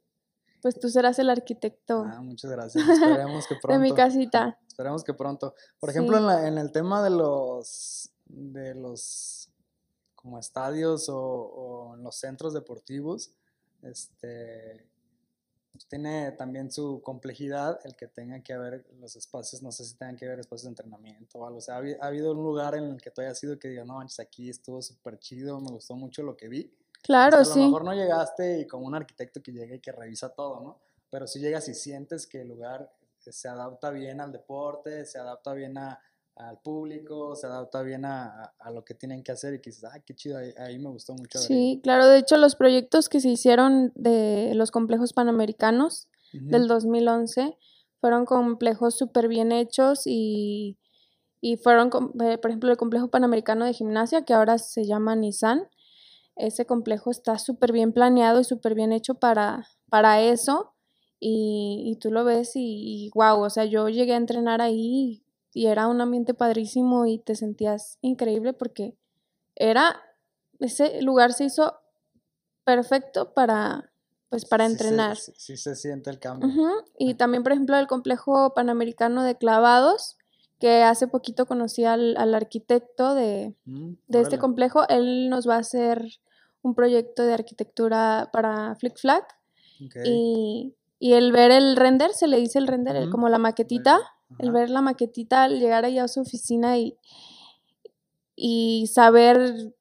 pues 0.62 0.80
tú 0.80 0.90
serás 0.90 1.20
el 1.20 1.30
arquitecto. 1.30 2.06
Ah, 2.08 2.22
muchas 2.22 2.52
gracias. 2.52 2.88
Esperemos 2.88 3.48
que 3.48 3.56
pronto. 3.56 3.68
de 3.74 3.80
mi 3.80 3.94
casita. 3.94 4.60
Esperemos 4.68 5.04
que 5.04 5.14
pronto. 5.14 5.56
Por 5.80 5.90
ejemplo, 5.90 6.18
en, 6.18 6.26
la, 6.26 6.48
en, 6.48 6.58
el 6.58 6.72
tema 6.72 7.04
de 7.04 7.10
los, 7.10 8.12
de 8.26 8.76
los 8.76 9.50
como 10.16 10.40
estadios 10.40 11.10
o, 11.10 11.18
o 11.18 11.96
en 11.96 12.04
los 12.04 12.18
centros 12.18 12.54
deportivos, 12.54 13.32
este, 13.84 14.86
pues 15.72 15.88
tiene 15.88 16.32
también 16.32 16.72
su 16.72 17.02
complejidad 17.02 17.80
el 17.84 17.96
que 17.96 18.08
tenga 18.08 18.42
que 18.42 18.54
haber 18.54 18.86
los 19.00 19.16
espacios, 19.16 19.62
no 19.62 19.72
sé 19.72 19.86
si 19.86 19.96
tengan 19.96 20.16
que 20.16 20.26
haber 20.26 20.40
espacios 20.40 20.64
de 20.64 20.70
entrenamiento 20.70 21.40
o 21.40 21.46
algo. 21.46 21.60
O 21.60 21.62
sea, 21.62 21.76
ha, 21.76 22.06
habido 22.06 22.32
un 22.32 22.44
lugar 22.44 22.76
en 22.76 22.86
el 22.86 23.02
que 23.02 23.12
tú 23.12 23.22
hayas 23.22 23.38
sido 23.38 23.60
que 23.60 23.70
diga, 23.70 23.84
no 23.84 23.96
manches, 23.96 24.20
aquí 24.20 24.50
estuvo 24.50 24.82
súper 24.82 25.20
chido, 25.20 25.60
me 25.60 25.72
gustó 25.72 25.96
mucho 25.96 26.24
lo 26.24 26.36
que 26.36 26.48
vi. 26.48 26.74
Claro, 27.04 27.46
sí. 27.46 27.54
A 27.54 27.56
lo 27.58 27.66
mejor 27.66 27.84
no 27.86 27.94
llegaste 27.94 28.60
y 28.60 28.68
como 28.68 28.88
un 28.88 28.96
arquitecto 28.96 29.42
que 29.42 29.52
llega 29.52 29.76
y 29.76 29.80
que 29.80 29.92
revisa 29.92 30.30
todo, 30.30 30.62
¿no? 30.62 30.80
Pero 31.10 31.28
si 31.28 31.40
llegas 31.40 31.68
y 31.70 31.74
sientes 31.74 32.28
que 32.28 32.42
el 32.42 32.50
lugar 32.50 32.92
se 33.20 33.48
adapta 33.48 33.92
bien 33.92 34.22
al 34.22 34.32
deporte, 34.32 35.06
se 35.06 35.20
adapta 35.20 35.54
bien 35.54 35.78
a, 35.78 36.00
al 36.38 36.60
público, 36.60 37.36
se 37.36 37.48
adapta 37.48 37.82
bien 37.82 38.06
a, 38.06 38.54
a, 38.60 38.72
lo 38.72 38.84
que 38.84 38.94
tienen 38.94 39.24
que 39.24 39.32
hacer 39.32 39.56
y 39.56 39.62
que 39.62 39.72
dices, 39.72 39.86
ah, 39.86 40.00
qué 40.06 40.14
chido, 40.14 40.38
ahí, 40.38 40.78
me 40.78 40.90
gustó 40.90 41.14
mucho. 41.14 41.40
Sí, 41.40 41.80
claro, 41.84 42.08
de 42.08 42.20
hecho 42.20 42.38
los 42.38 42.56
proyectos 42.56 43.10
que 43.10 43.20
se 43.20 43.30
hicieron 43.30 43.92
de 43.96 44.54
los 44.56 44.72
complejos 44.72 45.14
panamericanos 45.14 46.08
del 46.34 46.68
2011 46.68 47.58
fueron 48.00 48.26
complejos 48.26 48.96
súper 48.96 49.28
bien 49.28 49.52
hechos 49.52 50.04
y, 50.06 50.78
y 51.42 51.58
fueron, 51.58 51.90
eh, 52.24 52.38
por 52.38 52.52
ejemplo, 52.52 52.70
el 52.70 52.78
complejo 52.78 53.10
panamericano 53.10 53.66
de 53.66 53.74
gimnasia, 53.74 54.24
que 54.24 54.34
ahora 54.34 54.60
se 54.60 54.86
llama 54.86 55.16
Nissan, 55.16 55.68
ese 56.36 56.66
complejo 56.66 57.10
está 57.10 57.40
súper 57.40 57.72
bien 57.72 57.94
planeado 57.94 58.40
y 58.40 58.44
súper 58.44 58.76
bien 58.76 58.92
hecho 58.92 59.16
para, 59.16 59.68
para 59.90 60.22
eso. 60.22 60.74
Y, 61.20 61.98
tú 62.00 62.12
lo 62.12 62.24
ves 62.24 62.52
y, 62.54 63.10
wow, 63.16 63.42
o 63.42 63.50
sea, 63.50 63.66
yo 63.66 63.90
llegué 63.90 64.14
a 64.14 64.18
entrenar 64.18 64.62
ahí 64.62 65.24
y, 65.58 65.68
era 65.68 65.88
un 65.88 66.02
ambiente 66.02 66.34
padrísimo 66.34 67.06
y 67.06 67.20
te 67.20 67.36
sentías 67.36 67.98
increíble 68.02 68.54
porque 68.54 68.96
era, 69.56 70.02
ese 70.60 71.02
lugar 71.02 71.34
se 71.34 71.46
hizo 71.46 71.76
perfecto 72.64 73.34
para, 73.34 73.92
pues 74.30 74.46
para 74.46 74.66
entrenar. 74.66 75.18
sí, 75.18 75.58
se 75.58 75.76
siente 75.76 76.10
el 76.10 76.20
cambio. 76.20 76.50
Y 76.98 77.16
también, 77.16 77.44
por 77.44 77.54
ejemplo, 77.54 77.78
el 77.78 77.88
complejo 77.88 78.54
panamericano 78.54 79.24
de 79.24 79.36
clavados, 79.36 80.18
que 80.60 80.84
hace 80.84 81.08
poquito 81.08 81.46
conocí 81.46 81.86
al, 81.86 82.16
arquitecto 82.34 83.14
de, 83.14 83.56
mm, 83.66 83.94
de 84.08 84.22
este 84.22 84.40
complejo, 84.40 84.88
él 84.90 85.30
nos 85.30 85.48
va 85.48 85.56
a 85.56 85.60
hacer 85.60 86.20
un 86.62 86.76
proyecto 86.76 87.24
de 87.24 87.34
arquitectura 87.34 88.30
para 88.32 88.76
Flick 88.76 88.98
Flack. 88.98 89.38
Y, 90.04 90.74
el 91.00 91.32
ver 91.32 91.52
el 91.52 91.76
render, 91.76 92.12
se 92.12 92.28
le 92.28 92.38
dice 92.38 92.60
el 92.60 92.68
render, 92.68 93.10
como 93.10 93.30
la 93.30 93.38
maquetita, 93.38 94.00
el 94.40 94.52
ver 94.52 94.70
la 94.70 94.82
maquetita 94.82 95.44
al 95.44 95.60
llegar 95.60 95.86
allá 95.86 96.04
a 96.04 96.08
su 96.08 96.22
oficina 96.22 96.78
y, 96.78 96.98
y 98.36 98.88
saber 98.88 99.74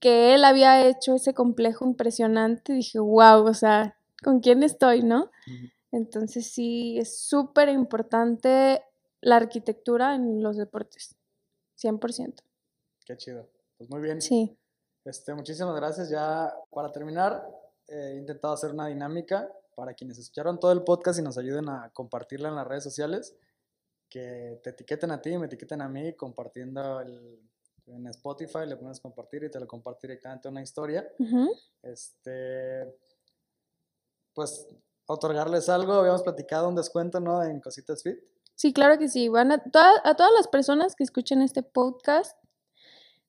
que 0.00 0.34
él 0.34 0.44
había 0.44 0.86
hecho 0.86 1.14
ese 1.14 1.32
complejo 1.32 1.86
impresionante, 1.86 2.74
dije, 2.74 2.98
wow, 2.98 3.46
o 3.46 3.54
sea, 3.54 3.96
¿con 4.22 4.40
quién 4.40 4.62
estoy, 4.62 5.02
no? 5.02 5.30
Entonces 5.92 6.50
sí, 6.50 6.98
es 6.98 7.18
súper 7.18 7.68
importante 7.70 8.82
la 9.22 9.36
arquitectura 9.36 10.14
en 10.14 10.42
los 10.42 10.56
deportes, 10.56 11.16
100%. 11.82 12.42
Qué 13.06 13.16
chido. 13.16 13.48
Pues 13.78 13.90
muy 13.90 14.00
bien. 14.00 14.20
Sí. 14.20 14.56
Este, 15.04 15.34
muchísimas 15.34 15.74
gracias. 15.76 16.10
Ya 16.10 16.52
para 16.70 16.90
terminar, 16.92 17.46
he 17.86 18.16
intentado 18.16 18.54
hacer 18.54 18.72
una 18.72 18.86
dinámica 18.86 19.50
para 19.74 19.94
quienes 19.94 20.18
escucharon 20.18 20.58
todo 20.58 20.72
el 20.72 20.82
podcast 20.82 21.18
y 21.18 21.22
nos 21.22 21.38
ayuden 21.38 21.68
a 21.68 21.90
compartirla 21.92 22.48
en 22.48 22.56
las 22.56 22.66
redes 22.66 22.84
sociales, 22.84 23.36
que 24.08 24.60
te 24.62 24.70
etiqueten 24.70 25.10
a 25.10 25.20
ti 25.20 25.36
me 25.36 25.46
etiqueten 25.46 25.80
a 25.80 25.88
mí 25.88 26.14
compartiendo 26.14 27.00
el, 27.00 27.40
en 27.86 28.06
Spotify, 28.08 28.66
le 28.66 28.76
pones 28.76 29.00
compartir 29.00 29.44
y 29.44 29.50
te 29.50 29.60
lo 29.60 29.66
comparto 29.66 30.00
directamente 30.02 30.48
una 30.48 30.62
historia. 30.62 31.06
Este, 31.82 32.94
pues 34.32 34.68
otorgarles 35.06 35.68
algo, 35.68 35.94
habíamos 35.94 36.22
platicado 36.22 36.68
un 36.68 36.76
descuento, 36.76 37.20
¿no? 37.20 37.42
En 37.42 37.60
Cositas 37.60 38.02
Fit. 38.02 38.18
Sí, 38.54 38.72
claro 38.72 38.98
que 38.98 39.08
sí. 39.08 39.28
Van 39.28 39.52
a, 39.52 39.62
a 40.04 40.16
todas 40.16 40.32
las 40.34 40.48
personas 40.48 40.94
que 40.94 41.04
escuchen 41.04 41.42
este 41.42 41.62
podcast 41.62 42.36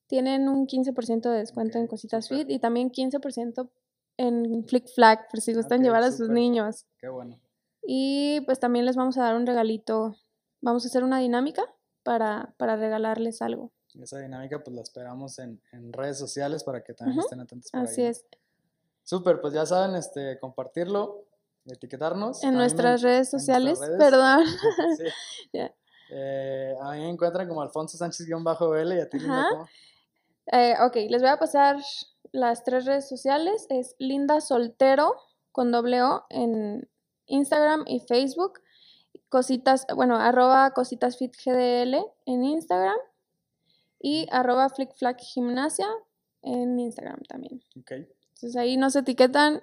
tienen 0.06 0.48
un 0.48 0.66
15% 0.66 1.30
de 1.30 1.38
descuento 1.38 1.78
en 1.78 1.86
Cositas 1.86 2.28
Fit 2.28 2.48
y 2.48 2.58
también 2.58 2.90
15% 2.90 3.68
en 4.16 4.64
Flick 4.66 4.88
Flag, 4.88 5.28
por 5.30 5.40
si 5.40 5.54
gustan 5.54 5.82
llevar 5.82 6.02
a 6.02 6.12
sus 6.12 6.28
niños. 6.28 6.86
Qué 6.98 7.08
bueno. 7.08 7.40
Y 7.82 8.40
pues 8.46 8.58
también 8.58 8.84
les 8.84 8.96
vamos 8.96 9.16
a 9.18 9.22
dar 9.22 9.36
un 9.36 9.46
regalito. 9.46 10.16
Vamos 10.60 10.84
a 10.84 10.88
hacer 10.88 11.04
una 11.04 11.18
dinámica 11.18 11.62
para, 12.02 12.54
para 12.56 12.76
regalarles 12.76 13.42
algo. 13.42 13.72
Esa 14.00 14.18
dinámica 14.18 14.62
pues 14.62 14.74
la 14.74 14.82
esperamos 14.82 15.38
en, 15.38 15.60
en 15.72 15.92
redes 15.92 16.18
sociales 16.18 16.64
para 16.64 16.82
que 16.82 16.92
también 16.92 17.20
estén 17.20 17.40
atentos 17.40 17.70
por 17.70 17.80
Así 17.80 18.02
es. 18.02 18.26
Súper, 19.04 19.40
pues 19.40 19.54
ya 19.54 19.64
saben, 19.64 19.94
este, 19.94 20.38
compartirlo, 20.40 21.24
etiquetarnos. 21.64 22.42
En 22.42 22.54
nuestras 22.54 23.02
redes 23.02 23.30
sociales, 23.30 23.78
perdón. 23.98 24.44
sí. 25.52 25.58
Eh, 26.08 26.72
a 26.80 26.92
mí 26.92 27.00
me 27.00 27.08
encuentran 27.08 27.48
como 27.48 27.60
Alfonso 27.62 27.98
Sánchez-L 27.98 28.94
y 28.94 29.00
a 29.00 29.08
ti, 29.08 29.18
Linda. 29.18 29.68
Eh, 30.52 30.74
ok, 30.80 30.96
les 31.08 31.22
voy 31.22 31.30
a 31.30 31.38
pasar 31.38 31.76
las 32.32 32.64
tres 32.64 32.84
redes 32.84 33.08
sociales. 33.08 33.66
Es 33.70 33.94
Linda 33.98 34.40
Soltero 34.40 35.14
con 35.52 35.72
doble 35.72 36.02
O 36.02 36.24
en 36.30 36.88
Instagram 37.26 37.84
y 37.86 38.00
Facebook. 38.00 38.60
Cositas, 39.28 39.86
bueno, 39.94 40.16
arroba 40.16 40.70
cositasfitgdl 40.72 41.96
en 42.26 42.44
Instagram 42.44 42.98
y 44.00 44.26
arroba 44.30 44.68
flickflackgimnasia 44.68 45.88
en 46.42 46.78
Instagram 46.78 47.22
también. 47.28 47.60
Ok. 47.78 47.92
Entonces 47.92 48.56
ahí 48.56 48.76
nos 48.76 48.94
etiquetan 48.94 49.62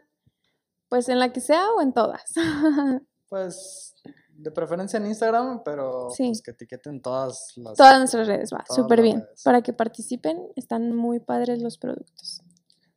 pues 0.89 1.09
en 1.09 1.19
la 1.19 1.31
que 1.31 1.39
sea 1.39 1.71
o 1.71 1.81
en 1.81 1.93
todas. 1.93 2.33
pues 3.29 3.95
de 4.37 4.51
preferencia 4.51 4.97
en 4.97 5.05
Instagram, 5.05 5.61
pero 5.63 6.09
pues 6.17 6.41
que 6.41 6.51
etiqueten 6.51 7.01
todas 7.01 7.53
las... 7.57 7.77
Todas 7.77 7.99
nuestras 7.99 8.27
redes, 8.27 8.51
va, 8.53 8.63
súper 8.69 9.01
bien. 9.01 9.25
Para 9.43 9.61
que 9.61 9.73
participen, 9.73 10.47
están 10.55 10.95
muy 10.95 11.19
padres 11.19 11.61
los 11.61 11.77
productos. 11.77 12.41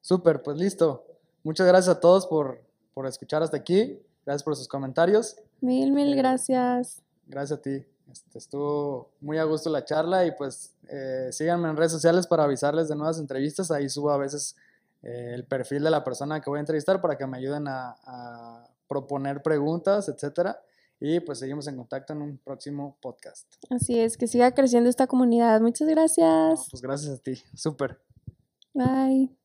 Súper, 0.00 0.42
pues 0.42 0.56
listo. 0.56 1.04
Muchas 1.42 1.66
gracias 1.66 1.96
a 1.96 2.00
todos 2.00 2.26
por, 2.26 2.62
por 2.94 3.06
escuchar 3.06 3.42
hasta 3.42 3.56
aquí. 3.56 4.00
Gracias 4.24 4.42
por 4.42 4.56
sus 4.56 4.66
comentarios. 4.66 5.36
Mil, 5.60 5.92
mil 5.92 6.12
eh, 6.12 6.16
gracias. 6.16 7.02
Gracias 7.26 7.58
a 7.58 7.62
ti. 7.62 7.84
Este, 8.10 8.38
estuvo 8.38 9.12
muy 9.20 9.38
a 9.38 9.44
gusto 9.44 9.68
la 9.68 9.84
charla 9.84 10.26
y 10.26 10.32
pues 10.32 10.74
eh, 10.88 11.28
síganme 11.32 11.68
en 11.68 11.76
redes 11.76 11.92
sociales 11.92 12.26
para 12.26 12.44
avisarles 12.44 12.88
de 12.88 12.96
nuevas 12.96 13.18
entrevistas. 13.18 13.70
Ahí 13.70 13.88
subo 13.88 14.10
a 14.10 14.16
veces 14.16 14.56
eh, 15.02 15.32
el 15.34 15.44
perfil 15.44 15.84
de 15.84 15.90
la 15.90 16.02
persona 16.02 16.40
que 16.40 16.50
voy 16.50 16.58
a 16.58 16.60
entrevistar 16.60 17.00
para 17.00 17.16
que 17.16 17.26
me 17.26 17.38
ayuden 17.38 17.68
a, 17.68 17.96
a 18.04 18.68
proponer 18.88 19.42
preguntas, 19.42 20.08
etcétera. 20.08 20.60
Y 21.00 21.20
pues 21.20 21.38
seguimos 21.38 21.66
en 21.68 21.76
contacto 21.76 22.12
en 22.12 22.22
un 22.22 22.38
próximo 22.38 22.98
podcast. 23.00 23.46
Así 23.70 23.98
es, 23.98 24.16
que 24.16 24.26
siga 24.26 24.52
creciendo 24.52 24.88
esta 24.88 25.06
comunidad. 25.06 25.60
Muchas 25.60 25.88
gracias. 25.88 26.68
pues 26.70 26.82
gracias 26.82 27.18
a 27.18 27.22
ti. 27.22 27.34
Súper. 27.54 28.00
Bye. 28.72 29.36